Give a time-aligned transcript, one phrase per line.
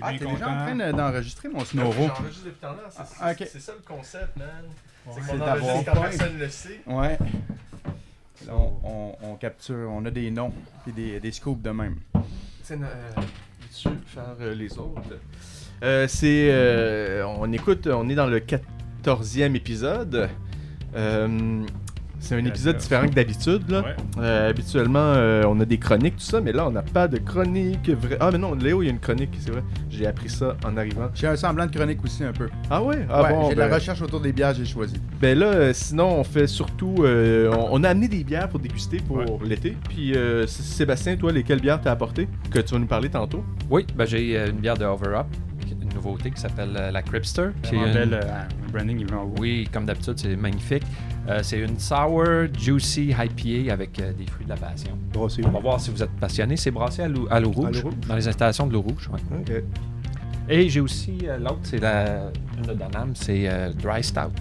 [0.00, 1.92] Il est Ah, t'es déjà en train de- d'enregistrer mon Snoro.
[2.08, 3.48] J'enregistre depuis tant c'est Ah, ok.
[3.52, 4.46] c'est ça le concept, man.
[5.06, 5.12] Ouais.
[5.26, 6.80] C'est qu'on enregistre quand personne ne le sait.
[6.86, 7.18] Ouais.
[8.46, 10.52] Là, on, on- on capture, on a des noms
[10.88, 11.96] et des, des scoops de même.
[12.62, 12.86] C'est une, euh,
[13.16, 15.02] veux-tu faire euh, les autres?
[15.82, 16.48] Euh, C'est.
[16.50, 20.28] euh, on écoute, on est dans le 14e épisode.
[22.20, 23.62] C'est un épisode différent que d'habitude.
[23.70, 23.80] là.
[23.80, 23.96] Ouais.
[24.18, 27.18] Euh, habituellement, euh, on a des chroniques, tout ça, mais là, on n'a pas de
[27.18, 27.90] chronique.
[28.20, 29.62] Ah, mais non, Léo, il y a une chronique, c'est vrai.
[29.88, 31.08] J'ai appris ça en arrivant.
[31.14, 32.48] J'ai un semblant de chronique aussi un peu.
[32.70, 33.06] Ah ouais?
[33.10, 34.94] Ah ouais, bon, j'ai de ben- la recherche autour des bières, j'ai choisi.
[35.20, 36.94] Ben là, euh, sinon, on fait surtout.
[37.00, 39.24] euh, on, on a amené des bières pour déguster pour Ouais.
[39.44, 39.76] l'été.
[39.88, 43.42] Puis, euh, Sébastien, toi, lesquelles bières t'as apporté Que tu vas nous parler tantôt?
[43.70, 45.26] Oui, ben j'ai euh, une bière de Over Up,
[45.90, 47.48] une nouveauté qui s'appelle euh, la Cripster.
[47.62, 48.20] qui est une- belle,
[48.72, 49.06] branding.
[49.38, 50.82] Oui, comme d'habitude, c'est magnifique.
[51.28, 52.24] Euh, c'est une sour,
[52.58, 54.96] juicy IPA avec euh, des fruits de la passion.
[55.12, 55.42] Brassé.
[55.44, 56.56] On va voir si vous êtes passionné.
[56.56, 57.94] C'est brassé à l'eau rouge, rouge.
[58.08, 59.08] dans les installations de l'eau rouge.
[59.12, 59.64] ouais.
[60.48, 63.48] Et j'ai aussi l'autre, c'est la une de Danam, c'est
[63.80, 64.32] Dry Stout.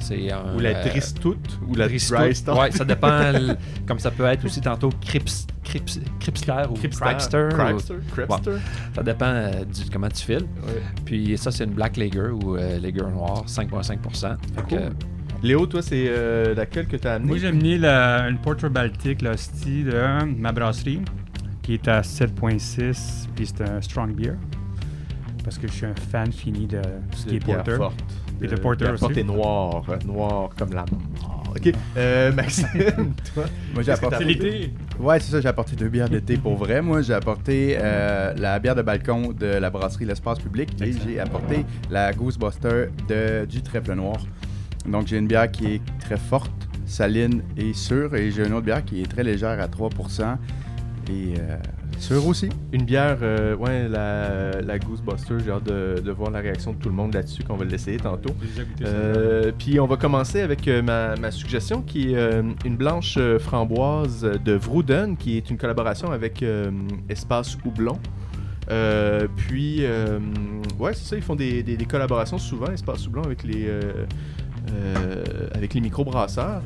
[0.00, 1.88] C'est un, Ou la euh, Dristout Ou la.
[1.98, 3.32] Stout Ouais, ça dépend.
[3.86, 7.06] comme ça peut être aussi tantôt Crips, Crips, Cripster ou Cripster.
[7.08, 8.50] Cripster.
[8.94, 10.46] ça dépend euh, du, comment tu files.
[10.66, 10.82] Ouais.
[11.04, 14.36] Puis ça, c'est une Black Lager ou euh, Lager noir, 5,5%.
[14.54, 14.80] Fait que, Cool.
[15.42, 19.22] Léo, toi, c'est euh, laquelle que t'as amené Moi, j'ai amené la- une Porter Baltic,
[19.22, 21.02] la de ma brasserie,
[21.62, 24.34] qui est à 7.6, puis c'est un strong beer.
[25.44, 27.76] Parce que je suis un fan fini de tout ce qui est porter.
[27.76, 28.02] forte.
[28.42, 29.18] Et de Euh, porter aussi?
[29.20, 29.82] et noire.
[29.88, 31.42] euh, comme la mort.
[31.56, 31.72] Ok.
[31.96, 32.66] Euh, Maxime,
[33.34, 34.24] toi Moi, j'ai apporté.
[34.24, 34.72] l'été.
[35.00, 36.82] Ouais, c'est ça, j'ai apporté deux bières d'été pour vrai.
[36.82, 41.18] Moi, j'ai apporté euh, la bière de balcon de la brasserie L'Espace Public et j'ai
[41.18, 44.18] apporté la Ghostbuster de, du Trèfle Noir.
[44.86, 46.52] Donc, j'ai une bière qui est très forte,
[46.84, 48.14] saline et sûre.
[48.14, 50.36] Et j'ai une autre bière qui est très légère à 3%
[51.08, 51.56] et euh,
[51.98, 52.48] sûre aussi?
[52.72, 56.78] Une bière, euh, ouais, la, la Ghostbuster, j'ai hâte de, de voir la réaction de
[56.78, 58.34] tout le monde là-dessus, qu'on va l'essayer tantôt.
[58.86, 63.18] Euh, puis on va commencer avec euh, ma, ma suggestion qui est euh, une blanche
[63.40, 66.44] framboise de Vrouden qui est une collaboration avec
[67.08, 67.98] Espace Houblon.
[68.70, 70.18] Euh, puis, euh,
[70.78, 74.04] ouais, c'est ça, ils font des, des- des collaborations souvent, Espace Houblon, avec les, euh,
[75.54, 76.62] avec les microbrasseurs.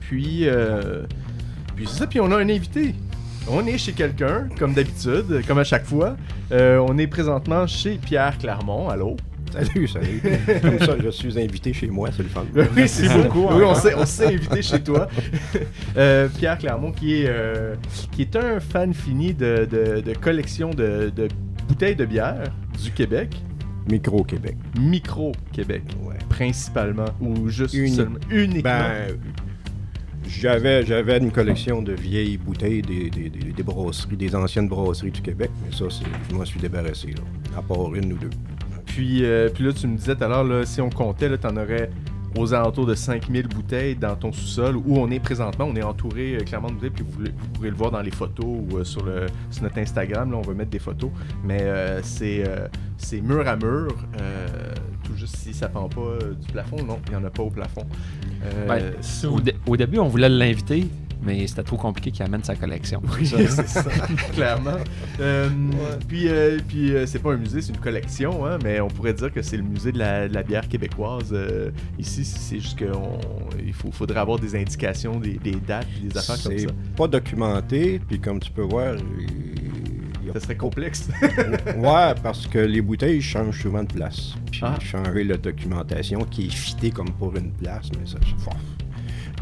[0.00, 1.04] Puis, euh,
[1.74, 2.94] puis c'est ça, puis on a un invité.
[3.48, 6.16] On est chez quelqu'un, comme d'habitude, comme à chaque fois.
[6.52, 8.88] Euh, on est présentement chez Pierre Clermont.
[8.88, 9.16] Allô?
[9.52, 10.20] Salut, salut.
[10.60, 12.44] Comme ça, je suis invité chez moi, c'est le fun.
[12.54, 15.06] Oui, c'est beaucoup, Oui, on s'est, on s'est invité chez toi.
[15.96, 17.74] Euh, Pierre Clermont, qui est, euh,
[18.12, 21.28] qui est un fan fini de, de, de collection de, de
[21.68, 22.42] bouteilles de bière
[22.82, 23.34] du Québec.
[23.90, 24.56] Micro-Québec.
[24.78, 26.16] Micro-Québec, Ouais.
[26.28, 27.06] principalement.
[27.22, 28.18] Ou juste Uni- seulement.
[28.30, 28.62] Uniquement.
[28.62, 29.16] Ben,
[30.26, 35.22] j'avais, j'avais une collection de vieilles bouteilles des, des, des- brasseries, des anciennes brasseries du
[35.22, 37.22] Québec, mais ça, c'est, je m'en suis débarrassé, là.
[37.58, 38.30] À part une ou deux.
[38.84, 41.56] Puis, euh, puis là, tu me disais tout à l'heure, si on comptait, tu en
[41.56, 41.90] aurais
[42.36, 45.64] aux alentours de 5000 bouteilles dans ton sous-sol où on est présentement.
[45.70, 48.10] On est entouré euh, clairement de bouteilles, puis vous, vous pourrez le voir dans les
[48.10, 50.30] photos ou euh, sur, le, sur notre Instagram.
[50.30, 51.10] Là, on va mettre des photos.
[51.44, 51.62] Mais
[52.02, 52.44] c'est,
[52.98, 53.94] c'est mur à mur.
[55.02, 56.76] tout juste si ça pend pas du plafond.
[56.84, 57.86] Non, il n'y en a pas au plafond.
[58.46, 60.86] Euh, ben, c'est- au, dé- au début, on voulait l'inviter,
[61.22, 63.02] mais c'était trop compliqué qu'il amène sa collection.
[63.18, 63.82] Oui, c'est ça,
[64.34, 64.76] clairement.
[65.20, 65.48] Euh,
[66.06, 69.14] Puis, euh, puis euh, c'est pas un musée, c'est une collection, hein, mais on pourrait
[69.14, 71.30] dire que c'est le musée de la, de la bière québécoise.
[71.32, 76.52] euh, ici, c'est juste qu'il faudrait avoir des indications, des, des dates, des affaires comme
[76.52, 76.74] C'est ça.
[76.96, 79.65] pas documenté, puis comme tu peux voir, il
[80.34, 81.08] Ça serait complexe.
[81.22, 84.34] ouais, parce que les bouteilles changent souvent de place.
[84.50, 84.78] Puis Ah.
[84.80, 88.50] changer la documentation qui est fitée comme pour une place, mais ça, ça-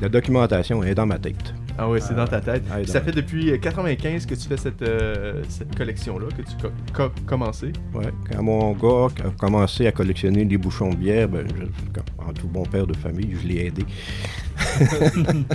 [0.02, 1.54] La documentation est dans ma tête.
[1.78, 2.62] ah ouais, c'est dans ta tête.
[2.70, 6.42] Ah, Puis ça fait depuis euh, 95 que tu fais cette, euh, cette collection-là, que
[6.42, 7.72] tu as commencé.
[7.94, 12.32] Ouais, quand mon gars a commencé à collectionner des bouchons de bière, ben, je- en
[12.32, 13.84] tout bon père de famille, je l'ai aidé.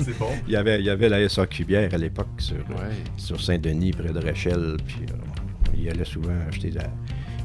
[0.01, 0.27] c'est bon.
[0.47, 2.95] Il y avait, il y avait la SAQ bière à l'époque sur, Ouais.
[3.17, 6.83] sur Saint-Denis, près de Rachel, puis euh, il allait souvent acheter de la...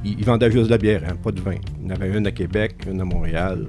[0.05, 1.55] Il, il vendait juste de la bière, hein, pas de vin.
[1.83, 3.67] Il y en avait une à Québec, une à Montréal.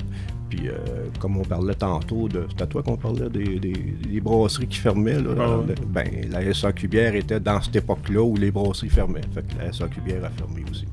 [0.49, 0.73] Puis, euh,
[1.19, 4.77] comme on parlait tantôt, de, c'est à toi qu'on parlait des, des- des brasseries qui
[4.77, 5.19] fermaient.
[5.19, 5.75] Là, Ah ouais.
[5.87, 9.21] ben, la SAQ bière était dans cette époque-là où les brasseries fermaient.
[9.33, 10.85] Fait que la SAQ bière a fermé aussi.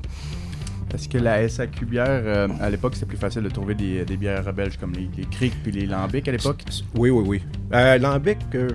[0.93, 4.17] Est-ce que la SAQ bière, euh, à l'époque, c'était plus facile de trouver des, des
[4.17, 6.63] bières belges comme les, les Criques puis les Lambics à l'époque?
[6.95, 7.41] Oui, oui, oui.
[7.73, 8.69] Euh, Lambic, euh,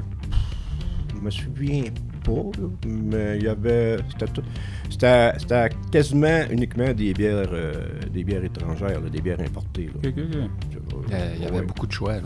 [1.15, 1.85] je me souviens
[2.19, 3.97] pas, là, mais il y avait.
[4.11, 4.43] C'était tout-
[4.91, 7.73] C'était c'était quasiment uniquement des bières, euh,
[8.13, 9.87] des bières étrangères, là, des bières importées.
[9.87, 10.09] là.
[10.09, 11.05] Ok, ok, ok.
[11.37, 11.67] Il y avait Ouais.
[11.67, 12.15] beaucoup de choix.
[12.15, 12.23] là.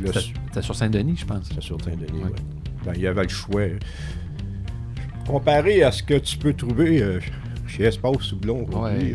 [0.00, 1.46] Le- C'était c'était sur Saint-Denis, je pense.
[1.48, 2.30] C'était sur Saint-Denis, ouais.
[2.84, 3.62] Ben, il y avait le choix.
[5.26, 7.20] Comparé à ce que tu peux trouver euh,
[7.68, 9.12] chez Espace Soublon, Ouais,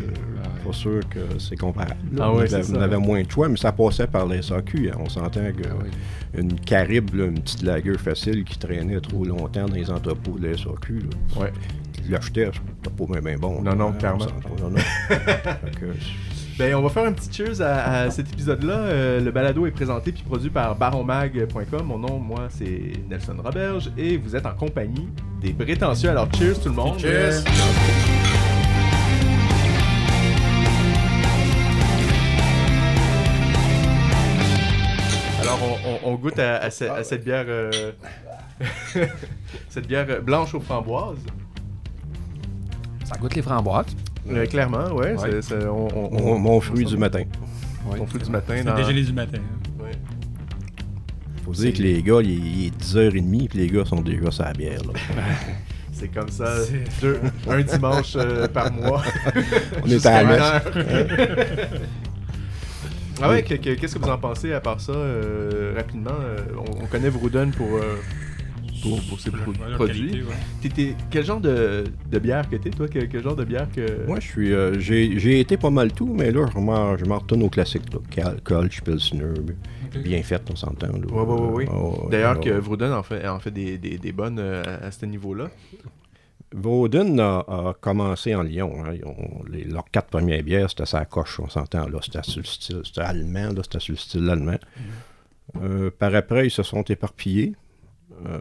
[0.68, 1.96] pas sûr que c'est comparable.
[2.20, 4.42] Ah on, ouais, avait, c'est on avait moins de choix, mais ça passait par les
[4.42, 4.90] SAQ.
[4.90, 4.96] hein.
[5.00, 5.90] On s'entend que Ah oui.
[6.40, 10.48] une Caribe, là, une petite lagueur facile qui traînait trop longtemps dans les entrepôts de
[10.48, 11.52] la SAQ, là, Ouais.
[12.04, 13.62] tu l'achetais, c'était pas bien, bien bon.
[13.62, 14.20] Non, non, On clairement.
[14.20, 14.76] s'entend, non, non.
[15.80, 15.86] Que,
[16.58, 18.74] Ben, on va faire un petit cheers à, à cet épisode-là.
[18.74, 21.82] Euh, le balado est présenté puis produit par baronmag.com.
[21.86, 25.08] Mon nom, moi, c'est Nelson Roberge et vous êtes en compagnie
[25.40, 26.10] des prétentieux.
[26.10, 26.98] Alors, cheers tout le monde.
[26.98, 27.44] Cheers.
[36.04, 37.70] On, goûte à, à ce- à cette bière, euh,
[39.68, 41.18] cette bière blanche aux framboises.
[43.04, 43.86] Ça goûte les framboises.
[44.30, 45.12] Euh, clairement, ouais.
[45.14, 45.16] Ouais.
[45.18, 47.24] c'est- c'est- on, on- mon, on- mon fruit du matin.
[47.86, 48.54] Mon fruit du matin.
[48.58, 48.74] C'est Dans...
[48.74, 49.38] le déjeuner du matin.
[49.80, 49.92] Ouais.
[51.44, 54.30] Faut dire que les gars, il est, il est 10h30 puis les gars sont déjà
[54.30, 54.80] sur la bière.
[54.84, 54.92] Là.
[55.92, 59.02] C'est comme ça, C'est- deux- un dimanche euh, par mois.
[59.84, 60.62] On est à la messe.
[63.22, 66.10] Ah ouais, que- qu'est-ce que vous en pensez à part ça, euh, rapidement?
[66.20, 67.96] euh, on, on connaît Vrouden pour, euh,
[68.82, 70.10] pour, pour ses pro- produits.
[70.10, 70.22] qualité,
[70.88, 70.94] ouais.
[71.10, 72.86] Quel genre de, de bière que t'es, toi?
[72.90, 74.06] Quel, quel genre de bière que...
[74.06, 77.04] Moi, je suis, euh, j'ai, j'ai été pas mal tout, mais là, je m'en, je
[77.04, 77.82] retourne au classique.
[77.92, 77.98] Là.
[78.10, 79.32] Cal- Kolsch, Pilsner,
[80.04, 80.86] bien fait, on s'entend.
[80.88, 80.92] là.
[80.92, 81.68] Ouais, ouais, ouais, ouais.
[81.70, 84.86] Ah, ouais, D'ailleurs, que Vrouden en fait, en fait des, des, des bonnes euh, à,
[84.86, 85.50] à ce niveau-là.
[86.54, 88.84] Vauden a, a commencé en Lyon.
[88.84, 88.94] hein.
[89.04, 91.86] Ont- les- leurs quatre premières bières, c'était sa coche, on s'entend.
[92.02, 94.58] C'était sur le style, c'était allemand, là, c'était sur le style allemand.
[95.62, 97.54] Euh, par après, ils se sont éparpillés.
[98.26, 98.40] Euh,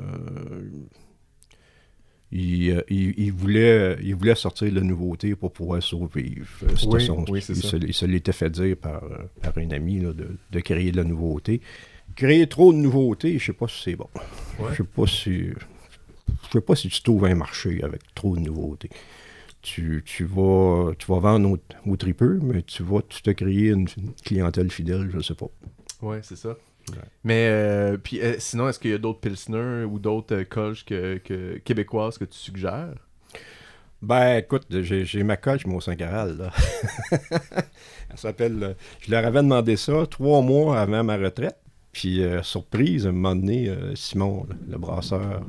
[2.32, 6.48] ils, euh, ils- ils voulaient, ils voulaient sortir de nouveautés pour pouvoir survivre.
[6.76, 7.70] C'était Oui, son- oui, c'est il, ça.
[7.70, 9.02] se, il se l'était fait dire par,
[9.42, 11.62] par un ami là, de, de créer de la nouveauté.
[12.16, 14.10] Créer trop de nouveautés, je sais pas si c'est bon.
[14.60, 14.68] Ouais.
[14.72, 15.50] Je sais pas si.
[16.48, 18.90] Je sais pas si tu trouves un marché avec trop de nouveautés.
[19.62, 23.70] Tu, tu vas, tu vas vendre au, au tripeux, mais tu vas tu te créer
[23.70, 25.48] une, une clientèle fidèle, je sais pas.
[26.02, 26.50] Ouais, c'est ça.
[26.50, 26.96] Ouais.
[27.24, 30.86] Mais euh, puis euh, sinon, est-ce qu'il y a d'autres Pilsner ou d'autres euh, Kolsch
[30.86, 32.96] que, que- québécoises que tu suggères?
[34.02, 36.52] Ben, écoute, j'ai ma coche, mon Saint-Caral, là.
[38.10, 38.64] Elle s'appelle...
[38.64, 41.58] euh, Je leur avais demandé ça trois mois avant ma retraite.
[41.92, 45.46] Puis, euh, surprise, à un moment donné, euh, Simon, le, le brasseur,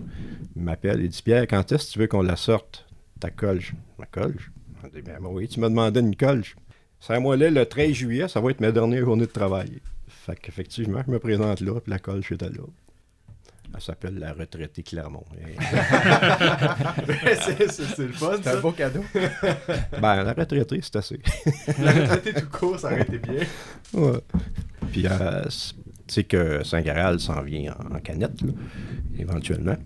[0.56, 2.86] il m'appelle et dit «Pierre, quand est-ce que tu veux qu'on la sorte,
[3.20, 4.50] ta colche?» Ma colche?
[4.82, 6.56] On dit «Ben oui, tu m'as demandé une colche.»
[7.00, 9.80] C'est moi là, le 13 juillet, ça va être ma dernière journée de travail.
[10.08, 12.64] Fait qu'effectivement, je me présente là, puis la colche était là.
[13.74, 15.24] Elle s'appelle la retraitée Clermont.
[15.36, 15.54] Et-
[17.68, 18.60] c'est, le fun, C'est un ça.
[18.60, 19.04] beau cadeau.
[20.00, 21.20] ben, la retraitée, c'est assez.
[21.78, 23.42] La retraité tout court, ça aurait été bien.
[23.92, 24.18] Ouais.
[24.90, 25.44] Puis, euh,
[26.08, 28.52] tu sais que Saint-Garal s'en vient en, en canette, là,
[29.18, 29.76] éventuellement.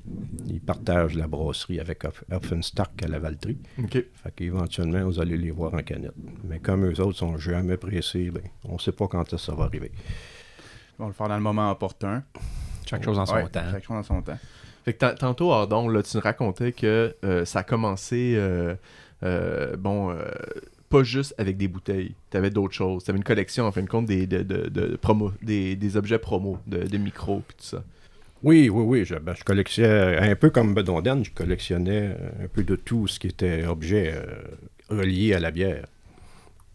[0.46, 3.58] Ils partagent la brasserie avec Hoffenstock à la Valtrie.
[3.78, 3.92] OK.
[3.92, 6.14] Fait qu'éventuellement, vous allez les voir en canette.
[6.44, 9.92] Mais comme eux autres sont jamais pressés, ben, on sait pas quand ça va arriver.
[10.98, 12.22] On va le faire dans le moment opportun.
[12.88, 13.60] Chaque chose en son Ouais, temps.
[13.70, 14.38] Chaque chose dans son temps.
[14.84, 18.74] Fait que ta- tantôt, Ardon, là, tu nous racontais que euh, ça a commencé, euh,
[19.22, 20.22] euh, bon, euh,
[20.92, 22.14] pas juste avec des bouteilles.
[22.30, 23.02] Tu avais d'autres choses.
[23.04, 25.96] Tu avais une collection, en fin de compte, des, de, de- de promo, des, des
[25.96, 27.82] objets promo, de, de micros, puis tout ça.
[28.42, 29.04] Oui, oui, oui.
[29.04, 33.18] Je, ben, je collectionnais, un peu comme Bedonden, je collectionnais un peu de tout ce
[33.18, 34.24] qui était objet euh,
[34.90, 35.86] relié à la bière.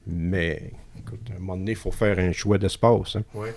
[0.06, 3.16] Mais, écoute, à un moment donné, il faut faire un choix d'espace.
[3.18, 3.24] hein.
[3.34, 3.54] Ouais.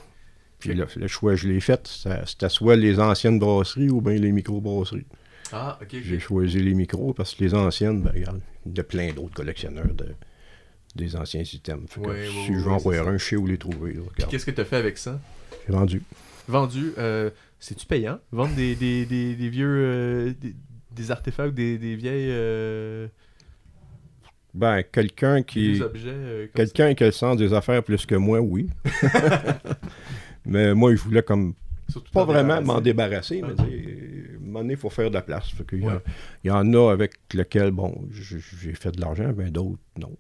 [0.59, 1.87] Puis le, le choix, je l'ai fait.
[1.87, 5.07] Ça- C'était soit les anciennes brasseries ou bien les micro-brasseries.
[5.53, 5.97] Ah, ok.
[6.03, 9.35] J'ai choisi les micros parce que les anciennes, ben, regarde, il y a plein d'autres
[9.35, 10.07] collectionneurs de,
[10.97, 11.89] des anciens items.
[11.91, 13.97] Fait que Ouais, si je veux en voir un, je sais où les trouver.
[14.29, 15.21] Qu'est-ce que tu as fait avec ça?
[15.67, 16.03] J'ai vendu.
[16.49, 17.31] Vendu, euh,
[17.61, 18.19] c'est-tu payant?
[18.33, 19.69] Vendre des, des, des, des vieux.
[19.69, 20.33] euh,
[20.93, 22.31] des, artefacts, des, des vieilles.
[22.31, 23.07] euh,
[24.53, 25.81] Ben, quelqu'un qui.
[26.55, 28.69] Quelqu'un qui a le sens des affaires plus que moi, oui.
[30.45, 31.55] mais moi, je voulais comme.
[31.89, 35.49] Surtout pas vraiment m'en débarrasser, mais il faut faire de la place.
[35.51, 36.01] Fait qu'il y, a- Ouais.
[36.45, 40.17] il y en a avec lequel, bon, j'ai fait de l'argent, ben d'autres, non.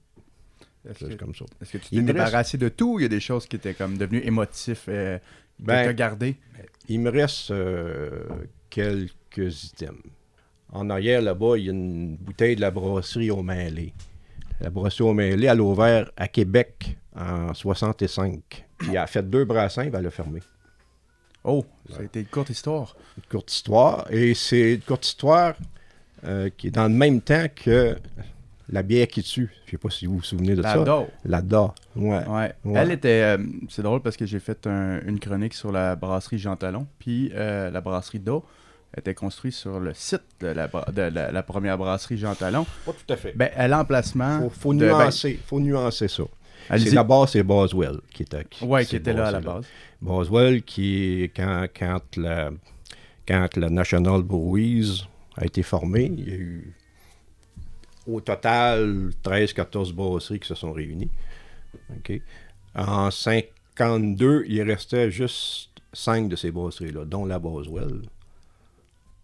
[0.89, 1.45] Est-ce que, comme ça.
[1.61, 3.47] est-ce que tu Il t'es reste- débarrassé de tout ou il y a des choses
[3.47, 5.19] qui étaient comme devenues émotifs euh,
[5.59, 6.37] Ben, gardé?
[6.89, 8.25] Il me reste euh,
[8.71, 10.01] quelques items.
[10.73, 13.93] En arrière, là-bas, il y a une bouteille de la brasserie au Mêlé.
[14.61, 18.65] La brasserie au Mêlé, elle a ouvert à Québec en 65.
[18.79, 20.41] Puis elle a fait deux brassins, puis elle a fermé.
[21.45, 22.97] Oh, ça a été une courte histoire.
[23.17, 24.07] Une courte histoire.
[24.11, 25.55] Et c'est une courte histoire
[26.25, 27.97] euh, qui est dans le même temps que
[28.71, 29.51] la bière qui tue.
[29.67, 30.85] Je sais pas si vous vous souvenez de La ça.
[30.85, 31.09] DO.
[31.25, 31.75] La DA.
[31.97, 32.25] Ouais.
[32.27, 32.53] Ouais.
[32.65, 32.81] Ouais.
[32.81, 33.23] Elle était.
[33.23, 36.87] euh, c'est drôle parce que j'ai fait un- une chronique sur la brasserie Jean Talon,
[36.99, 38.45] puis euh, la brasserie Do.
[38.97, 42.67] était construit sur le site de la, de la- la première brasserie Jean Talon.
[42.85, 43.33] Pas tout à fait.
[43.37, 44.41] Ben, à l'emplacement.
[44.41, 46.25] faut, faut de- ben, nuancer, faut nuancer ça.
[46.77, 49.65] C'est d'abord c'est Boswell qui était qui, Ouais, qui était là à la base.
[50.03, 52.51] Boswell qui quand quand la
[53.27, 55.05] quand la National Breweries
[55.37, 56.75] a été formée, il y a eu
[58.07, 61.11] au total 13-14 brasseries qui se sont réunies.
[62.75, 68.03] En 52, il restait juste 5 de ces brasseries-là, dont la Boswell,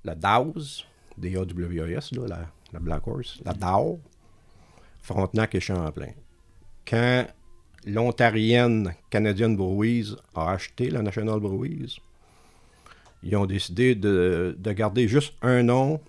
[0.05, 0.85] la Dawes,
[1.19, 4.01] D-A-W-S, là, la, la Black Horse, la Dow,
[5.01, 6.13] Frontenac et Champlain.
[6.87, 7.27] Quand
[7.87, 12.01] l'Ontarienne Canadian Breweries a acheté la National Breweries,
[13.23, 16.01] ils ont décidé de, de garder juste un nom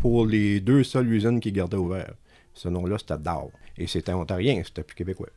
[0.00, 2.12] pour les deux seules usines qui gardaient ouvert.
[2.54, 3.50] Ce nom-là, c'était Dow.
[3.78, 5.28] Et c'était ontarien, c'était plus québécois.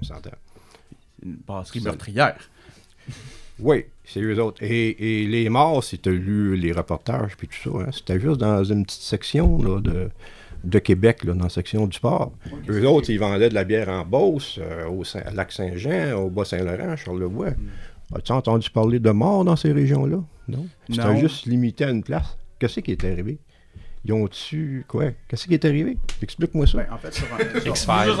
[0.00, 0.30] On s'entend.
[1.24, 2.50] Une brasserie meurtrière.
[3.58, 4.62] Oui, c'est eux autres.
[4.62, 8.20] Et, et les morts, si tu as lu les reportages puis tout ça, hein, c'était
[8.20, 10.10] juste dans une petite section là, de,
[10.62, 12.32] de Québec, là, dans la section du sport.
[12.68, 16.30] Eux autres, ils vendaient de la bière en Beauce, euh, au Saint- à Lac-Saint-Jean, au
[16.30, 17.50] Bas-Saint-Laurent, Charlevoix.
[18.14, 20.22] As-tu entendu parler de morts dans ces régions-là?
[20.46, 20.66] Non?
[20.88, 22.38] C'était juste limité à une place.
[22.58, 23.38] Qu'est-ce qui est arrivé?
[24.08, 25.04] Ils ont tu quoi?
[25.28, 25.98] Qu'est-ce qui est arrivé?
[26.22, 26.78] Explique-moi ça.
[26.78, 28.14] Ben, en fait, sur un- sur- X-Files.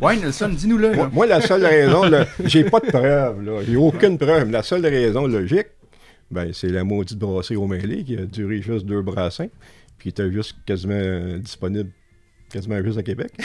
[0.00, 0.94] Ouais, Nelson, dis-nous-le.
[0.94, 3.60] Moi, moi, la seule raison, là, j'ai pas de preuve, là.
[3.66, 4.50] J'ai aucune preuve.
[4.52, 5.66] La seule raison logique,
[6.30, 9.48] ben, c'est la maudite brasserie au mêlé qui a duré juste deux brassins,
[9.98, 11.90] puis qui était juste quasiment euh, disponible
[12.54, 13.32] quasiment juste à Québec.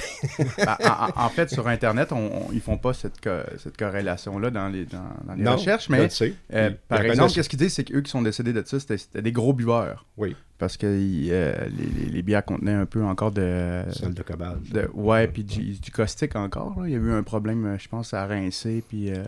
[0.57, 4.49] Ben, en, en- fait, sur Internet, on, on- ils font pas cette, co- cette corrélation-là
[4.51, 6.07] dans les, dans, dans les Non, recherches, mais
[6.53, 9.31] euh, par exemple, qu'est-ce qu'ils disent, c'est qu'eux qui sont décédés de ça, c'était des
[9.31, 10.05] gros buveurs.
[10.17, 13.83] Oui, Parce que euh, les, les- les bières contenaient un peu encore de.
[13.91, 14.57] celle de Cobalt.
[14.71, 16.75] de- ouais, puis du, du caustique encore.
[16.79, 16.87] là.
[16.87, 18.83] Il y a eu un problème, euh, je pense, à rincer.
[18.87, 19.23] Puis, euh,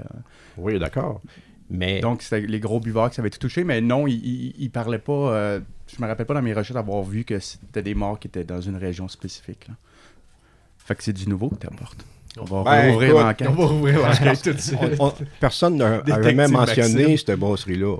[0.57, 1.21] Oui, d'accord.
[1.71, 3.63] Mais donc, c'était les gros buveurs qui avaient tout touché.
[3.63, 5.13] Mais non, ils, ils parlaient pas.
[5.33, 5.59] euh,
[5.95, 8.43] je me rappelle pas dans mes recherches d'avoir vu que c'était des morts qui étaient
[8.43, 9.67] dans une région spécifique.
[9.67, 9.75] là.
[10.77, 12.05] Fait que c'est du nouveau que tu apportes.
[12.39, 13.47] On va Ben, rouvrir l'enquête.
[13.49, 14.77] On va rouvrir l'enquête tout de suite.
[14.99, 17.17] on- on- personne n'a jamais mentionné Maxime.
[17.17, 17.97] cette brasserie-là.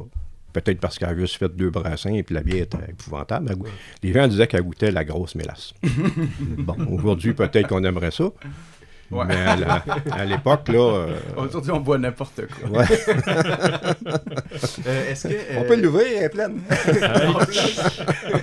[0.53, 3.55] Peut-être parce qu'elle a juste fait deux brassins et puis la bière était épouvantable.
[4.03, 5.73] Les gens disaient qu'elle goûtait la grosse mélasse.
[6.57, 8.29] bon, aujourd'hui, peut-être qu'on aimerait ça.
[9.11, 9.25] Ouais.
[9.27, 10.79] Mais à l'époque, là.
[10.79, 12.79] euh, Aujourd'hui, on boit n'importe quoi.
[12.79, 12.85] ouais.
[14.87, 15.33] Euh, Est-ce que.
[15.57, 16.61] On euh, peut l'ouvrir, elle est pleine.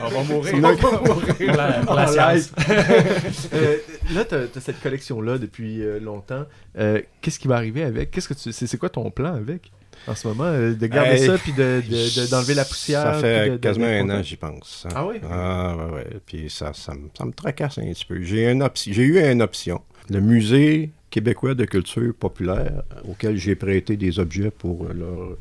[0.01, 0.55] on va mourir.
[0.55, 1.57] On va mourir.
[1.57, 2.53] La, pour la En science.
[3.55, 3.77] Euh,
[4.15, 6.45] là, tu as, cette collection-là depuis euh, longtemps.
[6.79, 8.11] Euh, Qu'est-ce qui va arriver avec?
[8.11, 9.71] Qu'est-ce que tu c'est c'est quoi ton plan avec
[10.07, 13.03] en ce moment Euh, De garder Hey, ça puis de- de- de- d'enlever la poussière.
[13.03, 14.87] Ça fait de- quasiment de- un an, j'y pense.
[14.95, 15.17] Ah oui?
[15.31, 16.07] Ah, ouais, ouais.
[16.27, 18.21] Puis ça, ça, me- ça me tracasse un petit peu.
[18.23, 19.81] J'ai une option- j'ai eu une option.
[20.11, 25.37] Le musée québécois de culture populaire, auquel j'ai prêté des objets pour leur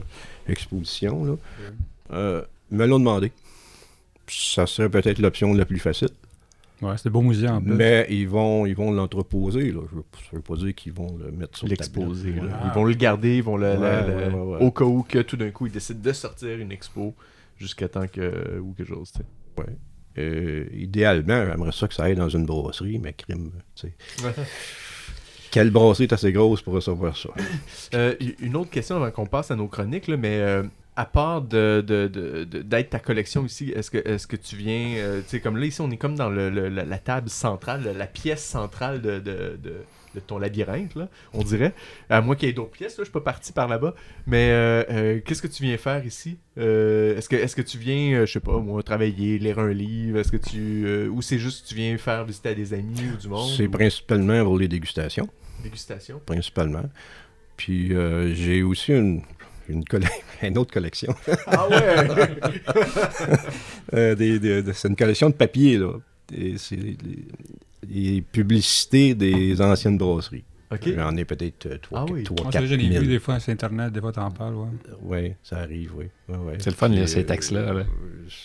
[0.47, 1.33] exposition, là,
[2.11, 3.31] euh, me l'ont demandé.
[4.27, 6.09] Ça serait peut-être l'option la plus facile.
[6.81, 7.73] Ouais, c'est de beaux musées en plus.
[7.73, 9.71] Mais ils vont ils vont l'entreposer.
[9.71, 9.79] là.
[9.91, 10.01] Je ne
[10.33, 12.31] veux pas dire qu'ils vont le mettre sur L'exposer.
[12.33, 12.49] Ouais.
[12.65, 14.63] Ils vont le garder, ils vont le, Ouais, le- ouais, le- ouais, ouais.
[14.65, 17.15] au cas où que tout d'un coup ils décident de sortir une expo
[17.57, 19.11] jusqu'à temps que ou quelque chose.
[19.11, 19.65] tu sais.
[20.17, 23.51] Euh, idéalement, j'aimerais ça que ça aille dans une brasserie, mais crime.
[23.75, 23.93] tu sais.
[25.51, 27.29] Quelle brasserie est assez grosse pour recevoir ça?
[27.93, 30.63] Euh, une autre question avant qu'on passe à nos chroniques, là, mais euh,
[30.97, 35.29] à part de, de- de- ta collection ici, est-ce que, est-ce que tu viens, tu
[35.29, 37.93] sais, comme là ici on est comme dans le, le- la, la table centrale, la,
[37.93, 39.19] la pièce centrale de,
[40.15, 41.73] de- ton labyrinthe, là, on dirait.
[42.09, 43.93] À moins qu'il y ait d'autres pièces, là, je suis pas parti par là-bas.
[44.25, 46.37] Mais euh, euh, qu'est-ce que tu viens faire ici?
[46.57, 50.19] Euh, Est-ce que, est-ce que tu viens, je sais pas, moi, travailler, lire un livre?
[50.19, 53.17] Est-ce que tu, ou c'est juste que tu viens faire visiter à des amis ou
[53.17, 53.49] du monde?
[53.55, 55.27] C'est ou principalement pour les dégustations,
[55.63, 56.83] dégustation principalement.
[57.57, 57.91] Puis
[58.33, 59.21] j'ai aussi une,
[59.69, 61.13] une, autre collection.
[61.47, 61.97] Ah ouais
[63.93, 65.93] Euh, des- des- de- c'est une collection de papier, là.
[66.35, 66.97] Et c'est les,
[67.87, 70.43] les publicités des anciennes brasseries.
[70.69, 70.89] Ok.
[70.97, 72.05] J'en ai peut-être euh, trois, Ah
[72.51, 72.75] quatre- oui.
[72.77, 74.67] l'ai vu des fois sur Internet, des fois t'en parles, ouais.
[75.01, 76.07] Oui, ça arrive, oui.
[76.27, 76.53] Ouais, ouais.
[76.59, 77.83] C'est le fun ces textes-là, là.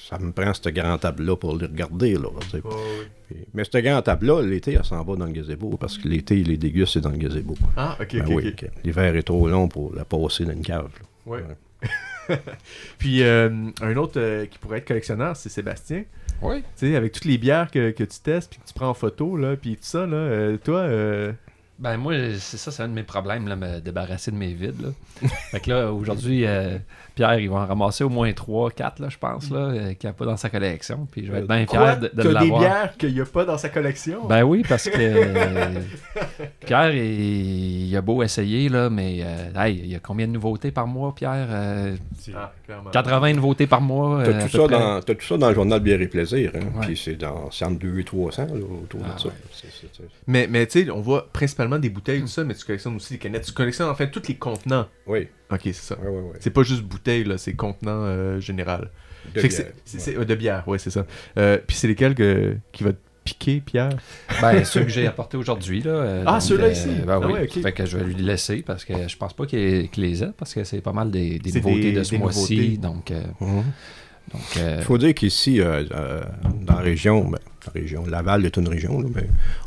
[0.08, 2.28] Ça me prend ce grand table-là pour les regarder, là.
[2.28, 3.36] Ouais, ouais.
[3.54, 6.46] Mais ce grand table-là, l'été, elle s'en va dans le gazebo, parce que l'été, il
[6.46, 7.56] les déguste, c'est dans le gazebo.
[7.76, 8.54] Ah, ok, Ben ok, oui.
[8.84, 10.90] L'hiver est trop long pour la passer dans une cave.
[11.26, 11.42] Ouais.
[11.42, 11.88] Ouais.
[12.98, 16.04] Puis euh, un autre euh, qui pourrait être collectionneur, c'est Sébastien.
[16.42, 16.62] Oui.
[16.76, 18.94] Tu sais, avec toutes les bières que, que tu testes, puis que tu prends en
[18.94, 21.32] photo, là, puis tout ça, là, euh, toi, euh,
[21.78, 24.80] Ben moi, c'est ça, c'est un de mes problèmes, là, me débarrasser de mes vides.
[24.82, 25.28] Là.
[25.50, 26.78] fait que là, aujourd'hui, euh,
[27.16, 30.08] Pierre, il va en ramasser au moins 3, 4, là, je pense, là, euh, qu'il
[30.08, 31.08] n'y a pas dans sa collection.
[31.10, 32.60] Puis je vais être bien fier de, de t'as des l'avoir.
[32.60, 34.26] bières qu'il n'y a pas dans sa collection?
[34.28, 35.80] Ben oui, parce que euh,
[36.66, 40.32] Pierre, il, il a beau essayer, là, mais euh, hey, il y a combien de
[40.32, 41.48] nouveautés par mois, Pierre?
[41.50, 42.90] Euh, C'est- Ah, clairement.
[42.90, 44.22] 80 nouveautés par mois.
[44.24, 46.52] T'as euh, tout, ça tout ça dans le journal Bière et Plaisir.
[46.54, 46.60] Hein?
[46.78, 46.86] Ouais.
[46.86, 48.52] Puis c'est dans c'est entre 2 et 300 là,
[48.84, 49.28] autour Ah, de ça.
[49.28, 49.34] ouais.
[49.52, 52.64] C'est- c'est- Mais, mais tu sais, on voit principalement des bouteilles, tout ça, mais tu
[52.64, 53.44] collectionnes aussi des canettes.
[53.44, 54.86] Tu collectionnes en fait tous les contenants.
[55.06, 55.96] Oui, Ok, c'est ça.
[56.00, 56.20] oui, oui.
[56.32, 56.36] oui.
[56.40, 58.90] C'est pas juste bouteilles, là, c'est contenant euh, général.
[59.34, 60.14] De Fait bière, c'est- c'est- ouais.
[60.18, 61.06] c'est- de bière, ouais, c'est ça.
[61.38, 63.90] Euh, Puis c'est lesquels que- qui va te piquer, Pierre?
[64.40, 65.80] Ben, ceux que j'ai apportés aujourd'hui.
[65.82, 66.88] Là, euh, Ah, ceux-là euh, ici?
[67.06, 67.32] Ben, Ah oui.
[67.34, 67.62] ouais, ok.
[67.62, 70.32] Fait que je vais lui laisser parce que je pense pas qu'il qu'il les ait
[70.36, 72.78] parce que c'est pas mal des, des nouveautés des- de ce mois-ci.
[72.78, 73.62] Donc, euh, Mhm.
[74.56, 76.22] euh, Il faut dire qu'ici, euh, euh,
[76.62, 79.26] dans la région, ben, la région, Laval est une région, là, mais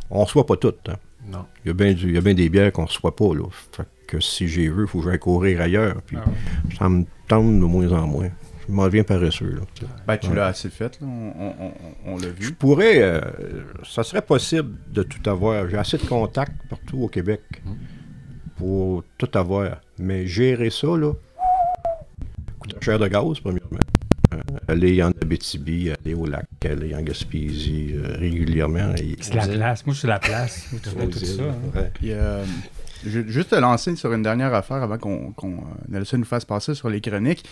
[0.09, 0.89] on ne reçoit pas toutes.
[0.89, 0.97] hein.
[1.31, 1.45] Non.
[1.63, 3.33] Il y a bien du- il y a bien des bières qu'on ne reçoit pas.
[3.33, 3.43] Là.
[3.71, 6.01] Fait que si j'ai vu, il faut que j'aille courir ailleurs.
[6.05, 6.75] Puis Ah ouais.
[6.77, 8.29] ça me tente de moins en moins.
[8.67, 9.51] Je m'en viens paresseux.
[9.59, 9.87] Là.
[10.07, 10.35] Ben, tu Ouais.
[10.35, 11.07] l'as assez fait, là.
[11.07, 12.53] On, on- on- on l'a Je vu.
[12.53, 13.21] pourrais, euh,
[13.83, 15.69] ça serait possible de tout avoir.
[15.69, 17.75] J'ai assez de contacts partout au Québec Mhm.
[18.57, 19.81] pour tout avoir.
[19.99, 21.13] Mais gérer ça, là,
[22.59, 23.77] coûte cher de gaz, premièrement.
[24.35, 28.93] Euh, aller en Abitibi, aller au lac, aller en Gaspésie euh, régulièrement.
[28.97, 29.85] et- C'est la place.
[29.85, 30.67] Moi, c'est la place.
[30.71, 31.43] Je ferais aux tout ça.
[31.43, 31.55] hein?
[31.75, 31.91] ouais.
[31.93, 32.43] Puis, euh,
[33.05, 36.25] je vais juste te lancer sur une dernière affaire avant qu'on qu'on, euh, Nelson nous
[36.25, 37.43] fasse passer sur les chroniques.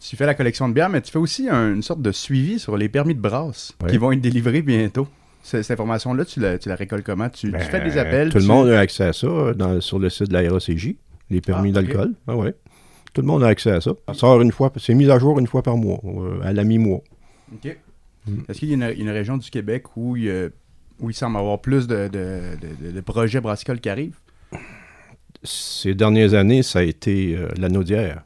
[0.00, 2.58] Tu fais la collection de bières, mais tu fais aussi un- une sorte de suivi
[2.58, 3.90] sur les permis de brasse Ouais.
[3.90, 5.06] qui vont être délivrés bientôt.
[5.44, 7.28] Cette information-là, tu la, tu la récoltes comment?
[7.28, 9.80] Tu, tu Ben, fais des appels Tout le tu- monde a accès à ça dans-
[9.80, 10.94] sur le site de la RACJ,
[11.30, 12.12] les permis Ah, d'alcool.
[12.28, 12.54] Ah ouais.
[13.12, 13.92] Tout le monde a accès à ça.
[14.08, 16.64] Ça sort une fois, c'est mis à jour une fois par mois, euh, à la
[16.64, 17.02] mi-mois.
[17.52, 17.76] OK.
[18.26, 18.32] Mm.
[18.48, 20.50] Est-ce qu'il y a une, une région du Québec où il,
[21.00, 24.16] où semble avoir plus de, de- de- de- de projets brassicoles qui arrivent?
[25.44, 28.22] Ces dernières années, ça a été euh, la Naudière.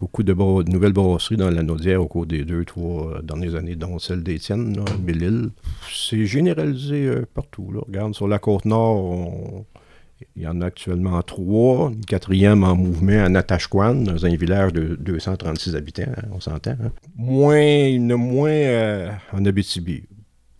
[0.00, 0.32] Beaucoup de,
[0.68, 4.22] nouvelles brasseries dans la Naudière au cours des deux, trois euh, dernières années, dont celle
[4.22, 5.50] d'Étienne, Belle-Île.
[5.92, 7.70] C'est généralisé euh, partout.
[7.70, 7.80] Là.
[7.86, 9.64] Regarde, sur la Côte-Nord, on-
[10.36, 11.90] il y en a actuellement trois.
[11.90, 16.72] Une quatrième en mouvement à Natashquan, dans un village de 236 habitants, hein, on s'entend.
[16.72, 16.92] hein.
[17.16, 20.04] Moins, il y en a moins euh, en Abitibi.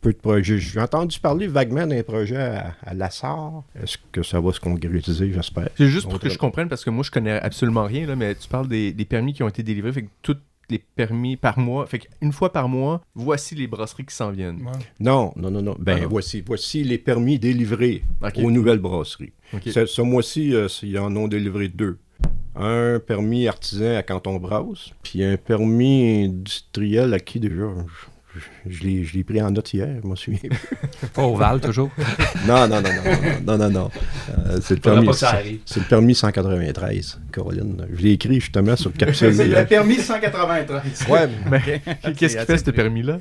[0.01, 0.59] Peu de projets.
[0.59, 3.63] J'ai entendu parler vaguement d'un projet à, à Lassar.
[3.81, 5.69] Est-ce que ça va se concrétiser, j'espère?
[5.77, 8.35] C'est juste pour que je comprenne, parce que moi, je connais absolument rien, là, mais
[8.35, 10.37] tu parles des, des permis qui ont été délivrés, fait que tous
[10.73, 14.63] les permis par mois, fait qu'une fois par mois, voici les brasseries qui s'en viennent.
[14.63, 14.73] Ouais.
[15.01, 15.77] Non, non, non, non.
[15.79, 16.09] Ben, Ah non.
[16.09, 18.03] voici, voici les permis délivrés
[18.43, 19.33] aux nouvelles brasseries.
[19.65, 21.99] Ce mois-ci, euh, ils en ont délivré deux.
[22.55, 27.65] Un permis artisan à Canton Brasse, puis un permis industriel à qui déjà?
[28.67, 30.41] Je, l'ai- je l'ai pris en note hier, je m'en souviens.
[31.15, 31.91] Pas au Val, toujours?
[32.47, 33.91] non, non, non, non, non, non, non.
[34.47, 34.81] Euh, c'est le
[35.81, 37.87] le permis 193, Caroline.
[37.93, 39.35] Je l'ai écrit justement sur le capsule.
[39.35, 41.07] C'est le permis 193.
[41.09, 41.61] Ouais, Mais
[42.15, 43.19] qu'est-ce qui fait ce permis-là?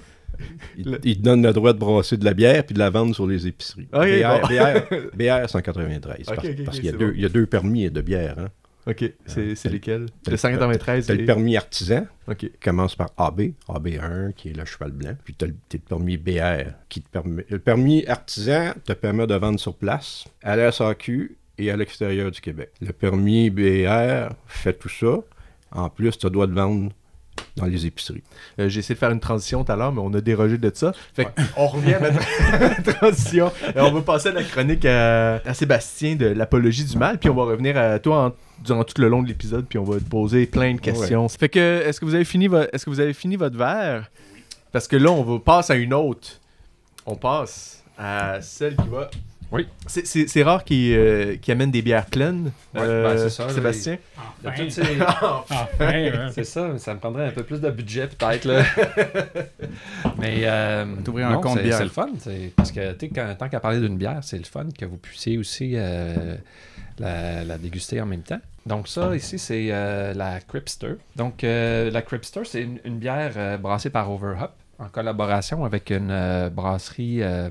[0.77, 3.13] il, il te donne le droit de brasser de la bière puis de la vendre
[3.13, 3.87] sur les épiceries.
[3.91, 4.47] BR, bon.
[4.47, 6.25] BR, BR 193.
[6.29, 7.13] Ok, parce qu'il y, a c'est deux- bon.
[7.15, 8.35] il y a deux permis de bière.
[8.39, 8.47] Hein.
[8.87, 10.05] Ok, c'est c'est t'as- lesquels?
[10.23, 11.17] t'as Le le- 193 Tu as et...
[11.19, 12.37] le permis artisan Ok.
[12.37, 15.15] qui commence par AB, AB1 qui est le cheval blanc.
[15.23, 17.45] Puis tu as le, t'as le permis BR qui te permet.
[17.49, 22.31] Le permis artisan te permet de vendre sur place, à la SAQ et à l'extérieur
[22.31, 22.71] du Québec.
[22.81, 25.19] Le permis BR fait tout ça.
[25.73, 26.91] En plus, tu dois le vendre
[27.57, 28.23] dans les épiceries.
[28.59, 30.71] Euh, J'ai essayé de faire une transition tout à l'heure, mais on a dérogé de
[30.73, 30.93] ça.
[31.13, 31.93] Fait on revient
[32.53, 33.51] à la transition.
[33.75, 37.29] Euh, on va passer à la chronique à, à Sébastien de l'apologie du mal, puis
[37.29, 40.03] on va revenir à toi durant tout le long de l'épisode, puis on va te
[40.03, 41.27] poser plein de questions.
[41.29, 44.09] Fait que, est-ce que vous avez fini, est-ce que vous avez fini votre verre?
[44.71, 46.39] Parce que là, on va passe à une autre.
[47.05, 49.09] On passe à celle qui va.
[49.51, 49.67] Oui.
[49.85, 53.29] C'est- C'est c'est rare qu'il euh, qu'il amène des bières pleines, Ouais, euh, ben, c'est
[53.29, 53.97] ça, Sébastien.
[54.45, 54.69] Enfin.
[54.69, 54.81] C'est-
[55.21, 56.11] Enfin, ouais.
[56.33, 58.63] C'est ça, ça me prendrait un peu plus de budget peut-être là.
[60.17, 61.77] Mais euh, t'ouvrir un compte c'est- bière.
[61.77, 64.37] C'est le fun, c'est- parce que tu sais, quand- tant qu'à parler d'une bière, c'est
[64.37, 66.35] le fun que vous puissiez aussi euh,
[66.99, 68.39] la, la déguster en même temps.
[68.65, 70.93] Donc ça ici c'est euh, la Cripster.
[71.15, 75.89] Donc euh, la Cripster c'est une, une bière euh, brassée par Overhop en collaboration avec
[75.89, 77.49] une euh, brasserie euh,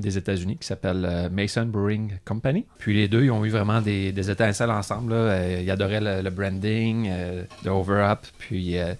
[0.00, 2.66] des États-Unis qui s'appelle euh, Mason Brewing Company.
[2.78, 5.12] Puis les deux, ils ont eu vraiment des, des étincelles ensemble.
[5.12, 5.16] là.
[5.18, 8.20] Euh, ils adoraient le, le branding euh, de Overup.
[8.38, 8.94] Puis euh,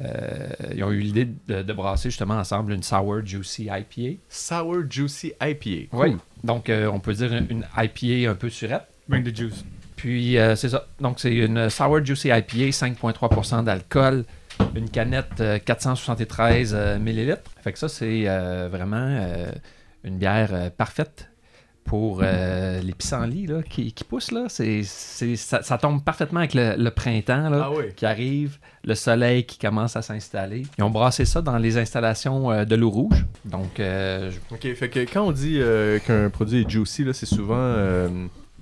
[0.00, 4.18] euh, ils ont eu l'idée de, de brasser justement ensemble une Sour Juicy IPA.
[4.28, 5.88] Sour Juicy IPA.
[5.96, 6.16] Oui.
[6.44, 8.86] Donc euh, on peut dire une, une IPA un peu surette.
[9.08, 9.64] Bring the juice.
[9.96, 10.86] Puis euh, c'est ça.
[11.00, 14.24] Donc c'est une Sour Juicy IPA, 5,3% d'alcool.
[14.74, 17.50] Une canette euh, 473 euh, millilitres.
[17.62, 19.50] Fait que ça, c'est euh, vraiment euh,
[20.04, 21.28] une bière euh, parfaite
[21.84, 24.30] pour euh, les pissenlits là, qui, qui poussent.
[24.30, 24.44] Là.
[24.48, 27.86] C'est, c'est- ça, ça tombe parfaitement avec le, le printemps là, Ah oui.
[27.96, 30.62] qui arrive, le soleil qui commence à s'installer.
[30.78, 33.26] Ils ont brassé ça dans les installations euh, de l'eau rouge.
[33.44, 35.60] Donc, euh, je- Ok, fait que quand on dit
[36.06, 37.54] qu'un produit est juicy, là, c'est souvent.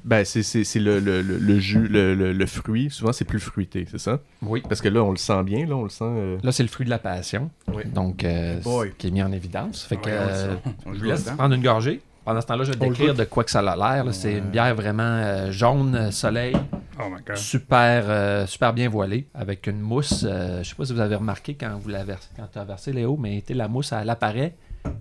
[0.04, 2.90] Ben, c'est, c'est, c'est le, le, le, le jus, le, le, le fruit.
[2.90, 4.20] Souvent, c'est plus fruité, c'est ça?
[4.42, 4.62] oui.
[4.68, 6.04] Parce que là, on le sent bien, là, on le sent.
[6.04, 7.50] euh, Là, c'est le fruit de la passion.
[7.72, 7.82] Oui.
[7.86, 8.92] Donc, euh, Boy.
[8.98, 9.82] qui est mis en évidence.
[9.84, 10.54] Fait que, Ouais, on le euh.
[10.86, 11.36] On je laisse hein?
[11.36, 12.00] prendre une gorgée.
[12.24, 14.04] Pendant ce temps-là, je vais décrire de quoi que ça a l'air.
[14.04, 14.12] là.
[14.12, 14.38] C'est Ouais.
[14.38, 16.54] une bière vraiment euh, jaune, soleil,
[17.00, 17.36] Oh my god.
[17.36, 20.24] super, euh, super bien voilée, avec une mousse.
[20.28, 22.64] euh, je sais pas si vous avez remarqué quand vous la versez, quand tu as
[22.64, 24.54] versé Léo, mais la mousse, elle apparaît,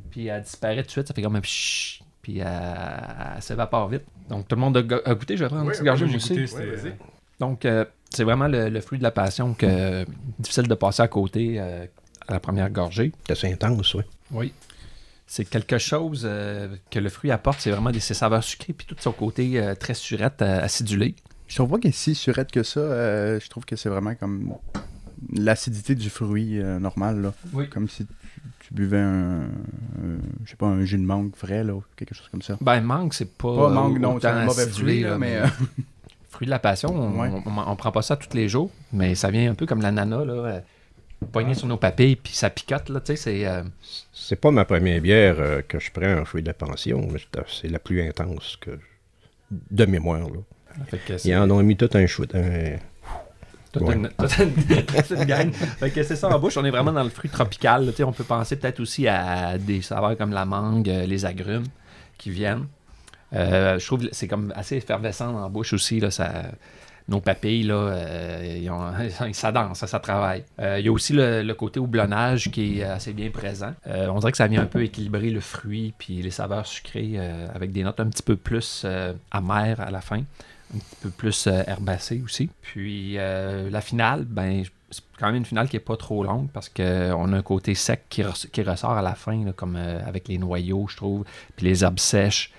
[0.09, 1.07] puis elle disparaît tout de suite.
[1.09, 1.41] Ça fait comme un
[2.21, 4.03] puis elle, s'évapore vite.
[4.29, 5.37] Donc tout le monde a, go- a goûté.
[5.37, 6.47] Je vais prendre une petite gorgée aussi.
[7.39, 10.05] Donc, euh, c'est vraiment le, le fruit de la passion que
[10.39, 11.85] difficile de passer à côté euh,
[12.27, 13.13] à la première gorgée.
[13.33, 14.03] C'est intense, oui.
[14.31, 14.53] Oui.
[15.25, 18.85] C'est quelque chose euh, que le fruit apporte, c'est vraiment des, ses saveurs sucrées, puis
[18.87, 21.15] tout son côté très surette, acidulé.
[21.47, 23.39] Je trouve pas qu'il est si surette que ça.
[23.39, 24.55] je trouve que c'est vraiment comme
[25.31, 27.21] l'acidité du fruit normal.
[27.21, 27.33] Là.
[27.53, 27.69] Oui.
[27.69, 28.05] Comme si
[28.69, 32.15] tu, buvais un, un- je sais pas, un jus de mangue frais, là, ou quelque
[32.15, 32.57] chose comme ça?
[32.61, 33.55] Ben, mangue, c'est pas.
[33.55, 35.37] Pas mangue, non, c'est un mauvais fruit, là, mais...
[35.37, 35.47] euh,
[36.29, 37.29] Fruit de la passion, on, Ouais.
[37.45, 40.23] on, on prend pas ça tous les jours, mais ça vient un peu comme l'ananas,
[40.25, 40.33] là.
[40.33, 40.59] euh,
[41.33, 43.45] pogné sur nos papilles, puis ça picote, là, tu sais, c'est...
[43.47, 43.63] euh,
[44.13, 47.19] C'est pas ma première bière euh, que je prends en fruit de la pension, mais
[47.47, 48.71] c'est- la plus intense que
[49.71, 50.29] de mémoire.
[50.29, 50.97] Là.
[51.25, 52.33] Ils en ont mis tout un shoot.
[52.35, 52.77] un-
[53.71, 53.95] Toute Ouais.
[53.95, 54.53] une, toute une-
[54.85, 55.51] toute une gang.
[55.53, 57.85] Fait que c'est ça en bouche, on est vraiment dans le fruit tropical.
[57.85, 61.65] là, on peut penser peut-être aussi à des saveurs comme la mangue, euh, les agrumes
[62.17, 62.65] qui viennent.
[63.33, 65.99] Euh, je trouve que c'est comme assez effervescent en bouche aussi.
[65.99, 66.45] Là, ça,
[67.07, 68.91] nos papilles, là, euh, ils ont-
[69.33, 70.43] ça danse, ça, ça travaille.
[70.59, 73.73] Euh, Il y a aussi le, le côté houblonnage qui est assez bien présent.
[73.85, 77.19] On dirait que ça vient un peu équilibrer le fruit puis les saveurs sucrées
[77.53, 78.83] avec des notes un petit peu plus
[79.29, 80.21] amères à la fin
[80.75, 82.49] un petit peu plus euh, herbacé aussi.
[82.61, 86.49] Puis euh, la finale, ben c'est quand même une finale qui est pas trop longue
[86.51, 86.81] parce qu'on
[87.33, 90.37] a un côté sec qui, res- qui ressort à la fin, comme euh, avec les
[90.37, 92.51] noyaux, je trouve, puis les herbes sèches.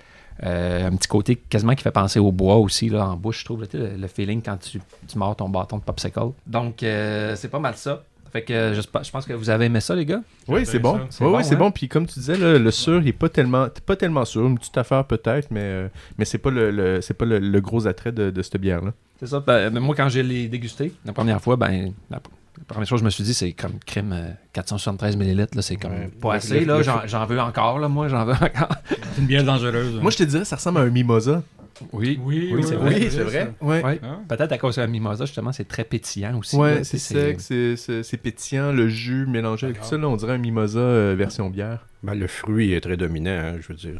[0.43, 3.45] Euh, un petit côté quasiment qui fait penser au bois aussi là, en bouche, je
[3.45, 4.81] trouve, le, feeling quand tu,
[5.15, 6.31] mords ton bâton de popsicle.
[6.47, 8.03] Donc, euh, c'est pas mal ça.
[8.31, 10.21] Fait que euh, j'espère- je pense que vous avez aimé ça, les gars.
[10.47, 11.01] Oui, c'est bon.
[11.09, 11.57] C'est Oui, bon, oui, c'est hein?
[11.57, 11.71] bon.
[11.71, 14.45] Puis comme tu disais, là, le sûr, il est pas tellement, pas tellement sûr.
[14.47, 17.61] Une petite affaire peut-être, mais, euh, mais c'est pas le, le- c'est pas le, le
[17.61, 18.91] gros attrait de, de cette bière-là.
[19.19, 19.39] C'est ça.
[19.41, 22.21] Ben, ben, moi, quand j'ai les dégusté, la première fois, ben, la,
[22.57, 25.47] la première chose que je me suis dit, c'est comme crème euh, 473 ml.
[25.53, 26.09] Là, c'est comme Ouais.
[26.21, 26.63] pas assez.
[26.65, 27.79] là, j'en veux encore.
[27.79, 28.69] Là, moi, j'en veux encore.
[29.13, 29.95] C'est une bière dangereuse.
[29.97, 30.01] hein.
[30.01, 31.43] Moi, je te dirais, ça ressemble à un mimosa.
[31.91, 32.19] Oui.
[32.23, 32.95] Oui, Oui, c'est vrai.
[32.95, 33.53] Oui, c'est vrai.
[33.61, 33.83] Ouais.
[33.83, 33.99] Ouais.
[34.03, 34.19] Ah.
[34.27, 36.55] Peut-être à cause de la mimosa, justement, c'est très pétillant aussi.
[36.55, 40.33] Ouais, là, c'est sec, c'est- pétillant, le jus mélangé avec tout ça, là, on dirait
[40.33, 41.85] un mimosa euh, version bière.
[42.03, 43.99] Ben, le fruit est très dominant, hein, je veux dire.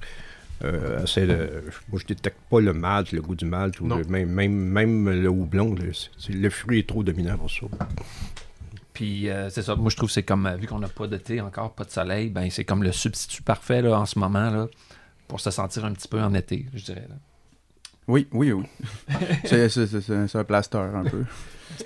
[0.64, 3.98] Euh, le- moi, je détecte pas le malt, le goût du malt, ou Non.
[3.98, 5.74] le- même, même, même le houblon.
[5.74, 5.92] Le,
[6.34, 7.66] le fruit est trop dominant pour ça.
[8.94, 9.76] Puis euh, c'est ça.
[9.76, 11.84] Moi, je trouve que c'est comme, euh, vu qu'on n'a pas de thé encore, pas
[11.86, 14.68] de soleil, ben c'est comme le substitut parfait là, en ce moment là,
[15.28, 17.08] pour se sentir un petit peu en été, je dirais.
[17.10, 17.16] là.
[18.08, 18.66] Oui, oui, oui.
[19.46, 21.24] c'est, c'est, c'est- c'est- c'est un plaster, un peu.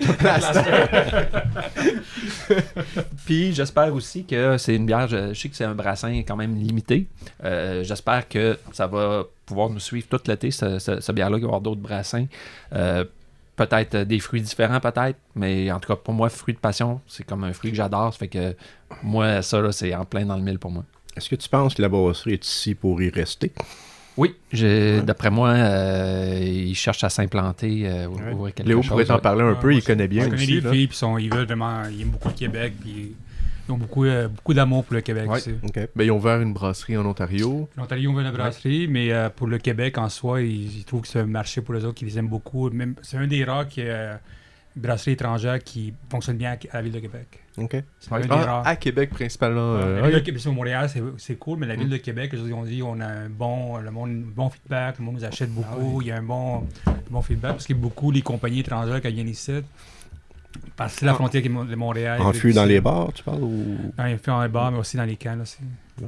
[3.24, 6.36] Puis j'espère aussi que c'est une bière, je, je sais que c'est un brassin quand
[6.36, 7.06] même limité.
[7.44, 11.40] Euh, j'espère que ça va pouvoir nous suivre tout l'été, ce, ce, ce bière-là, il
[11.40, 12.26] va y avoir d'autres brassins.
[12.72, 13.04] Euh,
[13.54, 17.24] peut-être des fruits différents, peut-être, mais en tout cas, pour moi, fruit de passion, c'est
[17.24, 18.12] comme un fruit que j'adore.
[18.12, 18.54] Ça fait que
[19.02, 20.84] moi, ça, là, c'est en plein dans le mille pour moi.
[21.16, 23.52] Est-ce que tu penses que la brasserie est ici pour y rester?
[24.16, 28.52] Oui, j'ai- d'après moi, euh, ils cherchent à s'implanter, euh, Ouais.
[28.64, 28.88] Léo chose.
[28.88, 29.20] pourrait t'en ouais.
[29.20, 30.52] parler un Ouais, peu, il connaît bien Je connais aussi.
[30.54, 30.72] les là.
[30.72, 33.14] filles, puis ils veulent vraiment, ils aiment beaucoup le Québec, puis
[33.68, 35.28] ils ont beaucoup, euh, beaucoup d'amour pour le Québec.
[35.30, 35.40] Ouais.
[35.94, 37.68] Ben, ils ont ouvert une brasserie en Ontario.
[37.76, 41.08] L'Ontario veut la brasserie, mais euh, pour le Québec en soi, ils, ils trouvent que
[41.08, 42.70] c'est un marché pour les autres qui les aiment beaucoup.
[42.70, 44.14] Même, c'est un des rares qui, euh,
[44.76, 47.40] brasseries étrangères qui fonctionne bien à, à la ville de Québec.
[47.58, 47.76] OK.
[48.10, 49.76] Ah, à Québec principalement.
[49.76, 51.86] euh, la ah, ville de Québec, c'est au Montréal, c'est, c'est cool, mais la ville
[51.86, 51.90] Mm.
[51.90, 55.14] de Québec, ils ont dit on a un bon, le monde, bon feedback, le monde
[55.16, 56.66] nous achète beaucoup, il y a un bon,
[57.10, 59.52] bon feedback parce que beaucoup les compagnies étrangères qui viennent ici,
[60.76, 61.14] passer la Ah.
[61.14, 62.20] frontière qui est de Montréal.
[62.20, 63.42] En fût dans les bars, tu parles?
[63.42, 63.92] Ou...
[63.96, 65.40] Dans les fûts, dans les bars, mais aussi dans les cannes.
[65.42, 65.58] Aussi.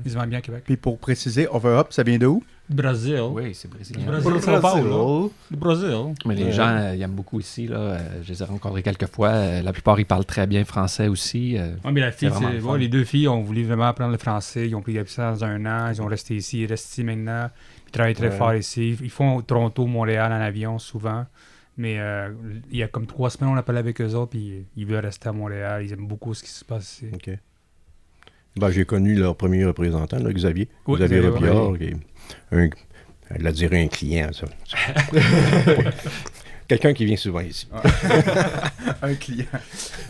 [0.04, 0.62] Ils se vendent bien à Québec.
[0.66, 2.42] Puis pour préciser, Over Up, ça vient de où?
[2.68, 3.18] Du Brésil.
[3.30, 4.00] Oui, c'est brésilien.
[4.04, 5.32] Du Brésil, Paulo.
[5.50, 5.94] Du Brésil.
[6.26, 6.52] Mais les Ouais.
[6.52, 7.66] gens, euh, ils aiment beaucoup ici.
[7.66, 7.76] Là.
[7.78, 9.28] Euh, je les ai rencontrés quelques fois.
[9.30, 11.56] Euh, la plupart, ils parlent très bien français aussi.
[11.56, 13.86] Ouais, mais la fille, C'est vraiment c'est- le ouais, les deux filles ont voulu vraiment
[13.88, 14.68] apprendre le français.
[14.68, 15.90] Ils ont pris ça dans un an.
[15.90, 16.60] Ils ont resté ici.
[16.60, 17.48] Ils restent ici maintenant.
[17.86, 18.36] Ils travaillent très Ouais.
[18.36, 18.98] fort ici.
[19.00, 21.24] Ils font Toronto, Montréal en avion souvent.
[21.78, 22.32] Mais euh,
[22.70, 24.30] il y a comme trois semaines, on a parlé avec eux autres.
[24.30, 25.84] Puis ils veulent rester à Montréal.
[25.84, 27.06] Ils aiment beaucoup ce qui se passe ici.
[27.14, 27.30] OK.
[28.56, 30.68] Ben, j'ai connu leur premier représentant, là, Xavier.
[30.86, 31.96] Oui, Xavier Robillard, qui est
[32.50, 32.68] un,
[33.30, 34.46] Elle l'a dirait un client, ça.
[36.68, 37.66] Quelqu'un qui vient souvent ici.
[39.02, 39.46] Un client.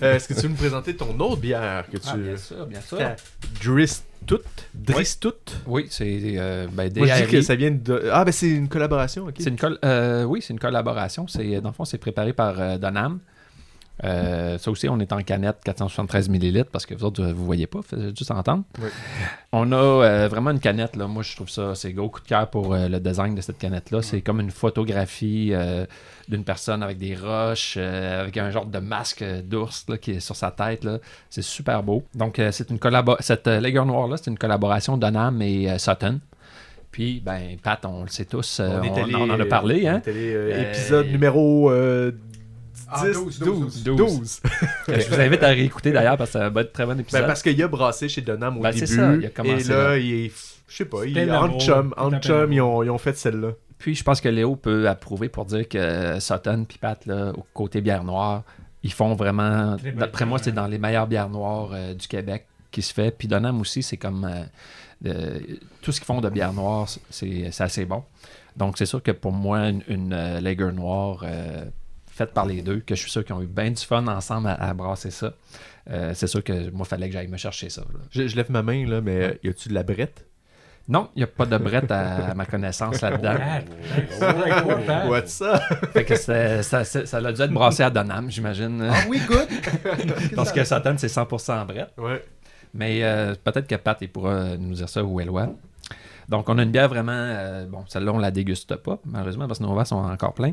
[0.02, 2.08] Euh, Est-ce que tu veux me présenter ton autre bière que tu.
[2.08, 2.98] Ah, bien sûr, bien sûr.
[4.74, 5.32] Dristut
[5.66, 7.30] Oui, c'est euh, ben, Moi, je dis DRI.
[7.32, 8.10] que ça vient de.
[8.12, 9.34] Ah, ben c'est une collaboration, ok.
[9.38, 11.26] C'est une col- euh, oui, c'est une collaboration.
[11.28, 13.20] C'est, dans le fond, c'est préparé par euh, Donham.
[14.04, 17.66] Euh, ça aussi, on est en canette 473 ml parce que vous autres, vous voyez
[17.66, 18.64] pas, faites juste entendre.
[18.80, 18.88] Oui.
[19.52, 21.06] On a euh, vraiment une canette, là.
[21.06, 23.58] Moi, je trouve ça, c'est gros coup de cœur pour euh, le design de cette
[23.58, 24.02] canette-là.
[24.02, 25.52] C'est comme une photographie
[26.28, 30.50] d'une personne avec des roches, avec un genre de masque d'ours qui est sur sa
[30.50, 30.86] tête.
[31.30, 32.04] C'est super beau.
[32.14, 32.78] Donc, c'est une
[33.20, 36.20] cette Lager Noire-là, c'est une collaboration Donham et Sutton.
[36.90, 40.02] Puis, ben, Pat, on le sait tous, on, est allé, on en a parlé, hein?
[40.06, 41.70] allé, épisode numéro
[42.92, 44.40] euh, 10, Ah, 12, 12, 12, 12.
[44.88, 47.20] je vous invite à réécouter d'ailleurs parce que ça va être un très bon épisode.
[47.22, 48.94] Ben, parce qu'il a brassé chez Donham au Ben, c'est début.
[48.96, 49.98] ça, il a commencé et là, là.
[49.98, 50.32] il est.
[50.68, 51.94] Je sais pas, il est en chum.
[51.96, 53.52] En chum, ils ont, ils ont fait celle-là.
[53.78, 57.44] Puis je pense que Léo peut approuver pour dire que Sutton puis Pat, là, au
[57.54, 58.42] côté bière noire,
[58.82, 59.76] ils font vraiment.
[59.96, 63.10] D'après moi, c'est dans les meilleures bières noires euh, du Québec qui se fait.
[63.16, 64.24] Puis Donham aussi, c'est comme.
[64.24, 64.42] euh,
[65.06, 65.38] euh,
[65.80, 68.02] tout ce qu'ils font de bière noire, c'est c'est assez bon.
[68.56, 71.64] Donc c'est sûr que pour moi, une, une euh, lager noire euh,
[72.18, 74.48] faite par les deux, que je suis sûr qu'ils ont eu bien du fun ensemble
[74.48, 75.32] à, à brasser ça.
[75.90, 77.80] euh, c'est sûr que moi, il fallait que j'aille me chercher ça.
[77.82, 78.00] là.
[78.10, 80.26] Je, je lève ma main, là, mais y a-tu de la brette?
[80.90, 83.34] Non, il n'y a pas de brette à, à ma connaissance là-dedans.
[85.08, 85.60] What's ça?
[85.92, 88.88] Fait que ça, ça, ça a dû être brassé à Donham, j'imagine.
[88.90, 89.48] Ah oui, good.
[90.34, 91.92] Parce que Satan, c'est 100% brette.
[91.98, 92.24] Ouais.
[92.74, 95.50] Mais euh, peut-être que Pat, il pourra nous dire ça ou Eloi.
[96.28, 97.12] Donc, on a une bière vraiment.
[97.14, 100.52] euh, bon, celle-là, on la déguste pas, malheureusement, parce que nos verres sont encore pleins.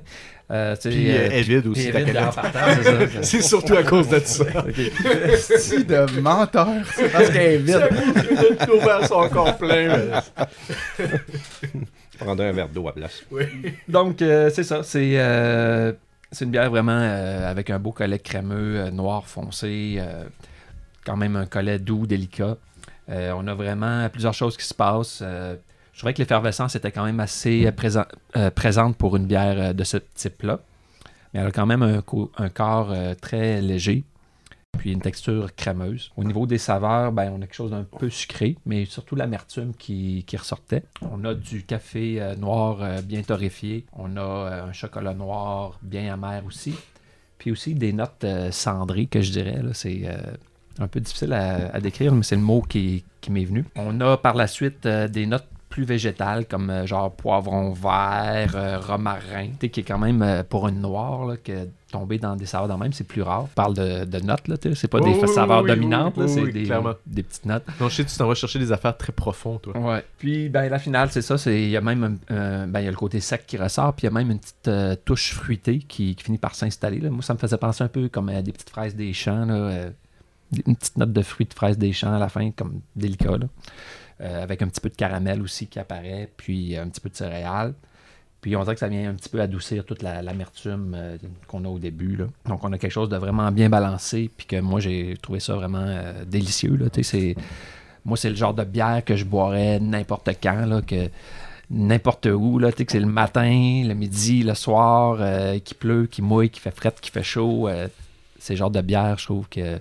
[0.52, 2.34] Euh, Puis euh, elle est vide aussi, elle ta est vide canette.
[2.34, 3.22] dehors par terre, c'est ça.
[3.24, 4.46] C'est surtout à cause de ça.
[5.60, 7.90] Si de menteur, c'est parce qu'elle est vide.
[8.68, 9.98] Nos verres sont encore pleins.
[11.00, 11.06] mais-
[12.18, 13.24] prendrais un verre d'eau à place.
[13.88, 14.84] Donc, euh, c'est ça.
[14.84, 15.92] C'est euh,
[16.32, 19.96] c'est une bière vraiment euh, avec un beau collet crémeux, euh, noir foncé.
[20.00, 20.24] euh,
[21.06, 22.58] quand même un collet doux, délicat.
[23.10, 25.20] Euh, on a vraiment plusieurs choses qui se passent.
[25.22, 25.56] Euh,
[25.94, 29.84] je trouvais que l'effervescence était quand même assez euh, présen- présente pour une bière de
[29.84, 30.60] ce type-là.
[31.34, 34.04] Mais elle a quand même un, co- un corps très léger,
[34.78, 36.12] puis une texture crémeuse.
[36.18, 39.74] Au niveau des saveurs, ben, on a quelque chose d'un peu sucré, mais surtout l'amertume
[39.74, 40.84] qui, ressortait.
[41.02, 43.86] On a du café noir bien torréfié.
[43.94, 46.76] On a un chocolat noir bien amer aussi.
[47.38, 49.62] Puis aussi des notes cendrées que je dirais.
[49.74, 50.10] C'est
[50.80, 53.66] un peu difficile à, à décrire, mais c'est le mot qui, qui m'est venu.
[53.76, 58.54] On a par la suite euh, des notes plus végétales comme euh, genre poivron vert,
[58.56, 62.46] euh, romarin, qui est quand même euh, pour une noire là, que tomber dans des
[62.46, 63.44] saveurs de même, c'est plus rare.
[63.44, 66.14] On parle de, de notes, là, tu sais, c'est pas des oui, saveurs oui, dominantes,
[66.18, 67.66] oui, c'est des, petites notes.
[67.80, 69.78] Non, je sais, tu t'en vas chercher des affaires très profondes, toi.
[69.78, 70.04] Ouais.
[70.18, 72.88] Puis ben la finale, c'est ça, c'est il y a même euh, ben il y
[72.88, 75.34] a le côté sec qui ressort, puis il y a même une petite euh, touche
[75.34, 77.02] fruitée qui, qui finit par s'installer.
[77.02, 79.54] Moi, ça me faisait penser un peu comme à des petites fraises des champs, là,
[79.54, 79.90] euh,
[80.66, 83.38] une petite note de fruits de fraises des champs à la fin, comme délicat.
[84.22, 87.16] Euh, avec un petit peu de caramel aussi qui apparaît, puis un petit peu de
[87.16, 87.74] céréales.
[88.40, 91.66] Puis on dirait que ça vient un petit peu adoucir toute la- l'amertume euh, qu'on
[91.66, 92.18] a au début.
[92.48, 95.56] Donc on a quelque chose de vraiment bien balancé, puis que moi j'ai trouvé ça
[95.56, 96.78] vraiment euh, délicieux.
[96.78, 96.86] Là.
[98.06, 101.10] Moi, c'est le genre de bière que je boirais n'importe quand, là, que
[101.72, 102.58] n'importe où.
[102.60, 105.18] Là, que c'est le matin, le midi, le soir,
[105.64, 107.68] qui pleut, qui mouille, qui fait fret, qui fait chaud.
[108.40, 109.80] c'est le genre de bière, je trouve que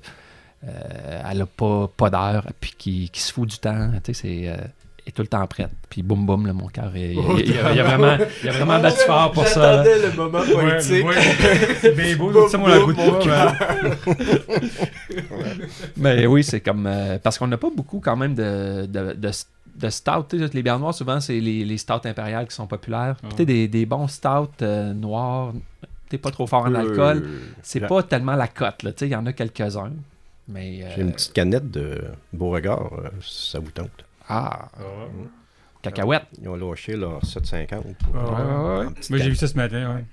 [1.30, 3.90] elle a pas, pas d'heure, puis qui, qui se fout du temps.
[4.02, 4.48] Tu sais, c'est.
[4.48, 4.56] euh,
[5.06, 5.68] est tout le temps prête.
[5.90, 6.90] Puis boum boum, là, mon cœur.
[6.96, 7.16] Il, il-
[7.50, 9.84] il- a- il y a vraiment, il y a vraiment battu fort pour ça.
[9.84, 11.06] J'attendais le moment poétique.
[11.82, 13.52] C'est bien beau, ça, moi, la goût de Mon pas.
[15.96, 16.86] Mais oui, c'est comme.
[16.86, 19.30] euh, parce qu'on n'a pas beaucoup quand même de, de, de,
[19.76, 20.24] de stout.
[20.28, 23.16] tu sais, Les bières noires, souvent, c'est les, les stouts impériales qui sont populaires.
[23.36, 25.52] Puis, des, des bons stouts euh, noirs,
[26.08, 27.22] t'es pas trop fort en alcool.
[27.24, 28.82] Euh, C'est pas tellement la cote.
[28.82, 28.92] là.
[28.92, 29.92] Tu sais, Il y en a quelques-uns.
[30.48, 30.82] Mais.
[30.84, 32.02] euh, J'ai une petite canette de
[32.32, 34.04] Beauregard, euh, si ça vous tente.
[34.28, 34.68] Ah,
[35.82, 36.24] cacahuète.
[36.40, 37.84] Ils ont lâché leur 750.
[38.14, 38.92] Ah, Ouais, ouais, ouais.
[39.10, 40.04] Moi, j'ai vu ça ce matin, ouais.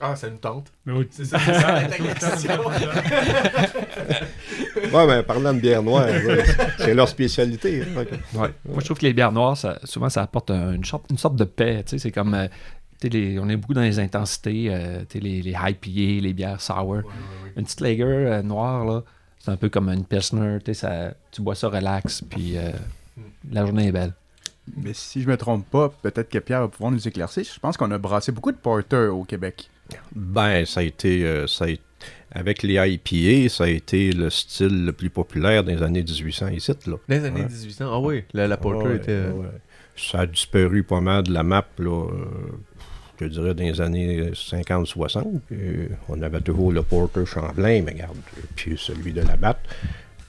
[0.00, 0.72] Ah, ça nous tente.
[0.84, 2.58] Mais oui, C'est ça, c'est ça.
[4.92, 6.44] Ouais, mais parlant de bière noire, ouais,
[6.78, 7.82] c'est leur spécialité.
[7.82, 8.50] hein, Ouais.
[8.64, 11.18] Moi, je trouve que les bières noires, ça- souvent, ça apporte un- une, sorte, une
[11.18, 11.82] sorte de paix.
[11.84, 12.34] tu sais, C'est comme.
[12.34, 12.46] euh,
[13.08, 17.02] les- on est beaucoup dans les intensités, euh, les, les IPA, les bières sour.
[17.56, 19.02] Une petite lager euh, noire, là,
[19.38, 20.58] c'est un peu comme une Pilsner.
[20.64, 22.70] Tu sais, ça- tu bois ça relax, puis euh,
[23.50, 24.12] la journée est belle.
[24.82, 27.44] Mais si je me trompe pas, peut-être que Pierre va pouvoir nous éclaircir.
[27.44, 29.68] Je pense qu'on a brassé beaucoup de porter au Québec.
[30.14, 31.82] Ben, ça a été, euh, ça a été-
[32.32, 36.72] avec les IPA, ça a été le style le plus populaire des années 1800 ici,
[36.72, 36.76] là.
[36.86, 37.48] Dans les années Ouais.
[37.48, 37.84] 1800.
[37.92, 39.26] Ah oui, la, la Porter Ouais, était.
[39.26, 39.46] ouais.
[39.96, 42.06] Ça a disparu pas mal de la map, là,
[43.20, 45.24] je dirais, dans les années 50-60.
[45.52, 48.16] Euh, On avait toujours le Porter Champlain, mais regarde,
[48.56, 49.60] puis celui de la batte.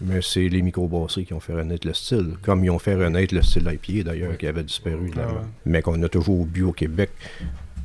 [0.02, 3.34] Mais c'est les microbrasseries qui ont fait renaître le style, comme ils ont fait renaître
[3.34, 5.42] le style IPA d'ailleurs, qui avait disparu de la Ah.
[5.66, 7.12] Mais qu'on a toujours bu au Québec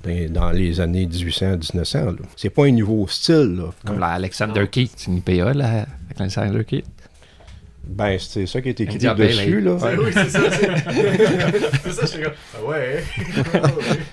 [0.02, 2.04] dans, dans les années 1800-1900.
[2.06, 2.12] là.
[2.36, 3.70] C'est pas un nouveau style, là.
[3.86, 5.68] Comme la Alexander Keith, c'est une IPA, là,
[6.06, 6.86] avec l'Alexander Keith.
[7.86, 9.76] Ben, c'est ça qui est écrit dessus, là.
[9.98, 10.40] Oui, c'est ça.
[10.50, 10.68] C'est
[11.82, 12.32] c'est ça, je suis comme.
[12.56, 13.02] Ah ouais.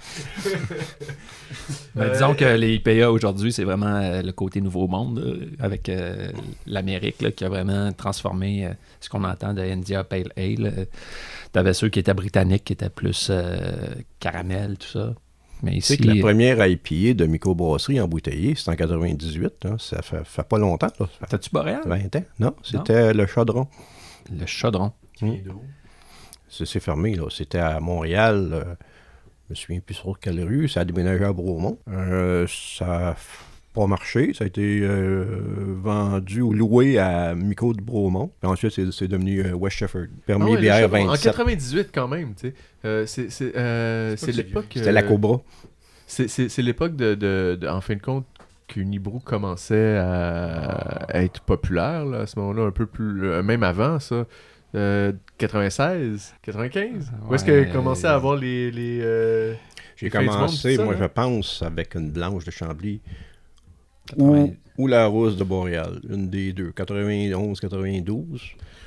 [1.95, 5.49] Mais Euh, disons que les IPA aujourd'hui, c'est vraiment euh, le côté nouveau monde, euh,
[5.59, 6.29] avec euh,
[6.65, 10.87] l'Amérique qui a vraiment transformé euh, ce qu'on entend de India Pale Ale.
[11.51, 13.87] T'avais ceux qui étaient britanniques, qui étaient plus euh,
[14.19, 15.13] caramel, tout ça.
[15.63, 19.65] Mais Tu sais ici, que la première IPA de microbrasserie embouteillée, c'est en 98.
[19.65, 19.75] hein.
[19.79, 20.89] Ça fait, fait pas longtemps,
[21.27, 21.81] t'as-tu Boréal?
[21.85, 22.23] 20 ans.
[22.39, 23.67] Non, c'était le Chaudron.
[24.31, 24.91] Le chaudron.
[26.49, 27.23] C'est c'est fermé, là.
[27.31, 28.77] C'était à Montréal.
[29.47, 30.67] Je me souviens plus sur quelle rue.
[30.67, 31.77] Ça a déménagé à Bromont.
[31.89, 33.15] Euh, ça a
[33.73, 34.33] pas marché.
[34.33, 35.25] Ça a été euh,
[35.81, 38.31] vendu ou loué à Micro de Bromont.
[38.41, 40.05] Puis ensuite, c'est c'est devenu euh, West Shefford.
[40.09, 41.23] Ah Permis ouais, le BR Chevron, En 27.
[41.31, 42.53] 98 quand même, tu sais.
[42.85, 44.65] Euh, c'est c'est, euh, C'est l'époque.
[44.73, 45.41] C'était la Cobra.
[46.07, 48.25] C'est c'est- c'est l'époque de, de- de- en fin de compte,
[48.67, 53.63] qu'Unibrew commençait à, à être populaire là, à ce moment-là, un peu plus, euh, même
[53.63, 54.25] avant ça.
[54.75, 57.11] Euh, 96, 95.
[57.29, 58.71] Où est-ce qu'elle commençait à avoir les.
[58.71, 59.53] les euh,
[59.95, 60.99] J'ai monde, commencé, ça, moi, là?
[61.01, 63.01] je pense, avec une blanche de Chambly
[64.17, 64.23] 80.
[64.25, 65.99] ou, ou la rousse de Boréal.
[66.09, 66.71] Une des deux.
[66.71, 68.41] 91, 92.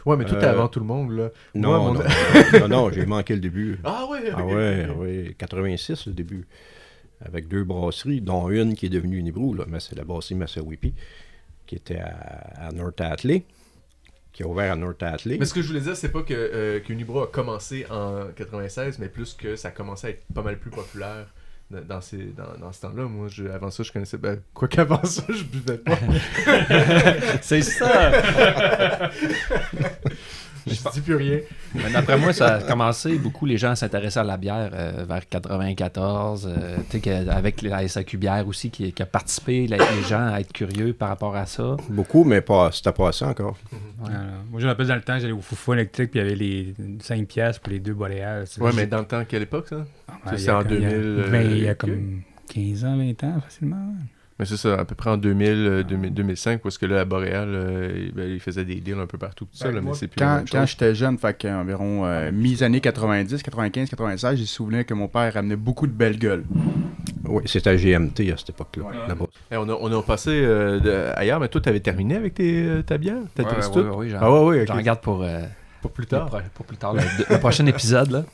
[0.06, 1.30] Ouais, mais tout est Euh, avant tout le monde, là.
[1.54, 2.00] Non, Moi, mon- non,
[2.60, 3.78] non, non, j'ai manqué le début.
[3.84, 6.46] Ah ouais, Ah ouais, ouais, 86 le début.
[7.22, 10.94] Avec deux brasseries, dont une qui est devenue Unibrew, là, mais c'est la brasserie Massawippi,
[11.66, 13.44] qui était à, à North Atlee,
[14.32, 15.36] qui a ouvert à North Atlee.
[15.38, 18.98] Mais ce que je voulais dire, c'est pas que euh, qu'Unibrew a commencé en 96,
[18.98, 21.26] mais plus que ça a commencé à être pas mal plus populaire
[21.70, 23.04] dans, dans ces, dans, dans ce temps-là.
[23.04, 24.18] Moi, je- avant ça, je connaissais.
[24.18, 25.98] Ben, quoi qu'avant ça, je buvais pas.
[27.42, 28.10] C'est ça!
[30.66, 31.38] je dis plus rien.
[31.74, 35.28] Mais d'après moi, ça a commencé, beaucoup les gens s'intéressaient à la bière euh, vers
[35.28, 40.02] 94, euh, tu sais, avec la SAQ bière aussi qui, qui a participé, la- les
[40.08, 41.76] gens à être curieux par rapport à ça.
[41.88, 43.56] Beaucoup, mais pas, c'était pas ça encore.
[44.50, 46.36] Moi, je me rappelle dans le temps, j'allais au Foufou électrique, puis il y avait
[46.36, 48.46] les 5 piastres pour les deux boréales.
[48.46, 49.86] C'est Ouais, mais dans le temps, quelle époque ça?
[50.08, 51.58] Ah, ça, il y c'est a en comme- il y a 2000, euh, 20, il
[51.62, 53.94] y a comme 15 ans, 20 ans, facilement.
[54.40, 57.04] Mais c'est ça, à peu près en 2000, euh, 2000 2005, parce que là, à
[57.04, 59.80] Boréal, euh, il- ben, il faisait des deals un peu partout, tout ça, Ben, là,
[59.84, 64.46] mais c'est plus Quand, quand j'étais jeune, fait qu'environ euh, mi-années 90, 95, 96, j'ai
[64.46, 66.44] souvenir que mon père ramenait beaucoup de belles gueules.
[67.26, 68.84] Oui, c'était à GMT à cette époque-là.
[68.84, 69.26] Ouais.
[69.52, 72.62] Eh, on, a, on a passé euh, de- ailleurs, mais toi, t'avais terminé avec tes,
[72.64, 73.18] euh, ta bière?
[73.34, 74.08] T'as Ouais, testé ouais, tout?
[74.10, 74.68] j'en- Ah ouais, ouais, ok.
[74.68, 75.40] J'en regarde pour, euh,
[75.82, 76.30] Pour plus tard.
[76.54, 78.10] pour plus tard, le, le prochain épisode.
[78.10, 78.24] Là.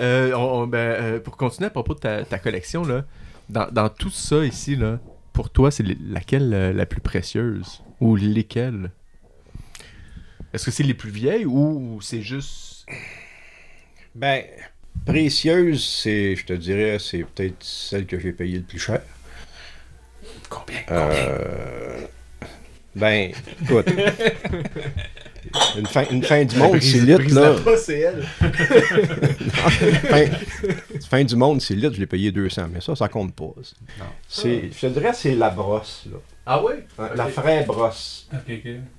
[0.00, 3.04] Euh, on- on- ben, euh, pour continuer à propos de ta, ta collection, là,
[3.48, 4.98] dans, dans tout ça ici, là,
[5.36, 7.82] pour toi, c'est le- laquelle euh, la plus précieuse?
[8.00, 8.90] Ou lesquelles?
[10.54, 12.86] Est-ce que c'est les plus vieilles ou c'est juste.
[14.14, 14.42] Ben,
[15.04, 19.02] précieuse, c'est, je te dirais, c'est peut-être celle que j'ai payée le plus cher.
[20.48, 20.80] Combien?
[20.90, 22.06] Euh,
[22.94, 23.30] ben,
[23.62, 23.88] écoute.
[25.78, 27.54] Une fin, une fin du monde, c'est litre, là.
[27.62, 28.22] pas, c'est elle.
[28.22, 28.50] fin,
[31.08, 33.52] fin du monde, c'est litre, je l'ai payé 200, mais ça, ça compte pas.
[34.26, 36.18] C'est, je te dirais, c'est la brosse, là.
[36.46, 38.28] Ah ouais La vraie brosse.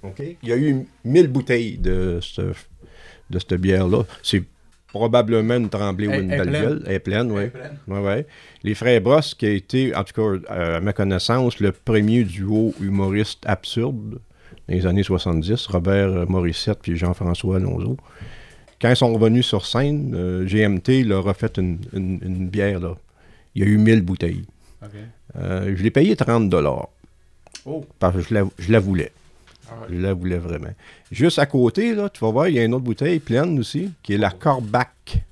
[0.04, 0.22] Ok?
[0.44, 2.46] Il y a eu 1000 bouteilles de cette,
[3.30, 4.04] de cette bière-là.
[4.22, 4.44] C'est
[4.88, 6.84] probablement une tremblée ou une belle gueule.
[6.86, 7.44] Elle est pleine, oui.
[7.88, 8.26] Ouais, ouais.
[8.64, 12.24] Les Frères Brosse, qui a été, en tout cas, euh, à ma connaissance, le premier
[12.24, 14.20] duo humoriste absurde
[14.68, 17.98] dans les années 70, Robert Morissette puis Jean-François Alonso.
[18.82, 22.80] Quand ils sont revenus sur scène, euh, GMT leur a fait une, une- une bière,
[22.80, 22.96] là.
[23.56, 24.46] Il y a eu 1000 bouteilles.
[25.40, 26.90] Euh, je l'ai payé 30 dollars.
[27.66, 27.84] Oh.
[28.00, 29.12] Parce que je la, je la voulais.
[29.90, 30.70] Je la voulais vraiment.
[31.12, 33.92] Juste à côté, là, tu vas voir, il y a une autre bouteille pleine aussi,
[34.04, 35.24] qui est la Corbac.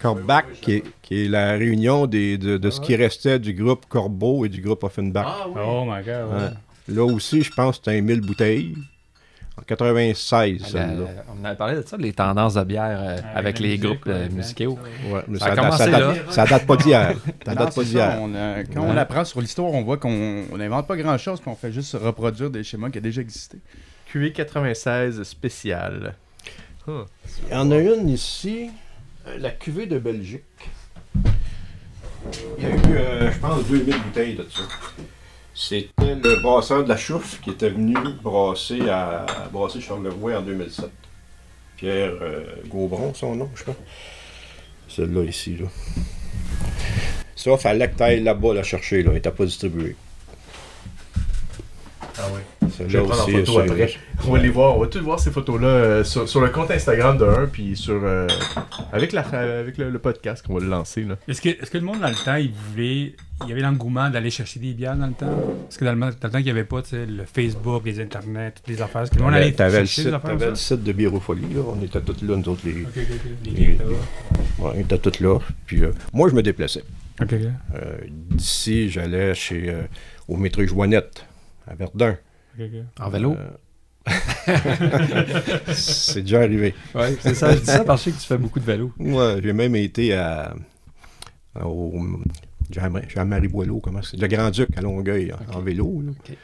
[0.00, 3.86] Corbac, qui, est, qui est la réunion des, de, de ce qui restait du groupe
[3.88, 5.26] Corbeau et du groupe Offenbach.
[5.28, 5.60] Ah oui.
[5.64, 6.48] Oh my god, ouais.
[6.88, 8.74] Là aussi, je pense que c'était un 1000 bouteilles.
[9.56, 11.06] En 96, La- celle-là.
[11.40, 14.06] on avait parlé de ça, les tendances de bière euh, Ah, avec les musique, groupes
[14.08, 14.78] euh, ouais, musicaux.
[15.08, 16.32] Ouais, mais Ça a ça, date, commencé ça, date, là.
[16.32, 17.14] ça date pas d'hier.
[17.46, 18.18] Ça Non, date c'est pas ça, d'hier.
[18.20, 18.88] on, euh, quand Ouais.
[18.90, 21.92] on apprend sur l'histoire, on voit qu'on on n'invente pas grand-chose, puis on fait juste
[21.94, 23.58] reproduire des schémas qui ont déjà existé.
[24.12, 26.16] QE 96 spécial.
[26.88, 27.04] Huh.
[27.46, 28.70] Il y en a une ici,
[29.28, 30.42] euh, la cuvée de Belgique.
[32.58, 34.62] Il y a eu, euh, je pense, 2000 bouteilles de ça.
[35.54, 40.90] C'était le brasseur de la Chouffe qui était venu brasser à, brasser Charlevoix en 2007.
[41.76, 43.76] Pierre euh, Gaubron, son nom, je crois.
[44.88, 45.66] Celle-là ici, là.
[47.36, 49.10] Ça, fallait que tu ailles là-bas la chercher, là.
[49.10, 49.96] Elle n'était pas distribuée.
[52.18, 52.40] Ah oui.
[52.78, 53.94] Je vais prendre en photo après.
[54.26, 56.70] On va les voir, on va tous voir ces photos-là euh, sur, sur le compte
[56.70, 58.26] Instagram de un, puis sur euh,
[58.92, 61.16] avec la avec le, le podcast qu'on va le lancer là.
[61.28, 63.14] Est-ce que, est-ce que le monde dans le temps, il voulait.
[63.42, 65.26] Il y avait l'engouement d'aller chercher des bières dans le temps?
[65.64, 68.52] Parce que dans le, dans le temps, il n'y avait pas le Facebook, les internets,
[68.52, 69.10] toutes les affaires.
[69.10, 71.62] Que le monde allait le site, comme le site de Biropholie, là.
[71.66, 72.82] On était tous là, nous autres, les.
[72.82, 73.52] Ok, ok, ok.
[73.52, 73.76] Les.
[74.58, 75.38] Ouais, on était tous là.
[75.66, 76.84] Puis euh, moi, je me déplaçais.
[77.20, 77.96] Euh,
[78.30, 79.82] D'ici, j'allais chez euh,
[80.28, 81.24] au métro Joannette,
[81.66, 82.16] à Verdun.
[83.00, 83.34] En vélo?
[83.38, 83.50] Euh,
[85.72, 86.74] c'est déjà arrivé.
[86.94, 87.52] Ouais, c'est ça.
[87.54, 88.92] Je dis ça parce que tu fais beaucoup de vélo.
[88.98, 90.54] Moi, j'ai même été à,
[91.64, 91.92] au
[92.70, 94.16] Jean- Jean-Marie Boileau, comment c'est?
[94.18, 96.02] Le Grand-Duc à Longueuil, en- en vélo.
[96.04, 96.10] là.
[96.12, 96.36] Ok.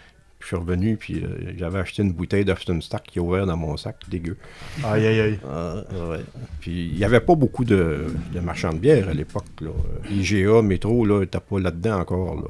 [0.43, 3.59] Je suis revenu, puis euh, j'avais acheté une bouteille d'Afton Stack qui est ouverte dans
[3.59, 4.39] mon sac, dégueu.
[4.83, 5.39] Aïe aïe aïe.
[5.47, 6.21] Ah, ouais.
[6.61, 9.45] Puis il n'y avait pas beaucoup de, de marchands de bière à l'époque.
[9.61, 9.69] Euh,
[10.11, 12.37] IGA, Métro, là, n'était pas là-dedans encore.
[12.37, 12.49] Là.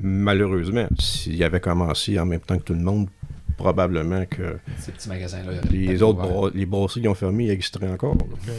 [0.00, 3.08] Malheureusement, s'il avait commencé en même temps que tout le monde,
[3.56, 5.52] probablement que Ces petits magasins-là.
[5.70, 8.14] les autres les brasseries qui ont fermé ils existeraient encore.
[8.14, 8.22] là.
[8.30, 8.52] Ok, ok.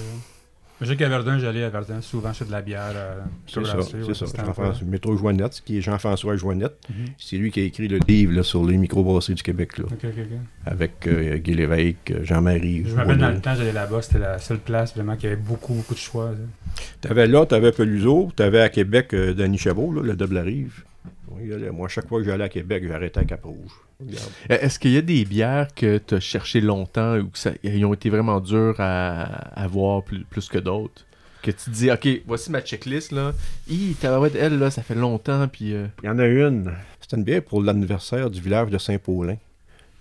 [0.82, 2.92] Je sais qu'à Verdun, j'allais à Verdun souvent acheter de la bière.
[2.96, 4.26] euh, C'est la ça, c'est ouais, ça.
[4.46, 6.78] Jean-François- Métro Joannette, qui est Jean-François Joannette.
[6.90, 7.06] Mhm.
[7.18, 9.98] C'est lui qui a écrit le livre là, sur les microbrasseries du Québec, là, Ok,
[10.06, 10.38] ok, ok.
[10.66, 12.84] avec euh, Guy Lévesque, euh, Jean-Marie.
[12.86, 15.36] Je me rappelle dans le temps, j'allais là-bas, c'était la seule place vraiment qui avait
[15.36, 16.30] beaucoup, beaucoup de choix.
[16.32, 16.38] là.
[17.02, 20.84] T'avais là, t'avais Peluso, t'avais à Québec euh, Denis Chabot, là, le double rive.
[21.32, 21.70] Oui, il allait.
[21.72, 23.72] Moi, chaque fois que j'allais à Québec, j'arrêtais à Cap-Rouge.
[24.02, 24.06] Euh,
[24.50, 27.30] Est-ce qu'il y a des bières que tu as cherché longtemps ou
[27.64, 29.24] ils ont été vraiment durs à,
[29.60, 31.06] à voir plus, plus que d'autres?
[31.42, 33.34] Que tu te dis, ok, voici ma checklist là.
[33.70, 35.74] Hi, tabarouette, elle là, ça fait longtemps, puis.
[35.74, 36.72] euh, Il y en a une.
[37.02, 39.38] C'était une bière pour l'anniversaire du village de Saint-Paulin,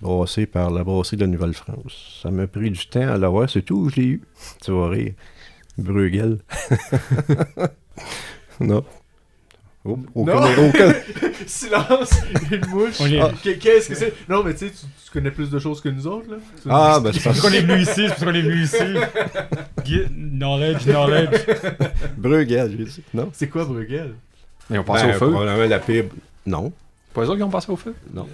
[0.00, 2.20] brassée par la brasserie de Nouvelle-France.
[2.22, 4.22] Ça m'a pris du temps à l'avoir, c'est tout, je l'ai eu.
[4.64, 5.12] Tu vas rire.
[5.76, 6.38] Bruegel.
[8.60, 8.84] non.
[9.90, 10.68] Oh, aucun, Non.
[10.68, 10.92] aucun-
[11.46, 12.10] Silence!
[12.50, 13.00] Une mouche!
[13.22, 14.12] Ah, qu'est- Qu'est-ce que c'est?
[14.28, 16.36] Non, mais tu sais, tu connais plus de choses que nous autres là?
[16.62, 18.62] Tu- Ah, ben c'est C'est parce qu'on est venu ici, c'est parce qu'on est venu
[18.62, 18.76] ici.
[20.14, 21.40] Knowledge, knowledge.
[22.16, 23.02] Bruegel, j'ai dit.
[23.14, 23.30] Non.
[23.32, 24.14] C'est quoi Bruegel?
[24.70, 25.30] Mais on passe Ben, au feu.
[25.30, 26.04] Probablement la pire.
[26.44, 26.72] Non.
[27.14, 27.94] Pas eux autres qui ont passé au feu?
[28.12, 28.28] Non.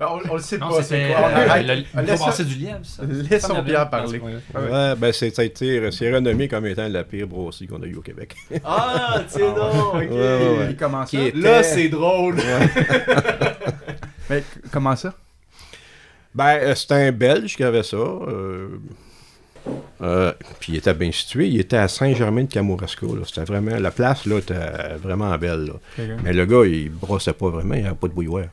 [0.00, 1.28] Ah, on, on le sait Non, pas, c'est quoi?
[1.28, 3.02] Euh, Ah, du lièvre, ça.
[3.06, 4.20] Laissons bière, parler.
[4.54, 4.70] Ah ouais.
[4.70, 8.00] Ouais, ben c'est, été, c'est renommé comme étant la pire brasserie qu'on a eue au
[8.02, 8.34] Québec.
[8.64, 9.94] Ah, tu sais donc, ok.
[9.94, 10.76] Ouais, ouais, ouais.
[10.78, 11.10] Comment ça?
[11.10, 12.36] Qui est- Là, c'est drôle.
[14.30, 15.14] Mais comment ça?
[16.34, 17.96] Ben, euh, c'était un Belge qui avait ça.
[17.96, 18.68] euh,
[20.02, 21.48] euh, puis il était bien situé.
[21.48, 23.06] Il était à Saint-Germain de Kamouraska.
[23.06, 23.22] là.
[23.26, 23.76] C'était vraiment.
[23.78, 24.54] La place, là, était
[25.02, 25.66] vraiment belle.
[25.66, 26.04] là.
[26.22, 27.74] Mais le gars, il brossait pas vraiment.
[27.74, 28.44] Il n'avait pas de bouilloire.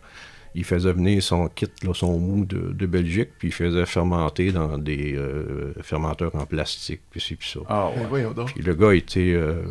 [0.56, 4.52] Il faisait venir son kit, là, son mou de, de Belgique, puis il faisait fermenter
[4.54, 7.60] dans des euh, fermenteurs en plastique, puis ci, puis ça.
[7.68, 8.54] Ah Eh, Voyons donc.
[8.54, 9.34] Puis le gars était.
[9.34, 9.64] euh,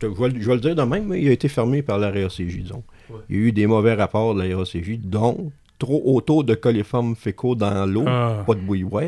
[0.00, 1.98] je, vais, le- je vais le dire de même, mais il a été fermé par
[1.98, 2.82] la RACJ, disons.
[3.08, 3.20] Ouais.
[3.30, 5.52] Il y a eu des mauvais rapports de la RACJ, dont
[5.86, 8.44] trop haut taux de coliformes fécaux dans l'eau, Ah.
[8.46, 9.02] pas de bouilloire,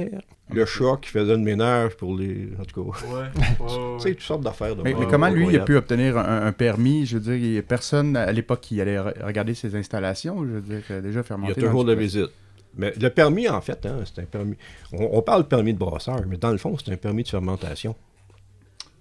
[0.52, 2.48] le chat qui faisait le ménage pour les.
[2.60, 3.26] En tout cas, Ouais.
[3.98, 4.74] tu sais, toutes sortes d'affaires.
[4.76, 7.06] de Mais, mais comment lui, il a pu obtenir un, un permis?
[7.06, 10.44] Je veux dire, il y a personne à l'époque qui allait re- regarder ses installations.
[10.44, 11.52] Je veux dire, déjà Il y fermenté.
[11.52, 12.30] a toujours de visite.
[12.76, 14.56] Mais le permis, en fait, hein, c'est un permis.
[14.92, 17.94] On, on parle permis de brasseur, mais dans le fond, c'est un permis de fermentation.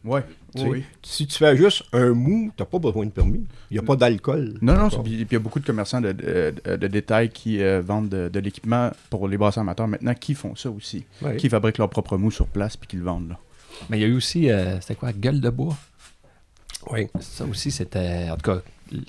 [0.04, 0.22] Ouais,
[0.56, 0.84] Tu oui, sais, oui.
[1.02, 3.46] Si tu fais juste un mou, t'as pas besoin de permis.
[3.72, 4.56] Il n'y a pas d'alcool.
[4.62, 7.62] Non, non, puis il y a beaucoup de commerçants de, de, de- de détail qui
[7.62, 11.06] euh, vendent de, de l'équipement pour les brasseurs amateurs maintenant qui font ça aussi.
[11.22, 11.38] Ouais.
[11.38, 13.30] Qui fabriquent leur propre mou sur place puis qui le vendent.
[13.30, 13.40] Là.
[13.90, 15.78] Mais il y a eu aussi, euh, c'était quoi, gueule de bois?
[16.92, 17.08] Oui.
[17.22, 18.30] Ça aussi, c'était.
[18.30, 18.60] En tout cas,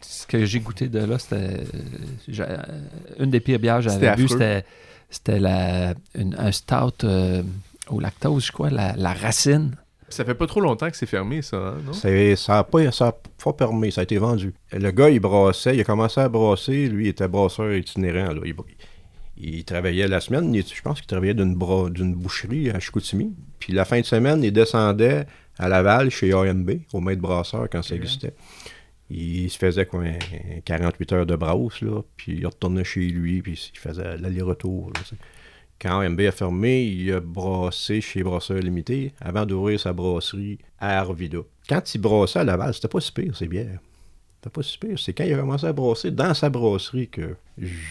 [0.01, 1.65] ce que j'ai goûté de là, c'était.
[2.39, 2.63] euh,
[3.19, 4.65] Une des pires bières que j'avais bu, c'était.
[5.11, 7.43] C'était la, une- un stout euh,
[7.89, 9.77] au lactose, je crois, la, la racine.
[10.15, 11.93] Ça fait pas trop longtemps que c'est fermé, ça, hein, non?
[12.37, 14.55] Ça n'a pas, ça a pas permis, ça a été vendu.
[14.73, 18.33] Le gars, il brassait, il a commencé à brasser, lui, il était brasseur itinérant.
[18.33, 18.41] Là.
[18.45, 18.55] Il,
[19.37, 23.33] il travaillait la semaine, je pense qu'il travaillait d'une, boucherie à Chicoutimi.
[23.59, 25.27] Puis la fin de semaine, il descendait
[25.59, 28.35] à Laval chez AMB, au maître brasseur, quand ça existait.
[29.11, 30.13] Il se faisait quoi, un-
[30.57, 34.93] un 48 heures de brasse, là, puis il retournait chez lui, puis il faisait l'aller-retour.
[35.85, 40.99] Quand AMB a fermé, il a brassé chez Brasseur Limité avant d'ouvrir sa brasserie à
[40.99, 41.41] Arvida.
[41.69, 43.81] Quand il brassait à Laval, c'était pas si pire, ces bières.
[44.51, 44.99] Pas si pire.
[44.99, 47.35] C'est quand il a commencé à brasser dans sa brasserie que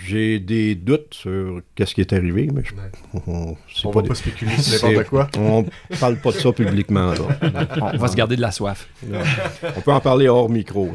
[0.05, 2.73] j'ai des doutes sur qu'est-ce qui est arrivé, mais je,
[3.27, 5.29] on, On pas va des- pas spéculer sur n'importe quoi.
[5.37, 5.65] On
[5.99, 7.13] parle pas de ça publiquement.
[7.13, 7.69] Là.
[7.93, 8.87] On va se garder de la soif.
[9.75, 10.91] On peut en parler hors micro.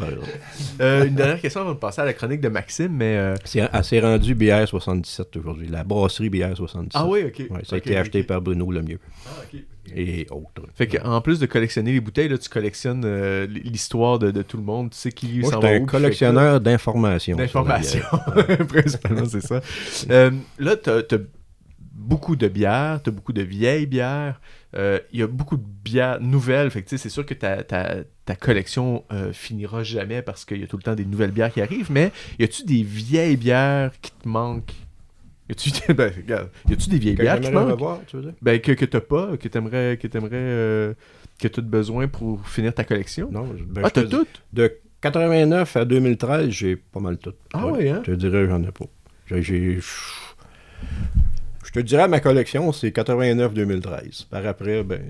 [0.81, 3.17] Euh, une dernière question avant de passer à la chronique de Maxime, mais...
[3.17, 6.91] euh, C'est, elle s'est rendue BR77 aujourd'hui, la brasserie BR77.
[6.95, 7.39] Ah oui, ok.
[7.51, 9.01] Ouais, ça a été acheté par Bruno Lemieux.
[9.27, 9.61] Ah, ok.
[9.95, 10.63] Et autres.
[10.75, 14.57] Fait qu'en plus de collectionner les bouteilles, là, tu collectionnes euh, l'histoire de, de tout
[14.57, 14.91] le monde.
[14.91, 17.37] Tu sais qui s'en va où, un collectionneur d'informations.
[17.37, 18.05] d'informations.
[18.69, 19.61] Principalement, c'est ça.
[20.11, 21.19] Euh, là, tu as,
[21.93, 24.41] beaucoup de bières, tu as beaucoup de vieilles bières.
[24.77, 26.71] Euh, Il y a beaucoup de bières nouvelles.
[26.71, 30.67] Fait que c'est sûr que ta, ta, ta collection finira jamais parce qu'il y a
[30.67, 31.91] tout le temps des nouvelles bières qui arrivent.
[31.91, 34.88] Mais y a-tu des vieilles bières qui te manquent?
[35.49, 37.81] Y a-tu ben, regarde, y a-tu des vieilles Que bières qui te j'aimerais manquent?
[37.81, 38.35] revoir, tu veux dire?
[38.43, 40.95] ben, que, que t'as pas, que t'aimerais, que t'aimerais, euh,
[41.41, 43.31] que t'as besoin pour finir ta collection?
[43.33, 44.27] Non, ben, ah, t'as tout?
[44.53, 47.33] De 89 à 2013, j'ai pas mal tout.
[47.55, 48.03] Ah ouais, hein?
[48.07, 48.87] Je te dirais, j'en ai pas.
[49.31, 49.79] J'ai-
[51.69, 54.25] Je te dirais, ma collection, c'est 89-2013.
[54.31, 55.03] Par après, ben,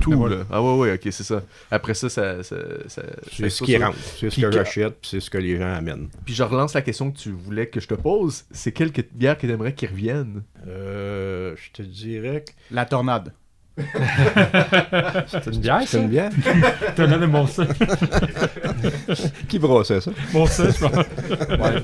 [0.00, 0.38] Tout, là.
[0.50, 1.42] Ah ouais, ouais, ok, c'est ça.
[1.70, 2.42] Après ça, ça...
[2.42, 2.56] ça,
[2.88, 3.98] ça- c'est ce ça, qui rentre.
[4.18, 6.08] C'est ce que j'achète, puis c'est ce que les gens amènent.
[6.24, 8.44] Puis je relance la question que tu voulais que je te pose.
[8.52, 10.42] C'est quelle que- bière que t'aimerais qu'ils reviennent?
[10.66, 13.32] Euh, je te dirais que La tornade.
[13.76, 16.30] C'est une bière, c'est une bière.
[16.96, 17.66] T'as l'air de mon ça.
[19.48, 20.10] qui brassait ça?
[20.32, 21.06] Mon ça, je pense.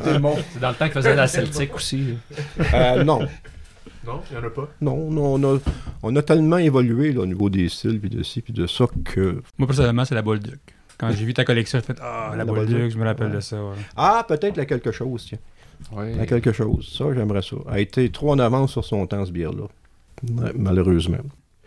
[0.05, 2.15] C'est dans le temps qu'ils faisaient la Celtic aussi.
[2.75, 3.27] Euh, non.
[4.09, 4.69] Non, il y en a pas.
[4.81, 5.59] Non, non, on a,
[6.03, 8.87] on a tellement évolué là, au niveau des styles, puis de ci, puis de ça,
[9.05, 9.43] que...
[9.59, 10.59] Moi, personnellement, c'est la Bolduc.
[10.97, 12.91] Quand j'ai vu ta collection, j'ai fait Ah, la, La Bolduc, Bolduc.
[12.93, 13.35] je me rappelle Ouais.
[13.37, 13.63] de ça.
[13.63, 13.77] ouais.
[13.97, 15.39] Ah, peut-être la quelque chose, tiens.
[15.93, 16.15] Oui.
[16.17, 16.93] La quelque chose.
[16.97, 17.57] Ça, j'aimerais ça.
[17.69, 19.65] A été trop en avance sur son temps, ce bière-là.
[20.29, 21.19] Ouais, malheureusement.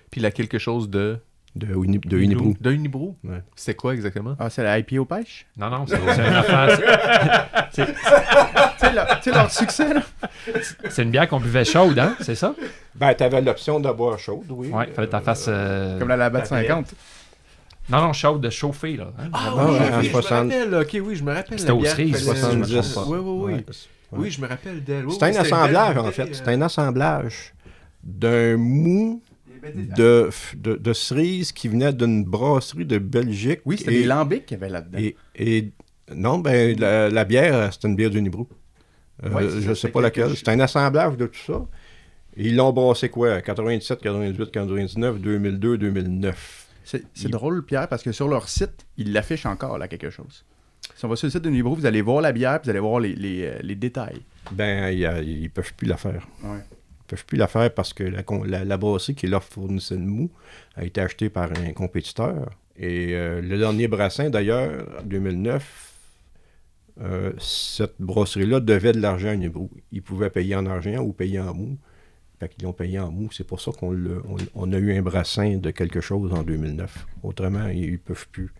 [0.09, 1.17] Puis la quelque chose de...
[1.53, 2.55] De, Winnie- de Unibrou.
[2.61, 3.17] De Unibrou?
[3.25, 3.41] Ouais.
[3.57, 4.35] C'était quoi exactement?
[4.39, 5.45] Ah, c'est la IPA aux pêches?
[5.57, 6.77] Non, non, c'est c'est une affaire.
[7.71, 10.01] c'est- tu sais, leur, succès, là?
[10.89, 12.15] C'est une bière qu'on buvait chaude, hein?
[12.21, 12.55] C'est ça?
[12.95, 14.69] Ben, t'avais l'option de boire chaude, oui.
[14.69, 15.45] Ouais, fallait que t'en fasses.
[15.49, 16.93] euh, Comme la Labatt 50.
[17.89, 19.11] Non, non, chaude de chauffer, là.
[19.19, 19.29] hein?
[19.33, 20.29] Ah oui, oui, en oui, je me 60.
[20.51, 20.75] rappelle.
[20.75, 21.59] Ok, oui, je me rappelle.
[21.59, 22.97] C'était la aux cerises, qu'il fallait- 70.
[23.07, 23.53] Oui, oui, oui.
[23.53, 23.65] Ouais.
[24.13, 25.05] Oui, je me rappelle d'elle.
[25.05, 26.33] Oui, oui, un assemblage, en fait.
[26.33, 27.53] C'était un assemblage
[28.03, 29.21] d'un mou
[29.97, 33.61] de, de, de cerises qui venait d'une brasserie de Belgique.
[33.65, 34.97] Oui, c'était des lambics qu'il y avait là-dedans.
[34.99, 35.71] et, et-
[36.13, 38.47] non, ben, la, la bière, c'était une bière d'Unibrou.
[39.23, 40.35] Euh, Ouais, c'est je ça, sais pas laquelle.
[40.35, 41.65] C'était un assemblage de tout ça.
[42.35, 43.41] Et ils l'ont brassé quoi?
[43.41, 46.67] 97, 98, 99, 2002, 2009.
[46.83, 50.09] C'est c'est Il- drôle, Pierre, parce que sur leur site, ils l'affichent encore, là, quelque
[50.09, 50.43] chose.
[50.95, 52.69] Si on va sur le site de Nibro, vous allez voir la bière, puis vous
[52.71, 54.21] allez voir les, les, euh, les détails.
[54.51, 54.89] Ben,
[55.23, 56.27] ils peuvent plus la faire.
[56.43, 56.59] Ouais.
[57.11, 60.31] Ils peuvent plus la faire parce que la, la, brasserie qui leur fournissait le mou
[60.75, 62.49] a été achetée par un compétiteur.
[62.77, 65.91] Et euh, le dernier brassin, d'ailleurs, en 2009,
[67.01, 69.69] euh, cette brasserie-là devait de l'argent à Unibrou.
[69.91, 71.77] Ils pouvaient payer en argent ou payer en mou.
[72.39, 73.29] Fait qu'ils l'ont payé en mou.
[73.33, 77.07] C'est pour ça qu'on a eu un brassin de quelque chose en 2009.
[77.23, 78.53] Autrement, ils ne peuvent plus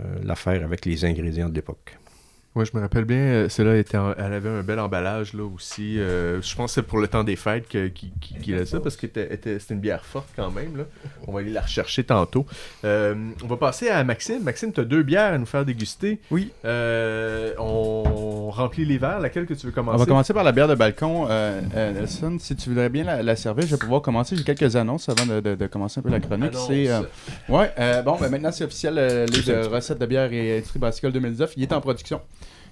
[0.00, 1.99] euh, la faire avec les ingrédients de l'époque.
[2.56, 5.44] Ouais, je me rappelle bien, euh, celle-là, était en- elle avait un bel emballage là
[5.44, 6.00] aussi.
[6.00, 9.02] euh, je pense que c'est pour le temps des fêtes qu'il a ça, parce que
[9.02, 10.76] c'était- était- c'était une bière forte quand même.
[10.78, 10.82] Là.
[11.28, 12.44] On va aller la rechercher tantôt.
[12.84, 14.42] Euh, on va passer à Maxime.
[14.42, 16.18] Maxime, tu as deux bières à nous faire déguster.
[16.32, 16.50] Oui.
[16.64, 19.20] Euh, on remplit les verres.
[19.20, 19.94] Laquelle que tu veux commencer?
[19.94, 21.28] On va commencer par la bière de balcon.
[21.72, 24.34] Nelson, si tu voudrais bien la, la servir, je vais pouvoir commencer.
[24.34, 26.50] J'ai quelques annonces avant de, de- de commencer un peu la chronique.
[26.66, 26.88] C'est,
[27.48, 28.96] ouais, bon, ben maintenant c'est officiel.
[28.96, 32.20] Le livre de recettes de bière et industrie brassicole 2019, il est en production.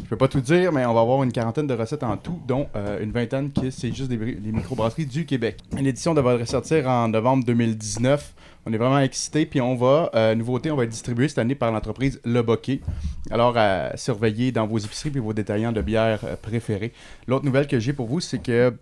[0.03, 2.41] Je peux pas tout dire, mais on va avoir une quarantaine de recettes en tout,
[2.47, 5.59] dont euh, une vingtaine qui c'est juste des, des microbrasseries du Québec.
[5.79, 8.35] L'édition devrait sortir en novembre 2019.
[8.69, 11.55] On est vraiment excités, puis on va, euh, nouveauté, on va être distribué cette année
[11.55, 12.83] par l'entreprise Le Bokeh.
[13.31, 16.93] Alors, à surveiller dans vos épiceries et vos détaillants de bière euh, préférés.
[17.27, 18.75] L'autre nouvelle que j'ai pour vous, c'est que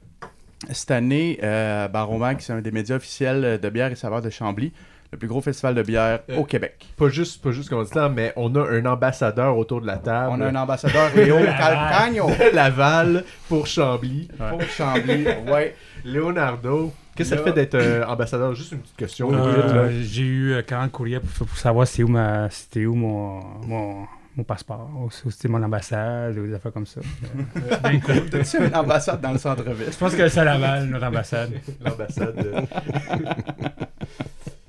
[0.73, 4.73] cette année, euh, Baromac, c'est un des médias officiels de bière et saveurs de Chambly,
[5.13, 6.87] le plus gros festival de bière Euh, au Québec.
[6.97, 9.87] Pas juste, pas juste comme on dit là, mais on a un ambassadeur autour de
[9.87, 10.31] la table.
[10.33, 14.29] On a un ambassadeur, Léo Calcagno, de Laval pour Chambly.
[14.51, 15.27] pour Chambly.
[15.47, 15.75] Ouais.
[16.05, 16.93] Leonardo.
[17.15, 18.55] Qu'est-ce que ça fait d'être euh, ambassadeur?
[18.55, 19.31] Juste une petite question.
[19.33, 19.91] Euh.
[20.03, 24.07] J'ai eu euh, 40 courriers pour, pour savoir c'était où, ma, c'était où mon, mon,
[24.37, 27.01] mon passeport, ou c'était mon ambassade, ou des affaires comme ça.
[27.57, 28.29] Euh, bien cool.
[28.29, 29.87] T'as-tu une ambassade dans le centre-ville?
[29.91, 31.53] Je pense que c'est à Laval, notre ambassade.
[31.83, 32.35] L'ambassade.
[32.39, 32.61] euh,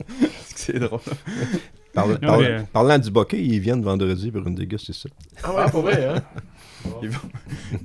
[0.55, 0.99] C'est drôle.
[1.93, 5.10] Parle- Non, parle- mais- Parlant du bokeh, ils viennent vendredi pour une dégustation.
[5.43, 6.22] Ah ouais, pour vrai, hein?
[7.01, 7.20] Ils vont,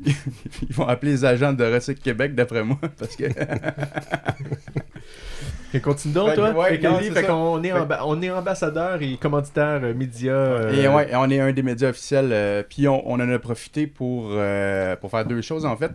[0.68, 3.24] ils vont appeler les agents de Recycle Québec, d'après moi, parce que...
[5.74, 6.50] Et continue donc, Fait toi?
[6.50, 10.32] ouais, fait non, lui, qu'on est, Fait- on est ambassadeur et commanditaire euh, média.
[10.32, 12.28] euh, Et ouais, on est un des médias officiels.
[12.32, 15.90] euh, Puis on, on en a profité pour, euh, pour faire deux choses, en fait.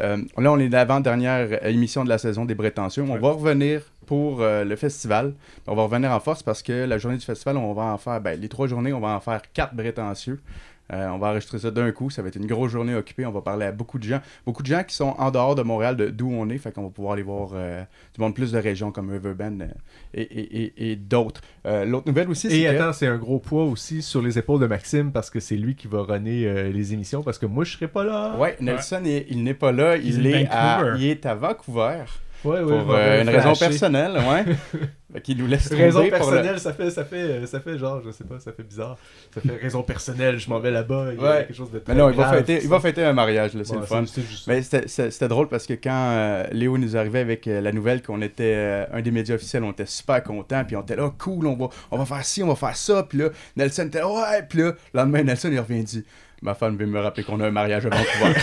[0.00, 3.02] Euh, là, on est l'avant-dernière émission de la saison des Prétentieux.
[3.08, 5.34] On va revenir pour euh, le festival.
[5.68, 8.20] On va revenir en force parce que la journée du festival, on va en faire,
[8.20, 10.40] ben, les trois journées, on va en faire quatre prétentieux.
[10.92, 12.10] Euh, on va enregistrer ça d'un coup.
[12.10, 13.24] Ça va être une grosse journée occupée.
[13.26, 14.20] On va parler à beaucoup de gens.
[14.44, 16.58] Beaucoup de gens qui sont en dehors de Montréal, de- d'où on est.
[16.58, 17.82] Fait qu'on va pouvoir aller voir euh,
[18.14, 19.66] du monde plus de régions comme Riverbend euh,
[20.14, 21.40] et, et- et- et d'autres.
[21.66, 24.38] Euh, L'autre nouvelle aussi, c'est Et que- attends, c'est un gros poids aussi sur les
[24.38, 27.46] épaules de Maxime parce que c'est lui qui va runner euh, les émissions parce que
[27.46, 28.36] moi je serai pas là.
[28.36, 29.96] Ouais, Nelson, il- il n'est pas là.
[29.96, 30.96] Il, Il est est, à, Vancouver.
[31.04, 32.04] il est à Vancouver
[32.44, 34.12] ouais, ouais, pour euh, une raison personnelle.
[34.12, 34.44] Ouais.
[35.24, 38.12] Qu'il nous laisse Raison le- personnelle, ça fait, ça fait, euh, ça fait genre, je
[38.12, 38.96] sais pas, ça fait bizarre.
[39.34, 41.38] Ça fait raison personnelle, je m'en vais là-bas, il y a Ouais.
[41.48, 43.54] quelque chose de très Mais non, il va, grave, fêter, il va fêter un mariage,
[43.54, 44.04] là, c'est le fun.
[44.04, 44.46] juste.
[44.46, 48.22] Mais c'était- drôle parce que quand euh, Léo nous arrivait avec euh, la nouvelle qu'on
[48.22, 51.56] était un des médias officiels, on était super contents, puis on était là, cool, on
[51.56, 54.42] va, on va faire ci, on va faire ça, puis là, Nelson était là, ouais,
[54.48, 56.04] puis là, le lendemain, Nelson, il revient et dit,
[56.42, 58.34] ma femme vient me rappeler qu'on a un mariage à Vancouver.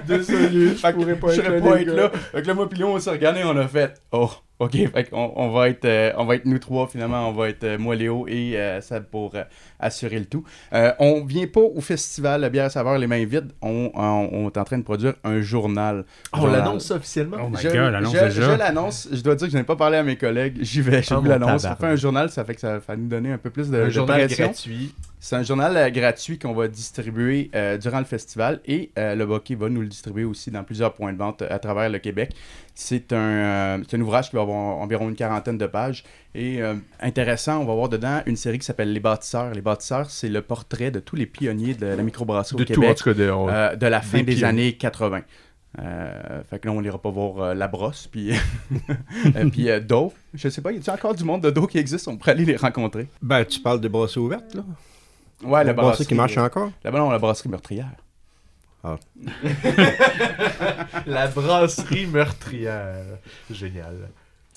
[0.06, 2.10] Désolé, je Fait pourrais pas je être pas être là.
[2.10, 4.30] Fait que là, moi, puis on s'est regardé, on a fait, oh,
[4.60, 7.64] ok, fait on va être, euh, on va être nous trois, finalement, on va être
[7.64, 9.42] euh, moi, Léo et euh, Seb pour euh,
[9.80, 10.44] assurer le tout.
[10.72, 14.28] Euh, on vient pas au festival La bière à saveur les mains vides, on, on,
[14.32, 16.04] on est en train de produire un journal.
[16.32, 17.38] Ah, on l'annonce officiellement?
[17.44, 18.52] Oh my je, God, l'annonce je- déjà.
[18.52, 19.08] je l'annonce.
[19.10, 20.58] Je dois dire que je n'ai pas parlé à mes collègues.
[20.60, 21.64] J'y vais, je Ah, vous l'annonce.
[21.64, 23.80] On fait un journal, ça fait que ça va nous donner un peu plus de,
[23.80, 24.44] un de journal pression.
[24.46, 24.94] gratuit.
[25.22, 29.26] C'est un journal euh, gratuit qu'on va distribuer euh, durant le festival et euh, le
[29.26, 32.30] Bokeh va nous le distribuer aussi dans plusieurs points de vente à travers le Québec.
[32.74, 36.04] C'est un, euh, c'est un ouvrage qui va avoir environ une quarantaine de pages
[36.34, 39.52] et euh, intéressant, on va voir dedans une série qui s'appelle Les Bâtisseurs.
[39.52, 42.72] Les Bâtisseurs, c'est le portrait de tous les pionniers de la microbrasserie De au tout,
[42.72, 43.14] en Québec tout cas.
[43.14, 45.22] De, on- euh, de la fin des années 80.
[45.78, 48.32] Euh, fait que là, on n'ira pas voir euh, la brosse, puis,
[49.36, 50.12] euh, puis euh, Do.
[50.34, 52.08] Je sais pas, y a encore du monde de Do qui existe?
[52.08, 53.06] On pourrait aller les rencontrer.
[53.22, 54.62] Ben, tu parles de brasseries ouvertes, là?
[55.44, 56.70] Ouais, la La brasserie brasserie qui marche encore?
[56.84, 57.90] Là-bas, non, la brasserie meurtrière.
[61.06, 63.04] La brasserie meurtrière.
[63.50, 64.08] Génial.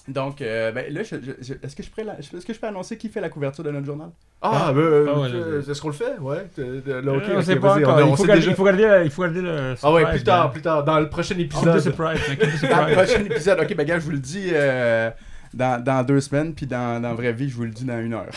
[0.08, 2.60] Donc, euh, ben, là, je- je- je- est-ce que, je pourrais la- est-ce que je
[2.60, 4.10] peux annoncer qui fait la couverture de notre journal?
[4.42, 6.18] Ah, ben, euh, Ah ouais, euh, est-ce qu'on le fait?
[6.20, 6.46] Ouais.
[6.58, 7.98] de- de- là, ok, Euh, on ok, sait pas encore.
[7.98, 9.92] on- on il, faut garder, déjà- il faut garder le, il faut garder le Ah
[9.94, 11.80] ouais, plus tard, plus tard, dans le prochain épisode.
[11.80, 12.20] surprise,
[12.70, 13.60] Dans le prochain épisode.
[13.62, 15.10] Ok, ben, gars, je vous le dis euh,
[15.54, 18.02] dans, dans deux semaines, puis dans, dans la vraie vie, je vous le dis dans
[18.02, 18.30] une heure.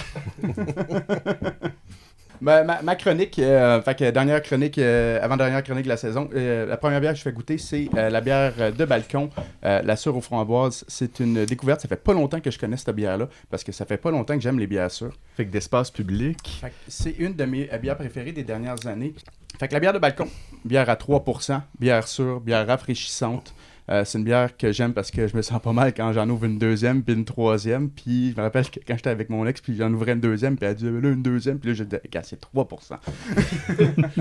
[2.41, 6.29] Ma, ma- ma chronique, euh, fait que dernière chronique, euh, avant-dernière chronique de la saison,
[6.35, 9.31] euh, la première bière que je fais goûter, c'est euh, la bière de balcon,
[9.63, 10.85] la sûre aux framboises.
[10.89, 13.85] C'est une découverte, ça fait pas longtemps que je connais cette bière-là, parce que ça
[13.87, 15.13] fait pas longtemps que j'aime les bières sûres.
[15.37, 16.61] Fait que d'espace public.
[16.89, 19.15] C'est une de mes bières préférées des dernières années.
[19.59, 20.29] Fait que la bière de balcon,
[20.65, 23.55] bière à 3%, bière sûre, bière rafraîchissante.
[23.89, 26.29] Euh, c'est une bière que j'aime parce que je me sens pas mal quand j'en
[26.29, 27.89] ouvre une deuxième puis une troisième.
[27.89, 30.57] Puis je me rappelle que quand j'étais avec mon ex, puis j'en ouvrais une deuxième,
[30.57, 32.99] puis elle disait là une deuxième, puis là je disais, c'est 3%.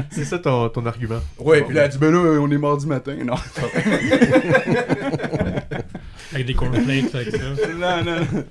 [0.11, 1.20] C'est ça ton, ton argument.
[1.39, 3.16] Ouais, puis là elle dit, ben là, on est mardi matin.
[3.26, 3.36] Non,
[6.36, 7.38] Avec des cornflakes, avec ça.
[7.80, 8.44] non, non, non.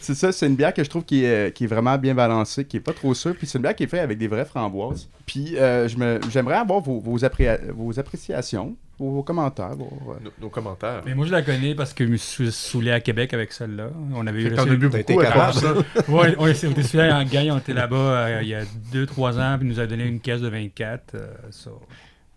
[0.00, 2.64] C'est ça, c'est une bière que je trouve qui est, qui est vraiment bien balancée,
[2.64, 3.34] qui est pas trop sûre.
[3.36, 5.08] Puis c'est une bière qui est faite avec des vraies framboises.
[5.26, 9.76] Puis euh, je me- j'aimerais avoir vos, vos, appré- vos appréciations, vos, commentaires.
[9.76, 11.02] vos, euh, Nos, nos commentaires.
[11.06, 13.90] Mais moi, je la connais parce que je me suis saoulé à Québec avec celle-là.
[14.14, 15.54] On avait eu T'as été beaucoup à capable.
[15.54, 15.74] ça.
[16.08, 18.62] Ouais, on était on était suivis en gang, on était là-bas euh, il y a
[18.92, 21.14] 2-3 ans, puis nous a donné une caisse de 24.
[21.14, 21.70] euh, ça,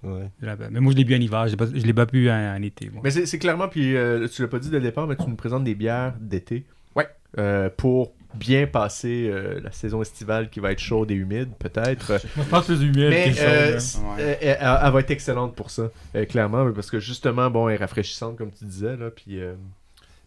[0.06, 0.30] Ouais.
[0.72, 2.56] mais moi, je l'ai bu en hiver, je l'ai pas- je l'ai pas bu en,
[2.56, 2.90] en été.
[2.90, 3.02] moi.
[3.04, 5.28] Mais c'est c'est clairement, puis euh, tu l'as pas dit dès le départ, mais tu
[5.28, 6.64] nous présentes des bières d'été.
[6.96, 7.08] Ouais.
[7.38, 12.20] Euh, pour bien passer euh, la saison estivale qui va être chaude et humide, peut-être.
[12.38, 13.80] Je pense plus humide Mais que euh, Ouais.
[14.20, 17.76] euh, elle, elle va être excellente pour ça, euh, clairement, parce que justement, bon, elle
[17.76, 19.40] est rafraîchissante, comme tu disais, là, puis...
[19.42, 19.54] euh,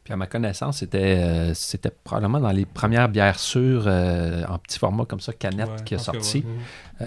[0.04, 4.58] Puis à ma connaissance, c'était euh, c'était probablement dans les premières bières sûres euh, en
[4.58, 6.44] petit format comme ça, canette, Ouais, qui a je pense que sorti.
[7.00, 7.06] ouais.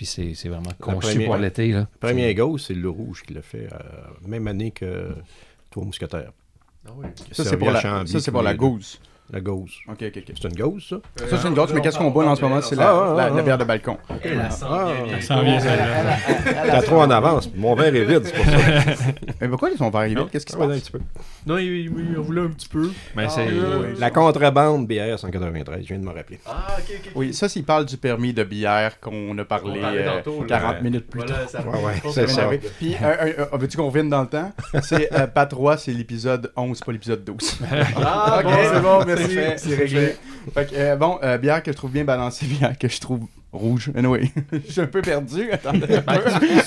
[0.00, 1.72] Puis c'est c'est vraiment conçu première- pour l'été.
[1.72, 1.86] là.
[2.00, 3.76] Premier Ghost, c'est le rouge qui l'a fait, euh,
[4.26, 5.10] même année que
[5.68, 6.32] Trois Mousquetaires.
[6.86, 7.04] Ah oui.
[7.32, 8.64] Ça, c'est pour, la, ça, c'est tous pour la les deux.
[8.66, 8.98] gousse.
[9.32, 9.74] La Ghost.
[9.88, 10.34] Ok, ok, ok.
[10.40, 10.96] C'est une Ghost, ça?
[11.28, 12.60] Ça, c'est une gousse, mais qu'est-ce qu'on boit en ce moment?
[12.60, 13.96] C'est la, Ah, ah, la- ah, la bière de balcon.
[14.24, 16.16] Elle sent Ah, bien, celle-là.
[16.66, 17.48] T'as trop en avance.
[17.54, 18.56] Mon verre est vide, c'est pour ça.
[19.40, 20.20] Mais pourquoi ils sont pas arrivés?
[20.32, 20.98] Qu'est-ce qui se ouais, un passe petit peu.
[21.46, 22.90] Non, il, il, il en voulait un petit peu.
[23.14, 23.94] Mais c'est ouais.
[23.98, 26.40] La contrebande BR 193, je viens de me rappeler.
[26.46, 27.12] Ah, ok, ok.
[27.14, 30.40] Oui, ça, s'il parle du permis de bière qu'on a parlé On parlait euh, tantôt,
[30.42, 30.46] là.
[30.60, 31.62] 40 minutes plus Voilà, tard.
[32.12, 32.48] c'est pas ça.
[32.78, 32.96] Puis,
[33.52, 34.50] veux-tu qu'on revienne dans le temps?
[34.82, 37.58] C'est euh, pas 3, c'est l'épisode 11, pas l'épisode 12.
[38.04, 38.52] Ah, Ok.
[38.72, 39.19] c'est bon, merci.
[39.28, 40.16] Fait, C'est réglé.
[40.54, 43.20] Fait que, euh, bon, euh, bière que je trouve bien balancée, bière que je trouve
[43.52, 43.90] rouge.
[43.96, 45.50] Anyway, je suis un peu perdu.
[45.50, 45.86] Attendez.
[46.06, 46.20] Ben,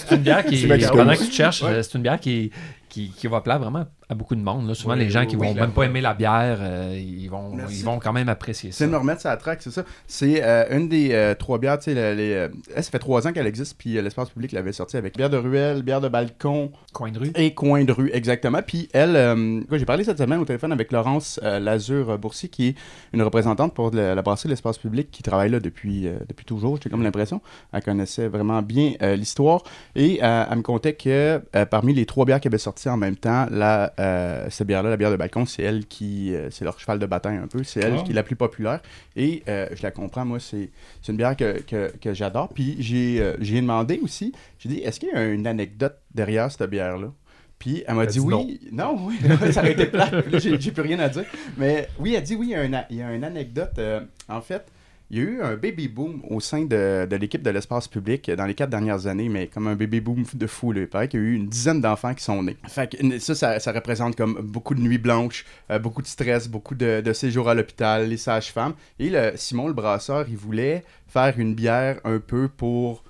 [0.07, 1.69] c'est une bière qui, pendant que tu cherches, Ouais.
[1.71, 2.51] euh, c'est une bière qui,
[2.89, 4.67] qui, qui va plaire vraiment à beaucoup de monde.
[4.67, 4.73] là.
[4.73, 7.27] Souvent, Oui, les gens oui, qui oui, vont même pas aimer la bière, euh, ils,
[7.29, 7.79] vont, Merci.
[7.79, 8.77] ils vont quand même apprécier ça.
[8.79, 9.83] C'est de me remettre ça à track, c'est ça.
[10.07, 13.27] C'est euh, une des euh, trois bières, tu sais, les, euh, elle, ça fait trois
[13.27, 16.07] ans qu'elle existe, puis euh, l'espace public l'avait sortie avec bière de ruelle, bière de
[16.07, 17.31] balcon Coin de rue.
[17.35, 18.59] et coin de rue, exactement.
[18.65, 22.49] Puis elle, euh, quoi, j'ai parlé cette semaine au téléphone avec Laurence euh, Lazur Boursier,
[22.49, 22.75] qui est
[23.13, 26.45] une représentante pour le- la brasserie de l'espace public, qui travaille là depuis, euh, depuis
[26.45, 27.41] toujours, j'ai comme l'impression.
[27.71, 29.63] Elle connaissait vraiment bien euh, l'histoire.
[29.95, 32.97] Et euh, elle me contait que euh, parmi les trois bières qu'elle avait sorties en
[32.97, 36.65] même temps, la, euh, cette bière-là, la bière de balcon, c'est elle qui, euh, c'est
[36.65, 37.63] leur cheval de bataille un peu.
[37.63, 38.03] C'est elle Ah.
[38.03, 38.81] qui est la plus populaire.
[39.15, 40.69] Et euh, je la comprends, moi, c'est
[41.01, 42.49] c'est une bière que, que, que j'adore.
[42.49, 46.69] Puis j'ai j'ai demandé aussi, j'ai dit, est-ce qu'il y a une anecdote derrière cette
[46.69, 47.11] bière-là?
[47.59, 48.59] Puis elle m'a dit dit oui.
[48.71, 49.17] Non, oui,
[49.53, 50.09] ça aurait été plat.
[50.11, 51.23] Là, j'ai plus rien à dire.
[51.57, 53.79] Mais oui, elle dit oui, il y a, une il y a une anecdote.
[54.27, 54.65] en fait,
[55.13, 58.31] il y a eu un baby boom au sein de, de l'équipe de l'espace public
[58.31, 60.73] dans les quatre dernières années, mais comme un baby boom de fou.
[60.73, 62.57] Il paraît qu'il y a eu une dizaine d'enfants qui sont nés.
[62.67, 66.73] Fait que ça, ça, représente comme beaucoup de nuits blanches, euh, beaucoup de stress, beaucoup
[66.73, 68.73] de, de séjours à l'hôpital, les sages-femmes.
[68.97, 73.03] Et le, Simon, le brasseur, il voulait faire une bière un peu pour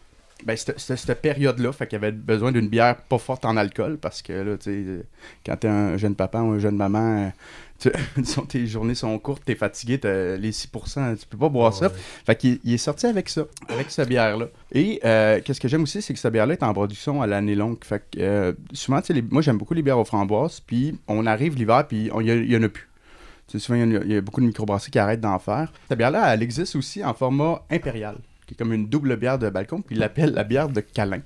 [0.46, 4.34] ben, cette période-là, fait qu'il avait besoin d'une bière pas forte en alcool parce que
[4.34, 5.04] là, tu sais, euh,
[5.46, 7.30] quand t'es un jeune papa ou un jeune maman, euh,
[7.92, 11.74] tu- disons, tes journées sont courtes, t'es fatigué, t'as les 6%, tu peux pas boire
[11.74, 11.90] ça.
[12.26, 14.48] Fait qu'il il est sorti avec ça, avec cette bière-là.
[14.72, 17.56] Et euh, qu'est-ce que j'aime aussi, c'est que cette bière-là est en production à l'année
[17.56, 17.78] longue.
[17.84, 20.98] Fait que euh, souvent, tu sais, les- moi j'aime beaucoup les bières aux framboises, puis
[21.08, 22.90] on arrive l'hiver, puis il y, en a plus.
[23.48, 25.38] Tu sais, souvent, il y, a- il y a beaucoup de microbrasseries qui arrêtent d'en
[25.40, 25.72] faire.
[25.90, 28.16] Cette bière-là, elle existe aussi en format impérial,
[28.48, 31.22] qui est comme une double bière de balcon, puis il l'appelle la bière de câlin.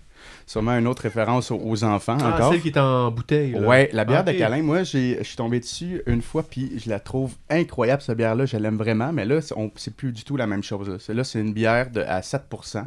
[0.48, 2.52] Sûrement une autre référence aux, aux enfants Ah, encore.
[2.54, 3.52] celle qui est en bouteille.
[3.52, 3.60] là.
[3.68, 6.72] Ouais, la bière Ah, de câlin, moi, j'ai- je suis tombé dessus une fois, puis
[6.84, 8.45] je la trouve incroyable, cette bière-là.
[8.45, 10.88] Je l'aime vraiment, mais là, c'est on- c'est plus du tout la même chose.
[10.89, 10.95] là.
[11.00, 12.86] Celle-là, c'est une bière de, à 7%,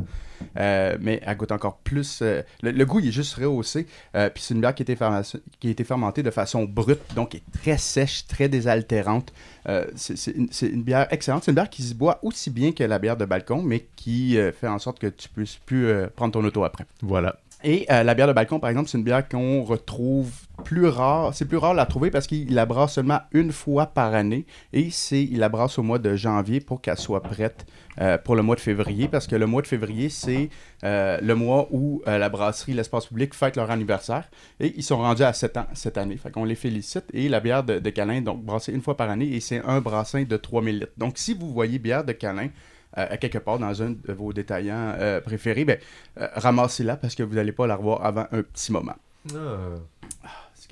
[0.58, 2.20] euh, mais elle goûte encore plus.
[2.22, 3.86] euh, le, le goût, il est juste rehaussé.
[4.14, 4.96] euh, puis c'est une bière qui a, été
[5.60, 9.34] qui a été fermentée de façon brute, donc elle est très sèche, très désaltérante.
[9.68, 11.44] Euh, c'est c'est une, une bière excellente.
[11.44, 14.38] C'est une bière qui se boit aussi bien que la bière de balcon, mais qui
[14.38, 16.86] euh, fait en sorte que tu puisses plus euh, prendre ton auto après.
[17.02, 17.36] Voilà.
[17.62, 20.30] Et euh, la bière de balcon, par exemple, c'est une bière qu'on retrouve
[20.64, 21.34] plus rare.
[21.34, 24.46] C'est plus rare de la trouver parce qu'il la brasse seulement une fois par année.
[24.72, 27.66] Et c'est, il la brasse au mois de janvier pour qu'elle soit prête
[28.00, 29.08] euh, pour le mois de février.
[29.08, 30.48] Parce que le mois de février, c'est
[30.84, 34.30] euh, le mois où la brasserie, l'espace public fête leur anniversaire.
[34.58, 36.16] Et ils sont rendus à 7 ans cette année.
[36.16, 37.04] Fait qu'on les félicite.
[37.12, 39.34] Et la bière de, de Calin, donc brassée une fois par année.
[39.34, 40.92] Et c'est un brassin de 3000 litres.
[40.96, 42.48] Donc si vous voyez bière de Calin,
[42.92, 45.78] à quelque part dans un de vos détaillants euh, préférés, ben,
[46.18, 48.96] euh, ramassez-la parce que vous n'allez pas la revoir avant un petit moment.
[49.34, 49.76] Ah.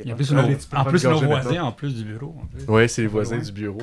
[0.00, 2.34] Il y a plus nos, en plus nos voisins, en plus du bureau.
[2.68, 3.42] Ouais, c'est les voisins Ouais.
[3.44, 3.82] du bureau.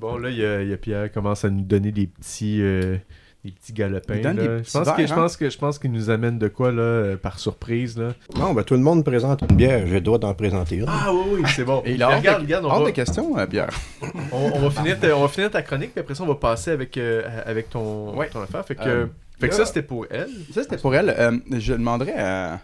[0.00, 2.08] Bon, là, il y a, il y a Pierre qui commence à nous donner des
[2.08, 2.96] petits, euh,
[3.44, 4.14] des petits galopins.
[4.22, 4.32] Là.
[4.32, 5.16] des je, pense que, verres, je hein?
[5.16, 7.98] pense que je pense qu'il nous amène de quoi là, euh, par surprise.
[7.98, 8.14] Là.
[8.38, 10.86] Non, ben tout le monde présente une bière, j'ai le droit d'en présenter une.
[10.88, 11.82] Ah oui, oui, c'est bon.
[11.84, 13.68] Et il a hors regarde, de, regarde, on hors va, de question, euh, Pierre.
[14.32, 16.34] on, on va finir ta, on va finir ta chronique, puis après ça, on va
[16.36, 18.28] passer avec, euh, avec ton, Ouais.
[18.28, 18.64] ton affaire.
[18.64, 19.06] Fait que, Euh,
[19.38, 20.28] fait que là- ça, c'était pour elle.
[20.52, 21.10] Ça, c'était pour elle.
[21.18, 22.60] Euh, je demanderais à,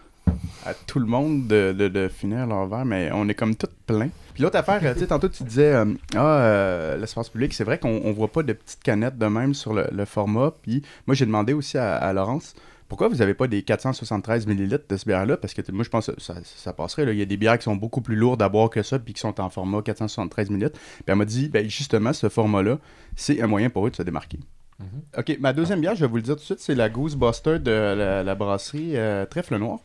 [0.65, 3.67] à tout le monde de, de- de finir leur verre, mais on est comme tout
[3.87, 4.09] plein.
[4.35, 7.65] Puis l'autre affaire, euh, tu sais, tantôt tu disais, euh, ah, euh, l'espace public, c'est
[7.65, 10.53] vrai qu'on on voit pas de petites canettes de même sur le, le format.
[10.63, 12.55] Puis moi, j'ai demandé aussi à, à Laurence,
[12.89, 15.37] pourquoi vous avez pas des 473 millilitres de ce bière-là?
[15.37, 17.05] Parce que moi, je pense que ça, ça passerait.
[17.05, 17.13] là.
[17.13, 19.15] Il y a des bières qui sont beaucoup plus lourdes à boire que ça, puis
[19.15, 20.79] qui sont en format 473 millilitres.
[20.79, 22.79] Puis elle m'a dit, ben, justement, ce format-là,
[23.15, 24.41] c'est un moyen pour eux de se démarquer.
[25.17, 27.15] OK, ma deuxième bière, je vais vous le dire tout de suite, c'est la Goose
[27.15, 29.79] Buster de la, la brasserie euh, Trèfle Noir.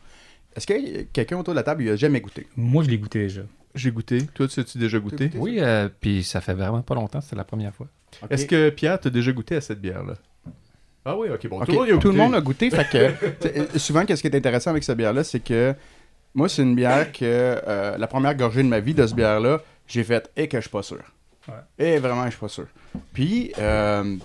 [0.56, 2.46] Est-ce que quelqu'un autour de la table il a jamais goûté?
[2.56, 3.42] Moi, je l'ai goûté déjà.
[3.76, 4.26] J'ai goûté.
[4.34, 5.26] Toi, tu as-tu déjà goûté?
[5.28, 5.38] goûté?
[5.38, 7.86] Oui, euh, puis ça fait vraiment pas longtemps, c'était la première fois.
[8.30, 10.14] Est-ce que Pierre, t'as déjà goûté à cette bière-là?
[11.04, 11.60] Ah oui, ok, bon.
[11.64, 12.16] Tout le monde a tout le goûté.
[12.16, 12.70] monde a goûté.
[12.70, 12.88] fait
[13.70, 15.74] que, souvent, qu'est-ce qui est intéressant avec cette bière-là, c'est que
[16.34, 19.60] moi, c'est une bière que euh, la première gorgée de ma vie de cette bière-là,
[19.86, 21.00] j'ai fait et que je suis pas sûr.
[21.48, 21.54] Ouais.
[21.78, 22.66] Et vraiment, je suis pas sûr.
[23.12, 24.16] Puis, euh,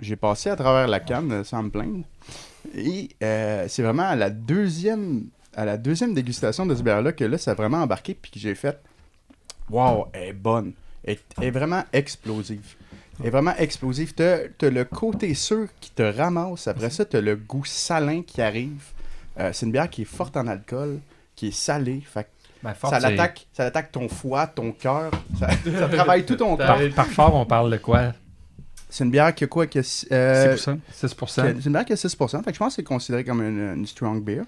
[0.00, 2.04] j'ai passé à travers la canne sans me plaindre.
[2.74, 5.26] Et euh, c'est vraiment la deuxième
[5.56, 8.38] à la deuxième dégustation de ce bière-là que là, ça a vraiment embarqué puis que
[8.38, 8.78] j'ai fait
[9.70, 10.72] Wow, elle est bonne.
[11.02, 12.74] Elle est, vraiment explosive.
[13.20, 14.14] Elle est vraiment explosive.
[14.14, 16.68] T'as as le côté sûr qui te ramasse.
[16.68, 18.82] Après ça, t'as le goût salin qui arrive.
[19.38, 21.00] Euh, c'est une bière qui est forte en alcool,
[21.34, 22.02] qui est salée.
[22.04, 22.28] Fait
[22.62, 25.10] Ben, ça l'attaque, ça attaque ton foie, ton cœur.
[25.38, 25.48] Ça,
[25.78, 26.80] ça travaille tout ton corps.
[26.94, 28.12] par fort, on parle de quoi?
[28.88, 29.82] C'est une bière qui a quoi qui a,
[30.12, 31.40] euh, c'est pour ça.
[31.40, 31.42] 6%.
[31.42, 32.42] qui a- C'est une bière qui a 6%.
[32.42, 34.42] Fait que je pense que c'est considéré comme une, une strong beer.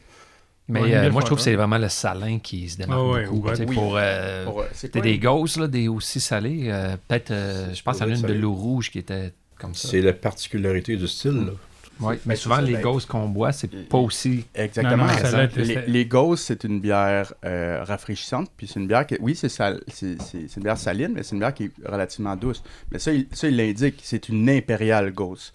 [0.68, 3.08] Mais Ouais, euh, moi, je trouve que c'est vraiment le salin qui se démarque Ah
[3.10, 3.48] ouais, beaucoup.
[3.48, 3.74] ouais, oui.
[3.74, 6.64] Pour, euh, Pour, euh, quoi, des gosses, là, des aussi salés.
[6.68, 9.88] euh, Peut-être, euh, je pense à l'une de l'eau rouge qui était comme ça.
[9.88, 11.46] C'est la particularité du style.
[11.46, 11.52] là.
[12.00, 14.44] Oui, mais souvent, les ghosts qu'on boit, c'est pas aussi.
[14.54, 14.96] Exactement.
[14.96, 15.30] Non, non, ça.
[15.30, 18.50] celle-là, les, les Ghosts, c'est une bière euh, rafraîchissante.
[18.56, 21.22] Puis c'est une bière qui, oui, c'est sal- c'est c'est- c'est une bière saline, mais
[21.22, 22.62] c'est une bière qui est relativement douce.
[22.92, 23.26] Mais ça, il,
[23.56, 24.00] l'indique.
[24.02, 25.54] C'est une impériale Ghost.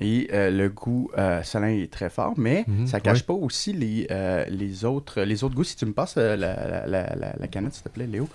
[0.00, 3.24] Et euh, le goût euh, salin est très fort, mais Mhm, ça cache ouais.
[3.24, 5.64] pas aussi les, euh, les, autres, les autres goûts.
[5.64, 8.28] Si tu me passes euh, la, la, la, la- la canette, s'il te plaît, Léo.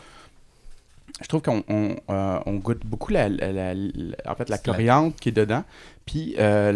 [1.22, 4.58] Je trouve qu'on on, euh, on goûte beaucoup la, la- la- la- en fait, la
[4.58, 5.64] C'est la- coriandre qui est dedans,
[6.06, 6.72] puis euh,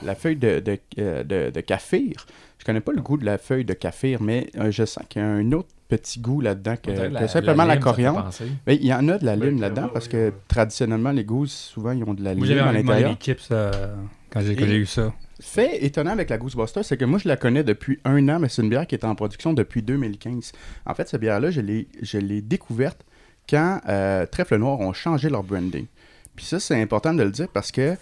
[0.00, 2.26] le- la feuille de, de, euh, de, de kaffir.
[2.58, 5.20] Je connais pas le goût de la feuille de kaffir, mais euh, je sens qu'il
[5.20, 6.90] y a un autre petit goût là-dedans que,
[7.26, 8.18] simplement la, lime, coriandre.
[8.68, 11.90] Mais il y en a de la lime là-dedans parce que traditionnellement, les goûts, souvent,
[11.90, 13.10] ils ont de la lime à l'intérieur.
[14.30, 15.12] quand j'ai eu ça.
[15.40, 18.38] Fait étonnant avec la Goose Buster, c'est que moi, je la connais depuis un an,
[18.38, 20.52] mais c'est une bière qui est en production depuis 2015.
[20.86, 21.60] En fait, cette bière-là, je
[22.18, 23.00] l'ai découverte
[23.48, 25.86] quand euh, Trèfle Noir ont changé leur branding.
[26.36, 27.96] Puis ça, c'est important de le dire parce que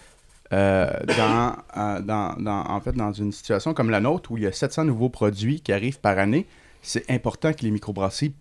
[0.52, 4.44] euh, dans, euh, dans, dans- en fait, dans une situation comme la nôtre, où il
[4.44, 6.46] y a 700 nouveaux produits qui arrivent par année,
[6.82, 8.34] c'est important que les microbrasseries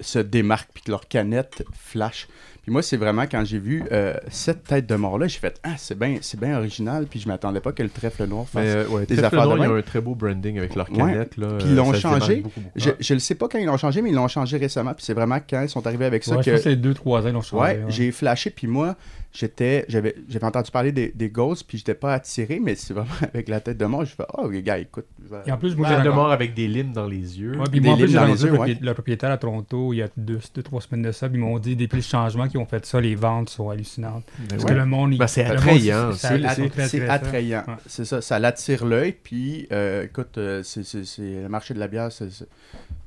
[0.00, 2.28] se démarquent puis que leurs canettes flashent.
[2.62, 5.74] Puis moi, c'est vraiment quand j'ai vu euh, cette tête de mort-là, j'ai fait Ah,
[5.78, 8.62] c'est bien c'est bien original, puis je m'attendais pas que le trèfle noir fasse.
[8.62, 9.70] Mais, euh, ouais, des Trèfle affaires de Noir, ils même.
[9.72, 10.98] ont un très beau branding avec leurs Ouais.
[10.98, 11.36] canettes.
[11.38, 12.36] Là, Puis ils l'ont euh, changé.
[12.42, 12.72] beaucoup, beaucoup.
[12.76, 14.92] Je, je le sais pas quand ils l'ont changé, mais ils l'ont changé récemment.
[14.92, 16.50] Puis c'est vraiment quand ils sont arrivés avec ça Ouais, je que.
[16.56, 17.62] pense que c'est deux, trois ans, ils l'ont changé.
[17.62, 18.96] Ouais, j'ai flashé, puis moi,
[19.38, 23.08] j'étais, j'avais, j'avais entendu parler des, des Ghosts, puis j'étais pas attiré, mais c'est vraiment
[23.22, 25.06] avec la tête de mort, je fais, oh, les gars, écoute.
[25.46, 27.56] Et en plus, moi, Tête j'ai de mort avec des limes dans les yeux.
[27.56, 28.58] Ouais, puis Des moi, en plus, dans les yeux, le, ouais.
[28.74, 31.28] proprié- le propriétaire à Toronto il y a deux, deux trois semaines de ça.
[31.28, 34.24] puis Ils m'ont dit, depuis le changement qu'ils ont fait ça, les ventes sont hallucinantes.
[34.48, 34.70] Parce Ouais.
[34.70, 35.12] que le monde.
[35.14, 37.64] il- Ben, c'est attrayant, c'est- attrayant.
[37.86, 39.12] C'est ça, ça l'attire l'œil.
[39.22, 42.28] Puis, euh, écoute, euh, c'est, c'est- c'est- le marché de la bière, c'est,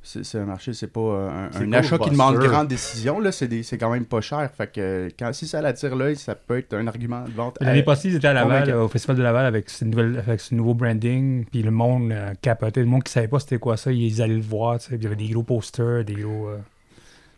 [0.03, 2.53] c'est- c'est, c'est un marché, c'est pas euh, un, C'est un achat qui demande Ghostbuster.
[2.55, 3.19] grande décision.
[3.19, 4.49] Là, c'est, c'est quand même pas cher.
[4.55, 7.57] Fait que quand, si ça l'attire l'œil, ça peut être un argument de vente.
[7.61, 10.17] L'année Euh, passée, ils étaient à Laval, euh, au Festival de Laval, avec ce, nouvelle,
[10.25, 11.45] avec ce nouveau branding.
[11.45, 12.81] Puis le monde euh, capotait.
[12.81, 14.79] Le monde qui savait pas c'était quoi ça, ils allaient le voir.
[14.79, 16.49] tu sais, puis Il y avait des gros posters, des gros.
[16.49, 16.57] euh,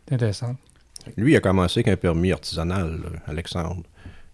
[0.05, 0.55] C'était intéressant.
[1.17, 3.83] Lui, il a commencé avec un permis artisanal, là, Alexandre.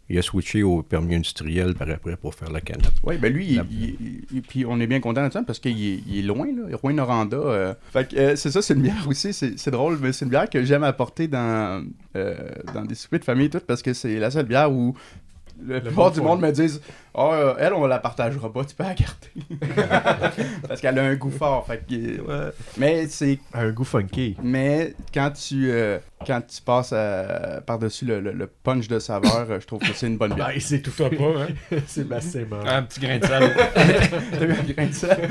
[0.10, 2.92] Il a switché au permis industriel par après pour faire la canette.
[3.04, 5.60] Oui, ben lui, il- La- il- il- puis on est bien content de ça parce
[5.60, 7.38] qu'il est, il est loin, là, Rouen-Noranda.
[7.38, 7.74] euh.
[7.94, 10.32] Fait que euh, c'est ça, c'est une bière aussi, c'est c'est drôle, mais c'est une
[10.32, 11.84] bière que j'aime apporter dans,
[12.16, 12.36] euh,
[12.74, 14.96] dans des soupers de famille et tout parce que c'est la seule bière où
[15.68, 16.82] la plupart du monde me disent
[17.14, 19.88] Oh, euh, elle, on la partagera pas, tu peux la garder.
[20.68, 21.66] parce qu'elle a un goût fort.
[21.68, 24.38] Fait que, Mais c'est Un goût funky.
[24.44, 29.48] mais quand tu, euh, quand tu passes à- par-dessus le, le- le punch de saveur,
[29.50, 30.52] euh, je trouve que c'est une bonne bière.
[30.56, 31.78] Ah, c'est tout Toi pas, hein?
[31.88, 32.66] C'est Bastien mort.
[32.68, 33.54] Un petit grain de sel.
[34.32, 35.30] T'as eu un grain de sel?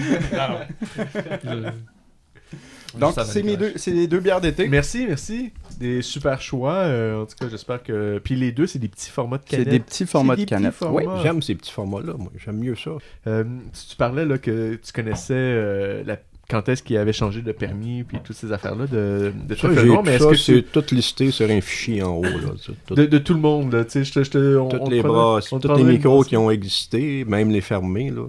[2.99, 4.67] Donc, Ça va c'est mes deux, c'est les deux bières d'été.
[4.67, 5.53] Merci, merci.
[5.79, 6.75] Des super choix.
[6.75, 8.19] euh, en tout cas, j'espère que.
[8.23, 9.69] Puis les deux, c'est des petits formats de C'est canettes.
[9.71, 10.81] des petits formats des de canettes.
[10.83, 11.05] Ouais.
[11.23, 12.33] J'aime ces petits formats-là, moi.
[12.45, 12.91] J'aime mieux ça.
[13.27, 16.17] Euh, tu, tu parlais là, que tu connaissais euh, la...
[16.51, 20.03] quand est-ce qu'il avait changé de permis, puis toutes ces affaires-là de, de Ça, Noir,
[20.05, 20.65] mais est-ce que c'est tu...
[20.65, 22.23] tout listé sur un fichier en haut.
[22.25, 22.51] Là,
[22.87, 24.69] tout- De, de tout le monde, là, tu sais, je te- je te- on- on
[24.69, 28.11] toutes te les prenait- brasses, on tous les micros qui ont existé, même les fermés,
[28.11, 28.23] là.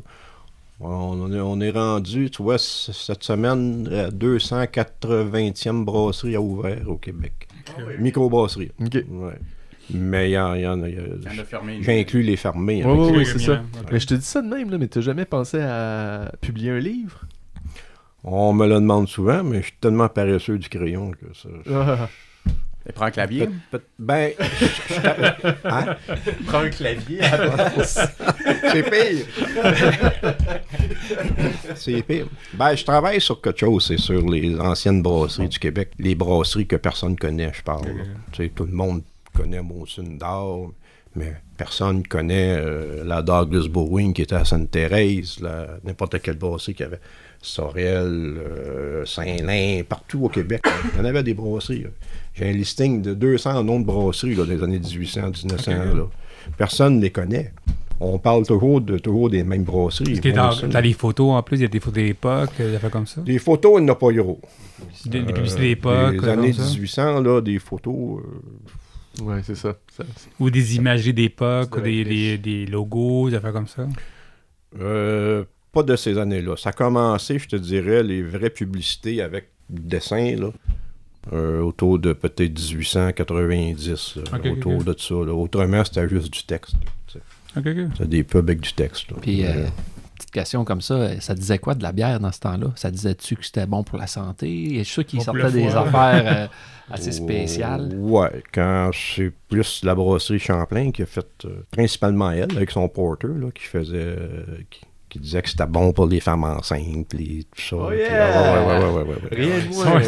[0.82, 6.96] On est, on est rendu, tu vois, cette semaine, à 280e brasserie à ouvert au
[6.98, 7.48] Québec.
[8.00, 8.72] Microbrasserie.
[8.82, 9.04] Ok.
[9.10, 9.34] Ouais.
[9.92, 10.88] Mais il y en, il y en a.
[10.90, 11.84] il y a- en a fermé une.
[11.84, 12.86] J'ai inclus les fermés.
[12.86, 13.12] Ouais, ça.
[13.12, 13.62] ouais, C'est ça.
[13.92, 16.80] Mais je te dis ça de même, là, mais t'as jamais pensé à publier un
[16.80, 17.22] livre?
[18.24, 21.50] On me le demande souvent, mais je suis tellement paresseux du crayon que ça.
[21.74, 22.10] Ah,
[22.90, 23.46] Et prends un clavier.
[23.46, 24.32] Peut- peut- ben,
[25.64, 25.96] hein?
[26.48, 28.00] Prends un clavier à la place.
[28.72, 29.26] c'est pire.
[31.76, 32.26] c'est pire.
[32.54, 35.92] Ben, je travaille sur quelque chose, c'est sur les anciennes brasseries du Québec.
[36.00, 37.86] Les brasseries que personne connaît, je parle.
[37.88, 38.04] là.
[38.32, 39.04] Tu sais, tout le monde
[39.36, 40.72] connaît Monsun d'Or,
[41.16, 45.38] mais personne connaît euh, la Douglas Brewing qui était à Sainte-Thérèse,
[45.84, 47.00] n'importe quelle brasserie qui avait
[47.42, 50.62] Sorel, euh, Saint-Lin, partout au Québec.
[50.94, 51.86] Il y en avait des brasseries.
[52.40, 55.72] J'ai un listing de 200 noms de brasseries là, des années 1800, 1900.
[55.72, 56.04] là.
[56.58, 57.54] Personne ne les connaît.
[58.00, 60.22] On parle toujours, de, toujours des mêmes brasseries.
[60.32, 63.08] Dans, les photos, en plus, il y a des photos d'époque, euh, des affaires comme
[63.08, 63.22] ça.
[63.26, 64.40] Les photos, il n'y en a pas gros.
[65.06, 66.14] Des, des Euh, publicités d'époque.
[66.14, 66.72] Les euh, années comme ça.
[66.72, 68.22] 1800, là, des photos.
[68.22, 69.76] euh, Ouais, c'est ça.
[69.92, 70.06] ça-
[70.40, 73.86] Ou des imageries d'époque, ou des, des, des logos, des affaires comme ça.
[74.80, 76.56] Euh, pas de ces années-là.
[76.56, 80.52] Ça a commencé, je te dirais, les vraies publicités avec dessin, là,
[81.34, 85.14] euh, autour de peut-être 1890, là, Ok, ok, autour de ça.
[85.16, 85.34] là.
[85.34, 86.76] Autrement, c'était juste du texte.
[87.08, 87.20] tu sais.
[87.60, 87.92] Ok, ok.
[87.94, 89.12] C'était des pubs avec du texte.
[89.12, 89.18] là.
[89.22, 89.68] Puis, euh, Euh,
[90.18, 91.20] petite question comme ça.
[91.22, 92.68] Ça disait quoi de la bière dans ce temps-là?
[92.76, 94.70] Ça disait-tu que c'était bon pour la santé?
[94.80, 96.48] Je suis sûr qu'il Bon sortait des affaires euh,
[96.92, 97.94] assez spéciales.
[97.98, 102.88] Ouais, quand c'est plus la brasserie Champlain qui a fait euh, principalement elle, avec son
[102.90, 103.96] porter, là, qui faisait.
[103.98, 107.76] euh, qui, qui disait que c'était bon pour les femmes enceintes, puis tout ça.
[107.78, 108.32] Oh yeah!
[108.34, 109.16] ah, ouais, ouais, ouais.
[109.32, 110.02] Rien de moins.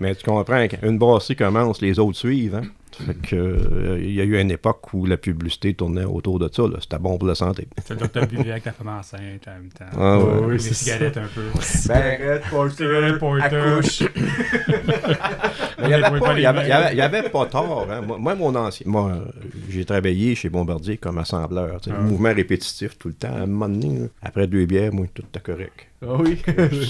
[0.00, 2.56] Mais tu comprends, quand une brasserie commence, les autres suivent.
[2.56, 2.66] Hein?
[3.06, 6.48] Fait que, euh, il y a eu une époque où la publicité tournait autour de
[6.52, 6.62] ça.
[6.62, 6.78] là.
[6.80, 7.66] C'était bon pour la santé.
[7.84, 9.84] C'est le docteur buvait avec la femme enceinte en même temps.
[9.98, 10.46] Ah, ouais.
[10.46, 11.42] oui, les cigarettes un peu.
[12.50, 14.08] Porter, porter.
[15.78, 17.86] Il n'y avait, pas- avait- avait- avait tort.
[17.90, 18.00] hein.
[18.02, 18.84] Moi, moi, mon ancien.
[18.88, 19.30] Moi, euh,
[19.68, 21.80] j'ai travaillé chez Bombardier comme assembleur.
[21.90, 21.98] Ah.
[22.00, 23.32] Mouvement répétitif tout le temps.
[23.34, 25.88] À un moment donné, là, après deux bières, moi, tout était correct.
[26.04, 26.40] Ah oui.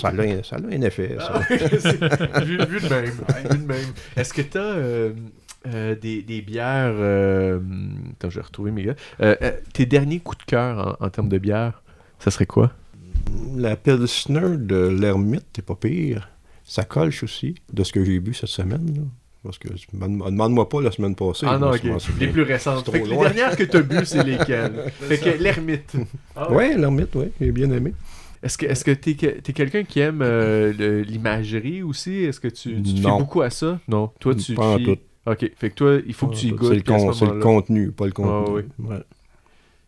[0.01, 1.17] ça, a, un- ça a un effet.
[1.19, 1.41] ça.
[2.45, 3.05] vu, vu de même.
[3.51, 3.79] vu de même.
[4.17, 5.11] Est-ce que tu as
[5.67, 6.93] des, des bières.
[6.97, 7.59] euh,
[8.13, 8.95] Attends, je vais retrouver mes gars.
[9.21, 11.83] Euh, euh, tes derniers coups de cœur en, en termes de bière,
[12.19, 12.73] ça serait quoi?
[13.57, 16.29] La Pilsner de l'Ermite, c'est pas pire.
[16.65, 18.87] Ça colche aussi, de ce que j'ai bu cette semaine.
[18.97, 19.03] là.
[19.43, 21.47] Parce que demande- demande-moi pas la semaine passée.
[21.49, 21.83] Ah non, ok.
[22.21, 22.89] Les plus récentes.
[22.91, 24.85] Fait que les dernières que tu as bu, c'est lesquelles?
[25.01, 25.95] Fait que l'ermite.
[26.37, 26.57] Ah ouais.
[26.71, 27.93] Ouais, l'Ermite, oui, j'ai bien aimé.
[28.43, 32.25] Est-ce que est-ce que t'es t'es quelqu'un qui aime euh, l'imagerie aussi?
[32.25, 33.19] Est-ce que tu, tu te fies Non.
[33.19, 33.81] beaucoup à ça?
[33.89, 34.11] Non.
[34.21, 34.55] Toi, tu.
[34.55, 34.97] Pas en tout.
[35.27, 35.51] Ok.
[35.57, 36.75] Fait que toi, il faut que tu y C'est goûtes.
[36.75, 38.33] le, puis à ce con- c'est le contenu, pas le contenu.
[38.47, 38.63] Ah oui.
[38.89, 38.97] Ouais.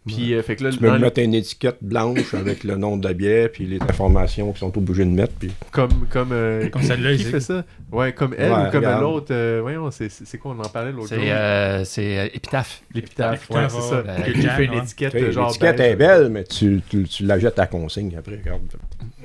[0.06, 3.08] Puis, euh, fait que là, Tu peux mettre une étiquette blanche avec le nom de
[3.08, 5.32] la bière puis les informations qu'ils sont obligés de mettre.
[5.34, 5.50] Puis...
[5.70, 7.64] comme comme euh, Comme celle-là, qui fait ça?
[7.90, 9.28] Ouais, comme elle Ouais, ou comme l'autre.
[9.30, 11.18] euh, voyons, c'est quoi On en parlait l'autre jour?
[11.22, 12.82] C'est euh, c'est, euh, épitaphe.
[12.92, 13.48] L'épitaphe.
[13.50, 14.02] Ouais, c'est ça.
[14.26, 15.46] tu fais une étiquette euh, genre.
[15.48, 18.36] L'étiquette est belle, mais tu, tu, tu la jettes à consigne après.
[18.36, 18.60] Regarde.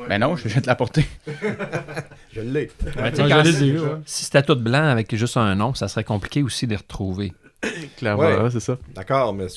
[0.08, 0.76] Ben non, je viens de Ouais,
[3.18, 3.78] quand je l'ai.
[4.06, 7.34] Si c'était tout blanc avec juste un nom, ça serait compliqué aussi de les retrouver.
[7.98, 8.50] Clairement, Ouais.
[8.52, 8.78] c'est ça.
[8.96, 9.48] D'accord, mais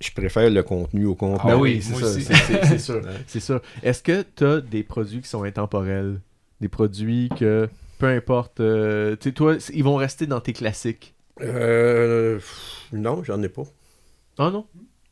[0.00, 1.48] je préfère le contenu au contenu.
[1.50, 2.78] Ben Ah oui, oui, c'est ça.
[2.78, 3.00] sûr.
[3.26, 3.60] C'est sûr.
[3.82, 6.20] Est-ce que tu as des produits qui sont intemporels?
[6.60, 7.68] Des produits que,
[7.98, 11.14] peu importe, euh, tu sais, toi, ils vont rester dans tes classiques?
[11.40, 13.62] Euh, pff, non, j'en ai pas.
[14.38, 14.66] Ah non?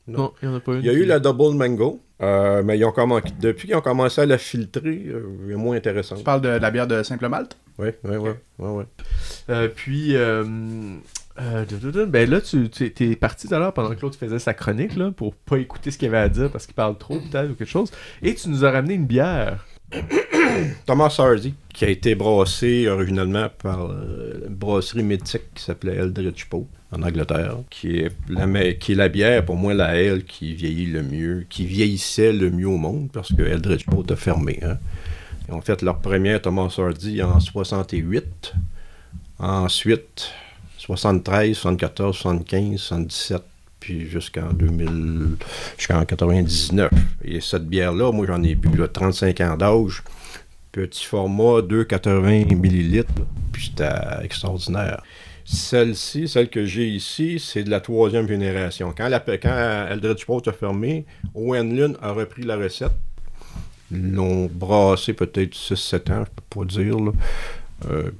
[0.09, 0.19] Non.
[0.19, 0.81] Non, il n'y en a pas une.
[0.81, 2.93] Il y a eu la Double Mango, euh, mais ils ont
[3.41, 6.19] depuis qu'ils ont commencé à la filtrer, euh, elle est moins intéressante.
[6.19, 7.57] Tu parles de, de la bière de Simple Malte?
[7.79, 8.31] Oui, oui, oui.
[8.59, 8.85] Ouais, ouais.
[9.51, 10.45] Euh, puis, euh,
[11.41, 14.55] euh, ben là, tu tu- t'es parti tout à l'heure pendant que l'autre faisait sa
[14.55, 17.51] chronique, là, pour pas écouter ce qu'il avait à dire parce qu'il parle trop, peut-être,
[17.51, 17.91] ou quelque chose.
[18.23, 19.67] Et tu nous as ramené une bière.
[20.87, 26.47] Thomas Hardy, qui a été brassé originalement par euh, une brasserie mythique qui s'appelait Eldridge
[26.47, 31.47] Pope en Angleterre, qui est, la, bière, pour moi, la L qui vieillit le mieux,
[31.49, 34.59] qui vieillissait le mieux au monde, parce que Eldridge Pope a fermé.
[34.63, 34.79] Hein.
[35.49, 38.55] Ils ont fait leur première Thomas Hardy en 68.
[39.39, 40.33] Ensuite,
[40.79, 43.43] 73, 74, 75, 77,
[43.81, 45.37] puis jusqu'en 2000,
[45.77, 46.91] jusqu'en 99.
[47.25, 50.03] Et cette bière-là, moi j'en ai bu là, 35 ans d'âge,
[50.73, 53.13] petit format 2,80 millilitres,
[53.53, 55.03] puis c'était extraordinaire.
[55.45, 58.93] Celle-ci, celle que j'ai ici, c'est de la troisième génération.
[58.97, 62.93] Quand, la, quand Eldridge Post a fermé, Owen Lynn a repris la recette.
[63.93, 66.99] Ils l'ont brassé peut-être 6-7 ans, je peux pas dire.
[66.99, 67.13] là.
[67.89, 68.11] Euh,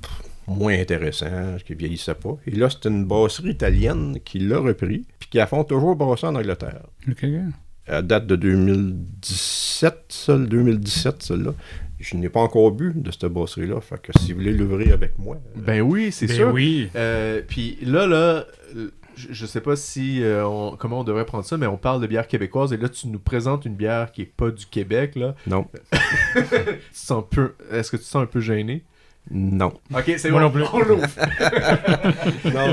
[0.49, 2.37] moins intéressant, qu'il vieillissait pas.
[2.47, 6.27] Et là, c'est une brasserie italienne qui l'a repris, puis qui a font toujours brasser
[6.27, 6.83] en Angleterre.
[7.09, 7.41] Ok, ok.
[7.89, 11.53] Elle date de 2017, celle 2017, celle-là.
[11.99, 13.81] Je n'ai pas encore bu de cette brasserie-là.
[13.81, 16.53] Fait que si vous voulez l'ouvrir avec moi, euh, Ben oui, c'est Ben sûr.
[16.53, 16.91] oui.
[16.95, 18.45] Euh, puis là, là,
[18.77, 22.03] euh, je, sais pas si euh, on- comment on devrait prendre ça, mais on parle
[22.03, 25.15] de bière québécoise et là, tu nous présentes une bière qui est pas du Québec,
[25.17, 25.35] là.
[25.47, 25.67] non.
[26.35, 27.55] Tu te sens un peu...
[27.73, 28.83] Est-ce que tu te sens un peu gêné?
[29.31, 29.73] Non.
[29.95, 30.47] Ok, c'est Moi bon.
[30.47, 30.63] non plus.
[30.73, 31.07] On l'ouvre.
[32.45, 32.73] Non.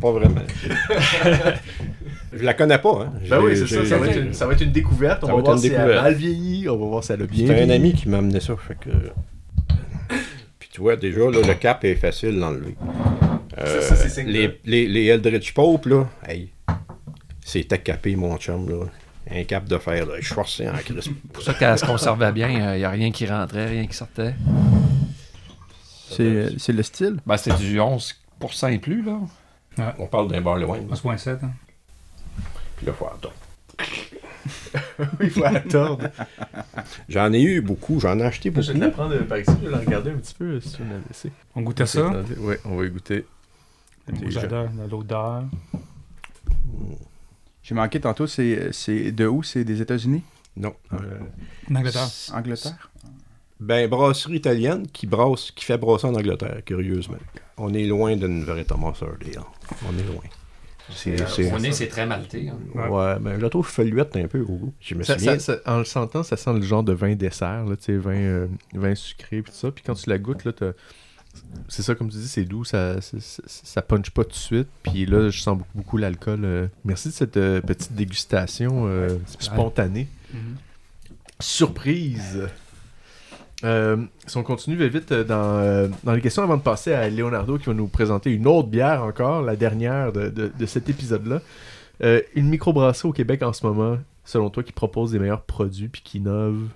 [0.00, 0.42] pas vraiment.
[2.32, 3.12] Je la connais pas, hein.
[3.28, 3.84] Ben oui, c'est ça.
[3.84, 5.24] Ça va, être une, ça va être une découverte.
[5.24, 6.68] On Ça va, voir si elle a mal vieilli.
[6.68, 8.54] On va voir si elle a bien C'est un ami qui m'a amené ça.
[8.56, 8.90] Fait que...
[10.58, 12.76] Puis tu vois, déjà, là, le cap est facile d'enlever.
[13.58, 16.50] Euh, Ça, ça, c'est signe les, les, les Eldridge Pope, là, hey,
[17.44, 18.84] c'était capé, mon chum, là.
[19.30, 20.14] Un cap de fer, là.
[20.20, 21.10] Je suis forcé en crisp.
[21.32, 24.34] pour ça qu'elle se conservait bien, il n'y a rien qui rentrait, rien qui sortait.
[26.10, 27.18] C'est c'est le style?
[27.26, 29.18] Ben, c'est du 11% et plus, là.
[29.98, 30.78] On parle d'un bar loin.
[30.78, 31.38] 11.7.
[31.44, 31.50] Hein.
[32.76, 33.34] Puis là, faut attendre.
[35.20, 36.08] Il faut attendre.
[37.08, 38.78] J'en ai eu beaucoup, j'en ai acheté Je vais beaucoup.
[38.78, 39.50] te la prendre par ici.
[39.60, 41.32] Je vais la regarder un petit peu si tu veux la laisser.
[41.54, 42.12] On goûtait ça?
[42.38, 43.26] Oui, on va y goûter.
[44.28, 45.44] J'adore l'odeur.
[47.66, 49.42] J'ai manqué tantôt, c'est c'est de où?
[49.42, 50.22] C'est des États-Unis?
[50.56, 50.72] Non.
[50.92, 50.96] euh,
[51.70, 52.08] En Angleterre.
[52.32, 52.90] Angleterre?
[53.58, 57.16] ben, brasserie italienne qui brasse, qui fait brasser en Angleterre, curieusement.
[57.56, 59.36] On est loin d'une vraie Thomas Hardy.
[59.36, 59.44] hein.
[59.88, 60.22] On est loin.
[60.94, 62.46] C'est, Euh, c'est- Au nez, c'est très maltais.
[62.48, 62.56] hein.
[62.72, 62.86] Ouais.
[62.88, 64.74] Ouais, mais je la trouve feuillette un peu au goût.
[64.80, 65.38] Je me Ça- souviens.
[65.40, 67.96] ça- ça- en le sentant, ça sent le genre de vin dessert, là, tu sais,
[67.96, 69.72] vin, euh, vin sucré puis tout ça.
[69.72, 70.72] Puis quand tu la goûtes, là, t'as-
[71.68, 73.16] c'est ça, comme tu dis, c'est doux, ça, ça,
[73.46, 74.68] ça, punch pas tout de suite.
[74.82, 76.40] Puis là, je sens beaucoup, beaucoup l'alcool.
[76.44, 76.66] euh.
[76.84, 80.08] Merci de cette euh, petite dégustation euh, spontanée.
[80.32, 80.56] Mhm.
[81.40, 82.48] Surprise!
[83.62, 87.66] Si on continue vite, vite dans, dans les questions avant de passer à Leonardo qui
[87.66, 91.40] va nous présenter une autre bière encore, la dernière de, de- de cet épisode-là.
[92.34, 96.02] Une microbrasserie au Québec en ce moment, selon toi, qui propose des meilleurs produits puis
[96.04, 96.68] qui innove.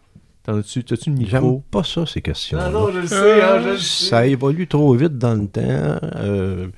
[0.43, 1.63] T'en as-tu, t'as-tu une J'aime micro?
[1.71, 2.59] pas ça, ces questions.
[2.61, 4.05] Ah non, je le sais, hein, je le sais.
[4.07, 5.61] ça évolue trop vite dans le temps.
[5.63, 6.69] euh,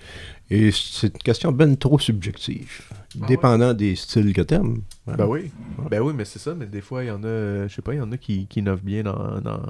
[0.55, 2.83] et c'est une question ben trop subjective.
[3.23, 4.83] Ah dépendant des styles que t'aimes.
[5.07, 5.17] Ouais.
[5.17, 5.51] Ben oui.
[5.91, 7.83] Ben oui, mais c'est ça, mais des fois, il y en a, euh, je sais
[7.83, 9.61] pas, il y en a qui, qui innovent bien dans, dans,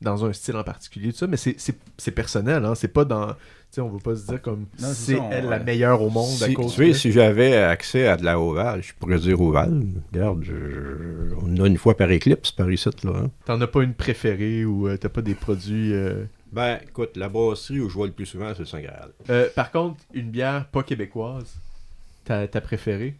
[0.00, 3.04] dans un style en particulier, tout ça, mais c'est- c'est c'est personnel, hein, c'est pas
[3.04, 3.34] dans, tu
[3.70, 6.54] sais, on va pas se dire comme c'est elle la meilleure au monde à Si,
[6.54, 9.82] cause tu sais, de- si j'avais accès à de la ovale, je pourrais dire ovale.
[10.12, 12.88] Regarde, je- je- on en a une fois par éclipse par ici.
[13.04, 13.30] Là, hein.
[13.44, 15.92] T'en as pas une préférée ou euh, t'as pas des produits...
[15.92, 16.24] euh,
[16.56, 19.10] Ben, écoute, la brasserie où je vois le plus souvent, c'est le Saint-Graal.
[19.28, 21.54] euh, par contre, une bière pas québécoise,
[22.24, 23.14] ta, ta préférée?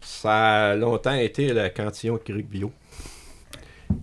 [0.00, 2.72] Ça a longtemps été la cantillon Cric Bio.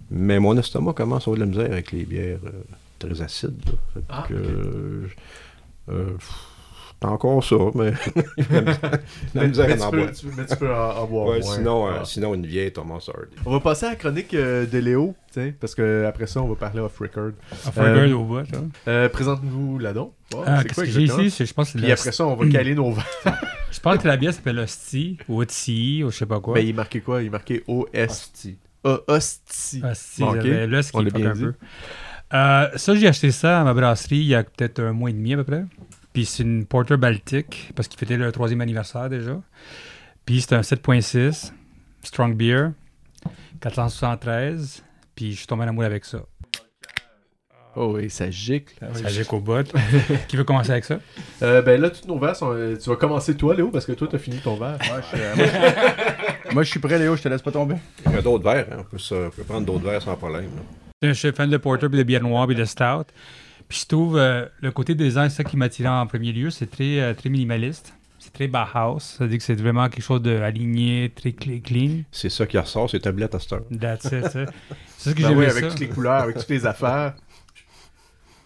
[0.10, 2.64] Mais mon estomac commence à avoir de la misère avec les bières euh,
[3.00, 3.62] très acides.
[3.66, 3.74] là.
[3.94, 5.10] Fait Ah, que,
[5.90, 6.18] euh,
[7.02, 7.92] c'est encore ça, mais
[9.36, 11.56] la misère mais, à tu peux, tu- mais tu peux en, en boire Ouais, moins.
[11.56, 12.06] sinon, euh, Ah.
[12.06, 13.36] sinon, une vieille Thomas Hardy.
[13.46, 16.48] On va passer à la chronique euh, de Léo, tiens, parce que après ça, on
[16.48, 17.32] va parler off record.
[17.52, 18.44] Off Euh, record au là.
[18.88, 20.12] Euh, Présente-nous la don.
[20.36, 21.32] Oh, Ah, c'est Qu'est-ce quoi que j'ai ici?
[21.32, 23.06] c'est- Je pense que Puis après ça, on va caler nos verres.
[23.72, 26.56] Je pense que la bière s'appelle Hostie ou Hostie ou je sais pas quoi.
[26.56, 27.22] Ben, il est marqué quoi?
[27.22, 27.88] Il est marqué OS.
[27.96, 28.58] Hostie.
[28.84, 29.82] Ah, Hostie.
[30.18, 31.54] J'avais là ce On qui un peu.
[32.34, 35.14] Euh, ça, j'ai acheté ça à ma brasserie il y a peut-être un mois et
[35.14, 35.64] demi à peu près.
[36.20, 39.40] Puis c'est une Porter Baltic parce qu'il fêtait le troisième anniversaire déjà.
[40.26, 41.54] Puis c'est un 7.6
[42.04, 42.72] Strong Beer
[43.62, 44.84] 473.
[45.16, 46.18] Puis je suis tombé en amour avec ça.
[47.78, 48.74] Oh oui, ça gicle.
[48.96, 49.72] Ça j'ai qu'au bout.
[50.28, 51.00] Qui veut commencer avec ça?
[51.42, 52.52] Euh, ben là, tous nos verres sont.
[52.52, 54.78] euh, tu vas commencer toi, Léo, parce que toi, t'as fini ton verre.
[54.90, 55.46] Moi, je suis, euh, moi,
[56.56, 57.76] moi, je suis prêt, Léo, je te laisse pas tomber.
[58.08, 58.78] Il y a d'autres verres, hein.
[58.80, 60.50] on, peut se- on peut prendre d'autres verres sans problème.
[61.02, 61.08] là.
[61.08, 63.06] Je suis fan de Porter puis de bière noire puis de Stout.
[63.70, 66.50] Puis je trouve euh, le côté design, c'est ça qui m'a attiré en premier lieu.
[66.50, 67.94] C'est très, euh, très minimaliste.
[68.18, 69.00] C'est très Bauhaus.
[69.00, 72.02] Ça veut dire que c'est vraiment quelque chose d'aligné, très cl- clean.
[72.12, 73.64] C'est ça qui ressort, c'est tablette à cette heure.
[73.80, 74.46] That's it, ça.
[74.98, 75.70] C'est ça que Ben j'ai oui, avec ça.
[75.70, 77.14] toutes les couleurs, avec toutes les affaires.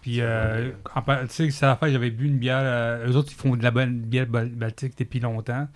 [0.02, 2.60] Puis, euh, tu sais, c'est la fois j'avais bu une bière.
[2.62, 5.66] euh, eux autres, ils font de la bonne bière bal- baltique depuis longtemps.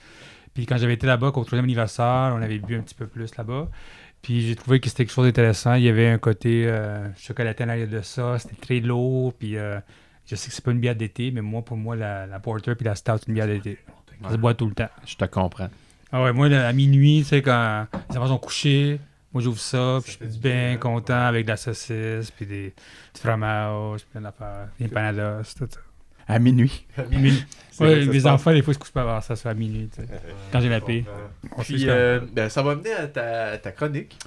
[0.55, 3.34] Puis, quand j'avais été là-bas, au troisième anniversaire, on avait bu un petit peu plus
[3.36, 3.68] là-bas.
[4.22, 5.74] Puis, j'ai trouvé que c'était quelque chose d'intéressant.
[5.74, 8.38] Il y avait un côté euh, chocolaté à l'arrière de ça.
[8.38, 9.32] C'était très lourd.
[9.34, 9.78] Puis, euh,
[10.26, 12.74] je sais que c'est pas une bière d'été, mais moi, pour moi, la, la Porter
[12.74, 13.78] puis la Stout, c'est une bière d'été.
[14.22, 14.90] Ça se boit tout le temps.
[15.06, 15.68] Je te comprends.
[16.10, 19.00] Ah ouais, moi, là, à minuit, tu sais, quand les enfants sont couchés,
[19.32, 22.74] moi, j'ouvre ça, puis je suis bien content avec de la saucisse, puis des,
[23.14, 25.80] du fromage, puis plein d'affaires, des empanadas, tout ça.
[26.29, 26.87] À minuit.
[27.11, 27.45] Minuit.
[27.81, 28.26] Ouais, mes se passe.
[28.26, 30.09] enfants, des fois, ils se couchent pas avant ça, soit à minuit, tu sais.
[30.53, 31.05] Quand j'ai la paix.
[31.61, 34.18] Puis, euh, ben, ça va mener à ta, ta chronique.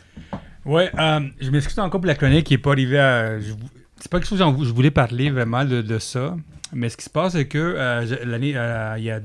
[0.66, 3.40] Ouais, euh, je m'excuse encore pour la chronique qui n'est pas arrivée à.
[3.40, 3.52] je
[4.00, 6.36] C'est pas quelque chose dont je voulais parler vraiment de, de ça.
[6.74, 9.20] Mais ce qui se passe, c'est que euh, je- l'année, euh, il y a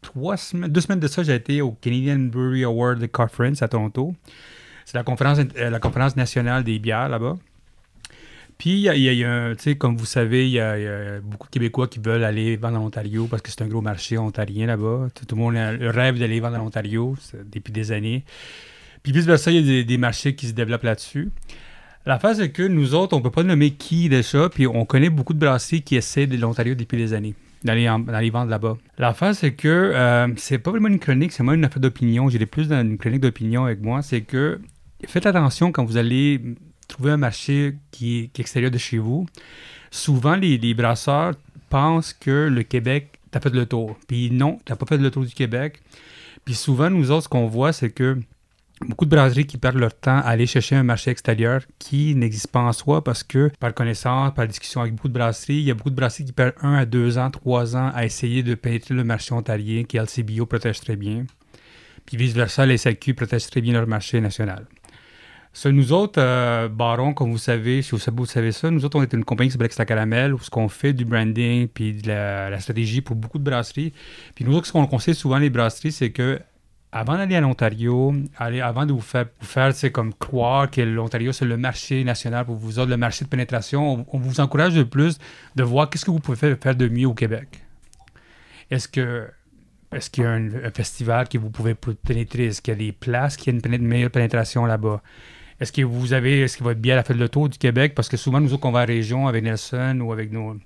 [0.00, 4.14] trois semaines, deux semaines de ça, j'ai été au Canadian Brewery Award Conference à Toronto.
[4.86, 7.36] C'est la conférence, la conférence nationale des bières là-bas.
[8.60, 11.50] Puis, il y a, y tu sais, comme vous savez, il y, a, beaucoup de
[11.50, 15.08] Québécois qui veulent aller vendre en Ontario parce que c'est un gros marché ontarien là-bas.
[15.14, 17.16] Tout, le monde rêve d'aller vendre en Ontario
[17.50, 18.22] depuis des années.
[19.02, 21.30] Puis vice-versa, il y a des, marchés qui se développent là-dessus.
[22.04, 25.08] La phase c'est que nous autres, on peut pas nommer qui déjà, puis on connaît
[25.08, 27.34] beaucoup de brasseries qui essaient de l'Ontario depuis des années,
[27.64, 28.76] d'aller d'aller vendre là-bas.
[28.98, 32.28] La phase c'est que euh, c'est pas vraiment une chronique, c'est moins une affaire d'opinion.
[32.28, 34.02] J'ai plus dans une chronique d'opinion avec moi.
[34.02, 34.60] C'est que
[35.06, 36.42] faites attention quand vous allez
[36.90, 39.26] trouver un marché qui est, extérieur de chez vous.
[39.90, 41.34] Souvent, les, les brasseurs
[41.68, 43.96] pensent que le Québec, t'as fait le tour.
[44.06, 45.80] Puis non, t'as pas fait le tour du Québec.
[46.44, 48.18] Puis souvent, nous autres, ce qu'on voit, c'est que
[48.86, 52.48] beaucoup de brasseries qui perdent leur temps à aller chercher un marché extérieur qui n'existe
[52.48, 55.70] pas en soi parce que, par connaissance, par discussion avec beaucoup de brasseries, il y
[55.70, 58.54] a beaucoup de brasseries qui perdent un à deux ans, trois ans à essayer de
[58.54, 61.24] pénétrer le marché ontarien qui LCBO protège très bien.
[62.06, 64.66] Puis vice-versa, les SAQ protègent très bien leur marché national.
[65.64, 69.12] Nous autres, euh, Baron, comme vous savez, si vous savez, ça, nous autres, on est
[69.12, 72.50] une compagnie qui s'appelle Extra Caramel, où ce qu'on fait du branding, puis de la,
[72.50, 73.92] la stratégie pour beaucoup de brasseries.
[74.34, 76.40] Puis nous autres, ce qu'on conseille souvent les brasseries, c'est que
[76.92, 81.32] avant d'aller à l'Ontario, avant de vous faire, vous faire c'est comme croire que l'Ontario,
[81.32, 84.82] c'est le marché national pour vous autres, le marché de pénétration, on, vous encourage de
[84.82, 85.18] plus
[85.54, 87.48] de voir qu'est-ce que vous pouvez faire, de mieux au Québec.
[88.70, 89.28] Est-ce que
[89.92, 92.46] Est-ce qu'il y a un, festival que vous pouvez pénétrer?
[92.46, 95.00] Est-ce qu'il y a des places qui ont une péné- meilleure pénétration là-bas?
[95.60, 97.58] Est-ce que vous avez, est-ce qu'il va être bien à la fête le tour du
[97.58, 97.94] Québec?
[97.94, 100.56] Parce que souvent, nous autres, qu'on va en région avec Nelson ou avec nos,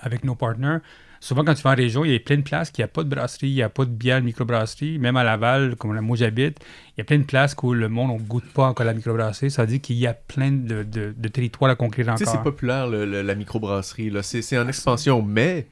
[0.00, 0.80] avec nos partenaires,
[1.18, 2.88] souvent quand tu vas en région, il y a plein de places qui n'y a
[2.88, 4.98] pas de brasserie, il n'y a pas de bière de microbrasserie.
[4.98, 6.58] Même à Laval, comme là, moi j'habite,
[6.96, 9.50] il y a plein de places où le monde ne goûte pas encore la microbrasserie.
[9.50, 12.30] Ça veut dire qu'il y a plein de, de, de territoires à conquérir Tu sais,
[12.30, 12.40] encore.
[12.40, 14.10] c'est populaire le- le- la microbrasserie.
[14.10, 14.22] là.
[14.22, 15.66] C'est c'est en expansion, mais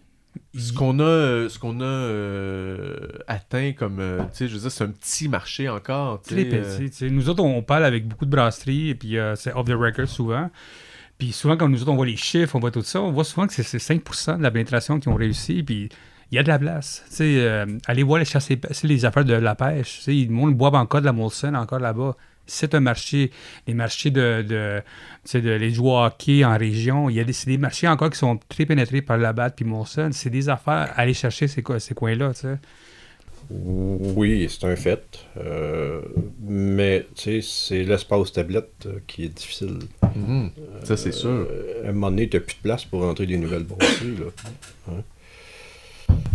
[0.56, 4.60] ce qu'on a, euh, ce qu'on a euh, atteint comme, euh, tu sais, je veux
[4.60, 6.20] dire, c'est un petit marché encore.
[6.22, 7.10] Très euh, petit.
[7.10, 10.08] Nous autres, on, parle avec beaucoup de brasseries, et puis euh, c'est off the record
[10.08, 10.50] souvent.
[11.18, 13.24] Puis souvent, quand nous autres, on voit les chiffres, on voit tout ça, on voit
[13.24, 15.88] souvent que c'est c'est 5% de la pénétration qui ont réussi, puis
[16.30, 17.04] il y a de la place.
[17.08, 18.48] Tu sais, euh, allez voir les chasses
[18.82, 19.98] les affaires de la pêche.
[19.98, 22.16] Tu sais, le monde boit encore de la Molson, encore là-bas.
[22.50, 23.30] C'est un marché.
[23.66, 24.82] Les marchés de, de,
[25.38, 28.18] de les joueurs hockey en région, il y a des, c'est des marchés encore qui
[28.18, 30.10] sont très pénétrés par la batte puis Molson.
[30.12, 32.58] C'est des affaires à aller chercher ces, ces coins-là, tu sais.
[33.50, 35.26] Oui, c'est un fait.
[35.36, 36.02] Euh,
[36.40, 39.78] mais, tu sais, c'est l'espace tablette euh, qui est difficile.
[40.14, 40.50] mhm,
[40.84, 41.30] ça, c'est sûr.
[41.30, 43.66] Euh, à un moment donné, tu n'as plus de place pour rentrer des nouvelles.
[43.68, 44.26] Là.
[44.88, 45.02] Hein?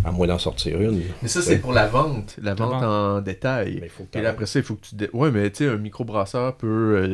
[0.05, 1.01] À moins d'en sortir une.
[1.23, 3.79] Mais ça, c'est pour la vente, la vente en détail.
[3.81, 4.95] Mais il faut que Et après ça, il faut que tu.
[4.95, 6.67] dé- Ouais, mais tu sais, un microbrasseur peut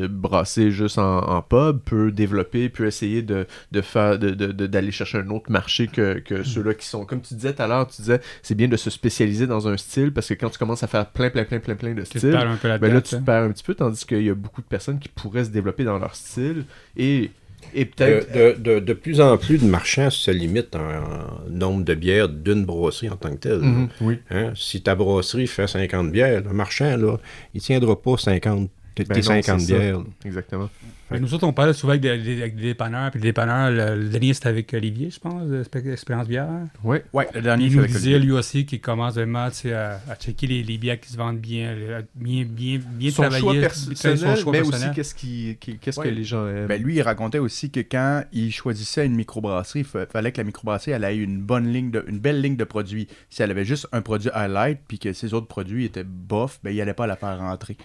[0.04, 4.52] euh, brasser juste en, en pub, peut développer, peut essayer de, de faire, de- de-
[4.52, 6.22] de- d'aller chercher un autre marché que, Hmm.
[6.24, 7.06] que ceux-là qui sont.
[7.06, 9.78] Comme tu disais tout à l'heure, tu disais, c'est bien de se spécialiser dans un
[9.78, 12.10] style parce que quand tu commences à faire plein, plein, plein, plein, plein de Tu
[12.10, 12.88] te styles, perds un peu là-dedans.
[12.88, 15.00] ben là, tu te perds un petit peu, tandis qu'il y a beaucoup de personnes
[15.00, 16.66] qui pourraient se développer dans leur style
[16.98, 17.32] et,
[17.74, 18.32] et peut-être.
[18.34, 22.30] de- de- de plus en plus de marchands se limitent en, en nombre de bières
[22.30, 23.60] d'une brasserie en tant que telle.
[23.60, 24.20] Mhm, oui.
[24.30, 24.52] Hein?
[24.56, 27.18] Si ta brasserie fait 50 bières, le marchand, là,
[27.54, 29.80] il tiendra pas 50, tes Ben tes non, 50 c'est ça.
[29.80, 30.04] bières.
[30.26, 30.70] Exactement.
[31.10, 33.12] Mais nous autres, on parlait souvent avec des, des- avec des dépanneurs.
[33.12, 35.44] Puis les dépanneurs, le, le dernier, c'était avec Olivier, je pense,
[35.86, 36.48] Expérience Bière.
[36.86, 37.04] Ouais.
[37.12, 38.26] Ouais, le dernier, Il c'est nous avec disait Olivier.
[38.32, 41.18] lui aussi qu'il commence vraiment tu sais, à, à checker les, les bières qui se
[41.18, 41.76] vendent bien,
[42.16, 44.88] bien, bien, bien Son choix travaillées, personnel, son choix mais personnel.
[44.90, 46.10] aussi qu'est-ce, qui, qu'est-ce Ouais.
[46.10, 46.68] que les gens aiment?
[46.68, 50.38] Ben, lui, il racontait aussi que quand il choisissait une microbrasserie, il fa- fallait que
[50.38, 53.10] la microbrasserie elle ait une bonne ligne, de, une belle ligne de produits.
[53.30, 56.74] Si elle avait juste un produit highlight puis que ses autres produits étaient bof, ben,
[56.74, 57.76] il allait pas la faire rentrer.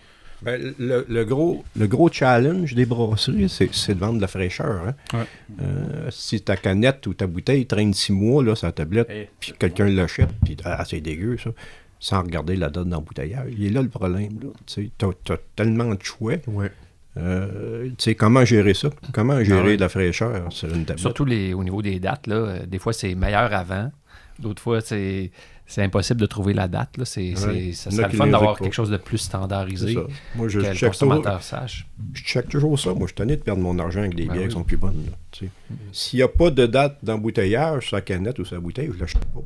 [0.42, 4.26] Ben, le, le gros, le gros challenge des brasseries, c'est, c'est de vendre de la
[4.28, 4.82] fraîcheur.
[4.86, 4.94] hein.
[5.14, 5.24] Ouais.
[5.62, 9.28] Euh, si ta canette ou ta bouteille traîne six mois là, sur la tablette, Eh.
[9.40, 11.50] puis quelqu'un l'achète, puis ah, c'est dégueu ça,
[11.98, 13.50] sans regarder la date d'embouteillage.
[13.56, 14.38] Il est là le problème.
[14.42, 14.48] Là.
[14.66, 16.34] Tu as, tellement de choix.
[16.46, 16.70] Ouais.
[17.16, 17.88] Euh,
[18.18, 18.90] comment gérer ça?
[19.12, 19.76] Comment gérer Ah ouais.
[19.76, 20.98] de la fraîcheur sur une tablette?
[20.98, 23.90] Surtout les, au niveau des dates, là, euh, des fois c'est meilleur avant,
[24.38, 25.30] d'autres fois c'est,
[25.66, 26.96] c'est impossible de trouver la date.
[26.96, 27.04] Là.
[27.04, 27.36] C'est, Ouais.
[27.36, 30.00] c'est- ça serait le fun d'avoir quelque chose de plus C'est standardisé ça.
[30.36, 31.86] Moi, je que le check, toujours, consommateur sache.
[32.14, 32.90] je check toujours ça.
[32.90, 34.48] Moi, je suis tanné de perdre mon argent avec des Ben bières oui.
[34.48, 35.04] qui sont plus bonnes.
[35.32, 35.48] sais.
[35.92, 38.94] S'il n'y a pas de date d'embouteillage sur la canette ou sur la bouteille, je
[38.94, 39.40] ne l'achète pas.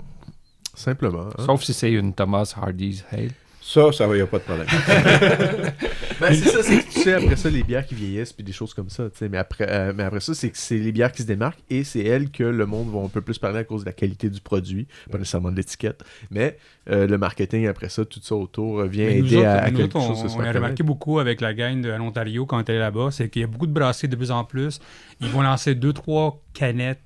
[0.74, 1.28] Simplement.
[1.36, 1.42] hein.
[1.46, 3.30] Sauf si c'est une Thomas Hardy's Hale.
[3.72, 4.66] Ça, ça va, il n'y a pas de problème.
[6.20, 8.52] Ben, c'est ça, c'est que tu sais après ça les bières qui vieillissent puis des
[8.52, 9.28] choses comme ça, tu sais.
[9.30, 11.82] Mais après, euh, mais après ça, c'est que c'est les bières qui se démarquent et
[11.82, 14.28] c'est elles que le monde va un peu plus parler à cause de la qualité
[14.28, 16.04] du produit, pas nécessairement de l'étiquette.
[16.30, 16.58] Mais
[16.90, 19.52] euh, le marketing après ça, tout ça autour euh, vient Mais nous aider autres, à,
[19.60, 21.80] à nous quelque autres, chose de on, se on a remarqué beaucoup avec la gang
[21.80, 24.08] de, en Ontario quand on est allé là-bas, c'est qu'il y a beaucoup de brasseries
[24.08, 24.78] de plus en plus.
[25.22, 27.00] Ils vont lancer deux, trois canettes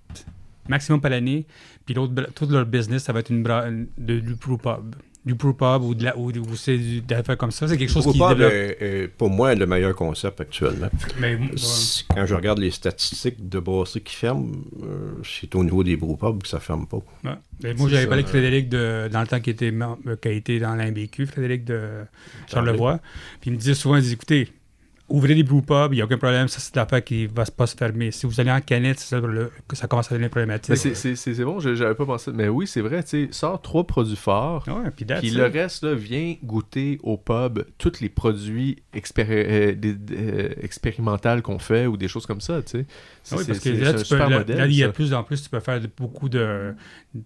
[0.68, 1.46] maximum par l'année.
[1.86, 4.96] Puis l'autre, tout leur business, ça va être une bra- de, du pub.
[5.24, 6.78] Du pub ou, de la, ou, c'est
[7.38, 7.66] comme ça.
[7.66, 8.52] C'est quelque chose qui développe.
[8.52, 10.90] est, est pour moi le meilleur concept actuellement.
[11.18, 11.50] Mais, ouais.
[12.14, 14.52] Quand je regarde les statistiques de brasseries qui ferment,
[14.82, 16.98] euh, c'est au niveau des brewpubs que ça ferme pas.
[17.24, 17.74] Ouais.
[17.74, 18.28] Moi, j'avais parlé avec.
[18.28, 19.72] Frédéric de, dans le temps qui était,
[20.20, 22.04] qui a été dans l'IMBQ, Frédéric de
[22.46, 23.00] Charlevoix.
[23.40, 24.48] Puis il me disait souvent, il dit, écoutez,
[25.08, 27.76] ouvrez des brewpubs, il n'y a aucun problème, ça c'est l'affaire qui va pas se
[27.76, 28.10] fermer.
[28.10, 30.76] Si vous allez en canette, c'est ça le- que ça commence à devenir problématique.
[30.76, 32.30] C'est- c'est c'est- c'est bon, je- j'avais pas pensé.
[32.32, 34.64] Mais oui, c'est vrai, tu sais, sors trois produits forts.
[34.66, 35.04] Ouais, puis
[35.36, 39.74] le reste, là, vient goûter au pub tous les produits expéri- euh,
[40.12, 42.86] euh, expérimentaux qu'on fait ou des choses comme ça, tu sais.
[43.30, 44.56] Ah oui, parce que là, tu peux, là, modèle.
[44.58, 46.74] là, il y a de plus en plus, tu peux faire de- beaucoup de.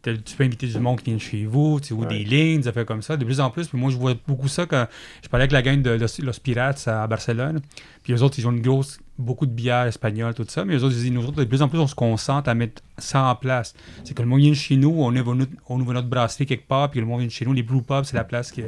[0.03, 2.09] Tu peux inviter du monde qui vient chez vous, tu sais, ou Ouais.
[2.09, 3.17] des lignes, des affaires comme ça.
[3.17, 4.87] De plus en plus, puis moi, je vois beaucoup ça quand
[5.23, 7.61] je parlais avec la gang de Los, Los Pirates à Barcelone.
[8.03, 10.67] Puis eux autres, ils ont une grosse, beaucoup de bières espagnoles, tout ça.
[10.67, 12.55] Mais eux autres, ils disent, nous autres, de plus en plus, on se concentre à
[12.55, 13.75] mettre ça en place.
[14.05, 16.69] C'est que le monde vient chez nous, on ouvre, notre, on ouvre notre brasserie quelque
[16.69, 17.55] part, puis le monde vient chez nous.
[17.55, 18.63] Les brew pubs, c'est la place qui,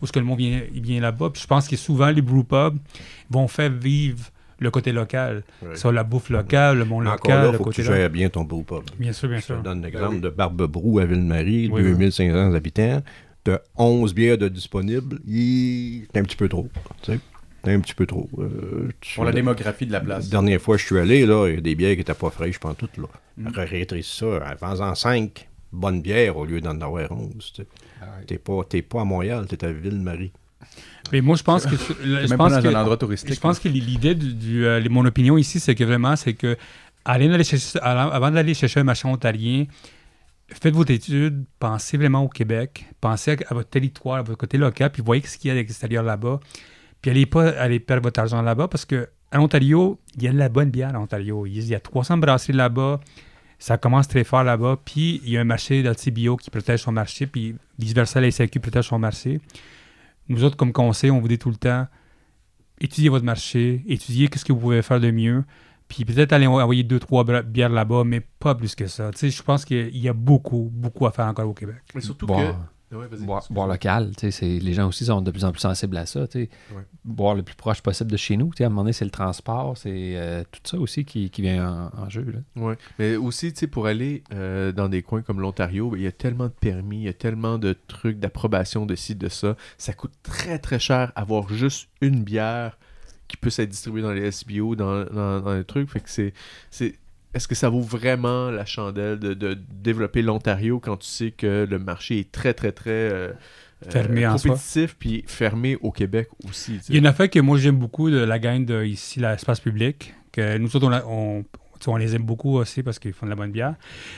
[0.00, 1.30] où ce que le monde vient, il vient là-bas.
[1.30, 2.78] Puis je pense que souvent, les brew pubs
[3.28, 4.20] vont faire vivre
[4.60, 5.42] le côté local.
[5.74, 8.10] Sur la bouffe locale, le monde Encore local, là, le faut que tu côté gères
[8.10, 8.82] bien ton brewpub.
[8.98, 9.62] Bien sûr, bien Je te sûr.
[9.62, 11.90] donne l'exemple de Barbe-Brou à Ville-Marie, Oui, oui.
[11.90, 13.02] 2500 habitants.
[13.44, 15.18] Tu as 11 bières de disponibles.
[15.26, 16.68] Il- C'est un petit peu trop.
[17.02, 17.18] tu sais.
[17.64, 18.28] C'est un petit peu trop.
[18.38, 20.24] Euh, tu- Pour la démographie de la place.
[20.24, 22.14] La dernière fois que je suis allé, là, il y a des bières qui n'étaient
[22.14, 22.88] pas fraîches pendant tout.
[22.96, 23.06] Là.
[23.36, 23.48] Mm.
[23.54, 25.46] Rétrécis ça, vends-en 5.
[25.72, 27.52] bonne bière au lieu d'en avoir 11.
[27.54, 27.68] tu sais.
[28.02, 28.06] Ah
[28.44, 30.32] pas, t'es pas à Montréal, t'es à Ville-Marie.
[31.12, 31.76] Mais moi, je pense que.
[32.02, 33.34] Je même pense pas dans que un endroit touristique.
[33.34, 36.56] Je pense que l'idée du, du, euh, mon opinion ici, c'est que vraiment, c'est que
[37.04, 39.66] chercher- avant d'aller chercher un marchand ontarien,
[40.48, 44.90] faites vos études, pensez vraiment au Québec, pensez à, votre territoire, à votre côté local,
[44.90, 46.40] puis voyez ce qu'il y a à l'extérieur là-bas.
[47.02, 50.32] Puis allez pas aller perdre votre argent là-bas parce que à l'Ontario, il y a
[50.32, 51.46] de la bonne bière à Ontario.
[51.46, 53.00] Il y a 300 brasseries là-bas.
[53.58, 54.78] Ça commence très fort là-bas.
[54.84, 58.58] Puis il y a un marché d'Altibio qui protège son marché, puis vice-versa, la SAQ
[58.60, 59.40] protège son marché.
[60.30, 61.86] Nous autres, comme conseil, on vous dit tout le temps,
[62.80, 65.44] étudiez votre marché, étudiez qu'est-ce que vous pouvez faire de mieux,
[65.88, 69.10] puis peut-être aller envoyer deux, trois bières là-bas, mais pas plus que ça.
[69.10, 71.82] Tu sais, je pense qu'il y a beaucoup, beaucoup à faire encore au Québec.
[71.94, 72.54] Mais surtout que.
[72.92, 73.24] Ouais, vas-y.
[73.24, 74.10] boire, boire local,
[74.42, 76.26] les gens aussi sont de plus en plus sensibles à ça.
[76.34, 76.48] Ouais.
[77.04, 78.50] Boire le plus proche possible de chez nous.
[78.58, 81.90] À un moment donné, c'est le transport, c'est euh, tout ça aussi qui, qui vient
[81.94, 82.42] en, en jeu.
[82.56, 82.76] Ouais.
[82.98, 86.52] Mais aussi, pour aller euh, dans des coins comme l'Ontario, il y a tellement de
[86.52, 89.56] permis, il y a tellement de trucs d'approbation de ci, de ça.
[89.78, 92.76] Ça coûte très, très cher avoir juste une bière
[93.28, 95.88] qui peut être distribuée dans les SBO, dans, dans, dans les trucs.
[95.88, 96.32] Fait que c'est.
[97.34, 101.66] Est-ce que ça vaut vraiment la chandelle de, de développer l'Ontario quand tu sais que
[101.68, 103.32] le marché est très, très, très euh,
[103.88, 106.80] Fermé euh, compétitif puis fermé au Québec aussi?
[106.88, 109.60] Il y a une affaire que moi j'aime beaucoup de la gang de ici, l'espace
[109.60, 113.52] public, que nous autres, on, les aime beaucoup aussi parce qu'ils font de la bonne
[113.52, 113.74] bière.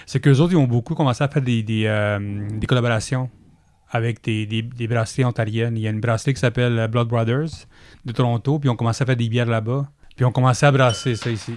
[0.06, 3.30] C'est qu'eux autres, ils ont beaucoup commencé à faire des, des, euh, des collaborations
[3.90, 5.76] avec des, des, des brasseries ontariennes.
[5.76, 7.66] Il y a une brasserie qui s'appelle Blood Brothers
[8.04, 9.86] de Toronto, puis on commencé à faire des bières là-bas.
[10.16, 11.54] Puis on commençait à brasser ça ici.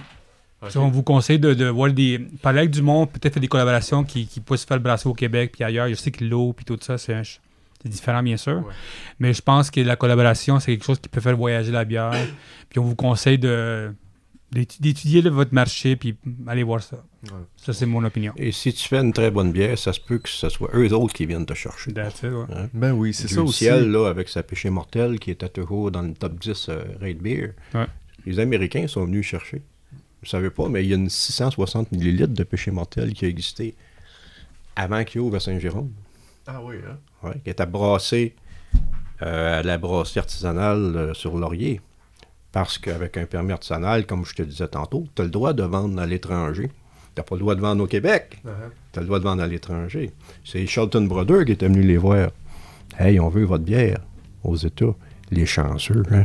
[0.76, 2.18] On vous conseille de, de voir des.
[2.42, 5.52] Parler avec du monde, peut-être faire des collaborations qui, qui se faire brasser au Québec
[5.52, 5.88] puis ailleurs.
[5.88, 8.56] Je sais que l'eau puis tout ça, c'est un- c'est différent, bien sûr.
[8.66, 8.72] Ouais.
[9.20, 12.12] Mais je pense que la collaboration, c'est quelque chose qui peut faire voyager la bière.
[12.68, 13.92] puis on vous conseille de
[14.52, 16.16] d'étudier le- votre marché puis
[16.46, 16.96] aller voir ça.
[17.24, 17.30] Ouais.
[17.56, 18.32] Ça, c'est mon opinion.
[18.36, 20.92] Et si tu fais une très bonne bière, ça se peut que ce soit eux
[20.94, 21.92] autres qui viennent te chercher.
[21.92, 22.44] That's it, ouais.
[22.54, 22.68] Hein?
[22.72, 23.64] Ben oui, c'est ça aussi.
[23.64, 27.18] ciel, là, avec sa péché mortel, qui était toujours dans le top 10 euh, Rate
[27.18, 27.50] Beer.
[27.74, 27.86] Ouais.
[28.24, 29.62] Les Américains sont venus chercher.
[30.26, 33.28] Vous savez pas, mais il y a une 660 millilitres de péché mortel qui a
[33.28, 33.76] existé
[34.74, 35.92] avant qu'il ouvre à Saint-Jérôme.
[36.48, 36.96] Ah oui, hein?
[37.22, 38.34] Ouais, qui était brassée
[39.22, 41.80] euh, à la brasserie artisanale euh, sur Laurier.
[42.50, 45.62] Parce qu'avec un permis artisanal, comme je te disais tantôt, tu as le droit de
[45.62, 46.72] vendre à l'étranger.
[47.14, 48.42] Tu pas le droit de vendre au Québec.
[48.92, 50.10] Tu as le droit de vendre à l'étranger.
[50.44, 52.30] C'est Shelton Brothers qui était venu les voir.
[52.98, 54.00] Hey, on veut votre bière
[54.42, 54.96] aux États.
[55.30, 56.24] Les chanceux, hein?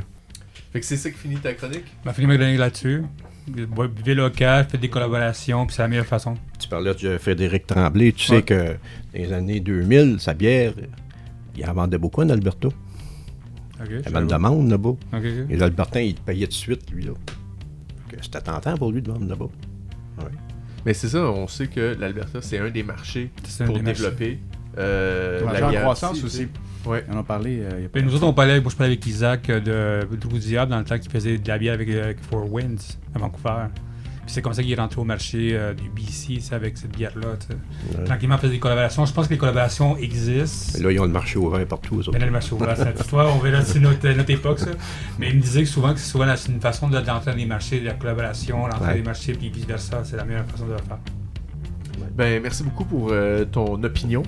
[0.73, 1.85] Fait que c'est ça qui finit ta chronique?
[2.03, 3.03] Ma fille m'a donné là-dessus.
[3.51, 6.35] Buvez local, faites des collaborations, puis c'est la meilleure façon.
[6.59, 8.11] Tu parlais de Frédéric Tremblay.
[8.11, 8.37] Tu Ouais.
[8.37, 8.77] sais que dans
[9.13, 10.73] les années 2000, sa bière,
[11.55, 12.67] il en vendait beaucoup en Alberta.
[12.67, 12.73] OK.
[13.89, 14.93] Il y avait une demande là-bas.
[15.49, 17.13] Et l'Albertain, il te payait de suite, lui, là.
[18.21, 19.47] C'était tentant pour lui de vendre là-bas.
[20.85, 23.29] Mais c'est ça, on sait que l'Alberta, c'est un des marchés
[23.65, 24.01] pour des marchés.
[24.03, 24.39] développer
[24.77, 26.47] euh, la bière croissance aussi.
[26.85, 27.05] Ouais.
[27.09, 28.71] On en a parlé euh, il y a pas Ben, nous autres, on parlait, moi,
[28.71, 31.73] je parlais avec Isaac euh, de Diable dans le temps qu'il faisait de la bière
[31.75, 33.65] avec, euh, avec Four Winds à Vancouver.
[34.23, 36.95] Puis c'est comme ça qu'il est rentré au marché euh, du BC, c'est avec cette
[36.95, 37.27] bière-là.
[37.97, 38.03] Ouais.
[38.05, 39.03] Tranquillement, on faisait des collaborations.
[39.05, 40.77] Je pense que les collaborations existent.
[40.77, 42.01] Mais là, ils ont le marché ouvert partout.
[42.13, 44.69] Mais là, le marché ouvert, c'est notre histoire, on verra c'est notre, notre époque, ça.
[45.19, 47.45] Mais il me disait que souvent que c'est souvent une façon de- d'entrer dans les
[47.47, 48.95] marchés, de la collaboration, d'entrer dans Ouais.
[48.95, 50.01] les marchés, puis vice-versa.
[50.03, 50.99] C'est la meilleure façon de le faire.
[52.15, 54.23] Ben, merci beaucoup pour euh, ton opinion.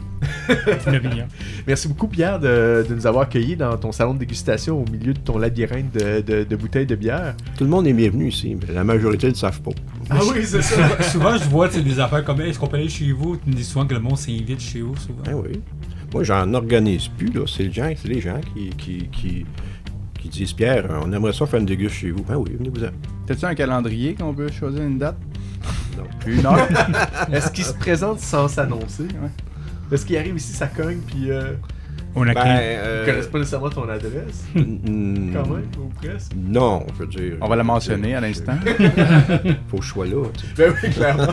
[0.47, 1.25] C'est une opinion.
[1.67, 5.13] Merci beaucoup, Pierre, de, de nous avoir accueillis dans ton salon de dégustation au milieu
[5.13, 7.35] de ton labyrinthe de, de- de bouteilles de bière.
[7.57, 9.71] Tout le monde est bienvenu ici, mais la majorité ne le savent pas.
[10.09, 11.01] Ah oui, c'est ça.
[11.03, 13.37] souvent, je vois des affaires comme est-ce qu'on peut aller chez vous?
[13.37, 15.23] Tu me dis souvent que le monde s'invite chez vous, souvent.
[15.25, 15.61] Ben oui.
[16.13, 17.41] Moi, j'en organise plus, là.
[17.47, 19.45] C'est les gens, c'est les gens qui, qui, qui,
[20.19, 22.23] qui disent Pierre, on aimerait ça faire une déguste chez vous.
[22.23, 22.89] Ben oui, venez-vous-en.
[23.25, 25.17] T'as-tu un calendrier qu'on peut choisir une date?
[25.97, 26.03] Non.
[26.25, 26.67] Une heure?
[27.33, 29.03] Est-ce qu'il se présente sans s'annoncer?
[29.03, 29.29] Ouais.
[29.91, 31.53] Est-ce qu'il arrive ici, ça cogne, puis euh,
[32.15, 34.45] On a Ben, euh, il connaissent pas nécessairement ton adresse?
[34.55, 36.31] mm, Quand même, ou presque?
[36.35, 37.33] Non, je veux dire.
[37.41, 38.55] On va la mentionner à l'instant.
[39.67, 40.23] Faut que je sois là.
[40.37, 40.53] tu sais.
[40.57, 41.27] Ben oui, clairement.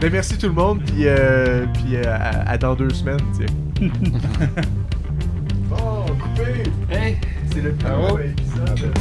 [0.00, 3.88] ben merci tout le monde, puis, euh, puis euh, à, à dans deux semaines, tiens.
[5.68, 6.64] bon, coupé!
[6.90, 7.16] Hey!
[7.52, 8.28] C'est le plus Ah ouais?
[8.30, 8.92] épisode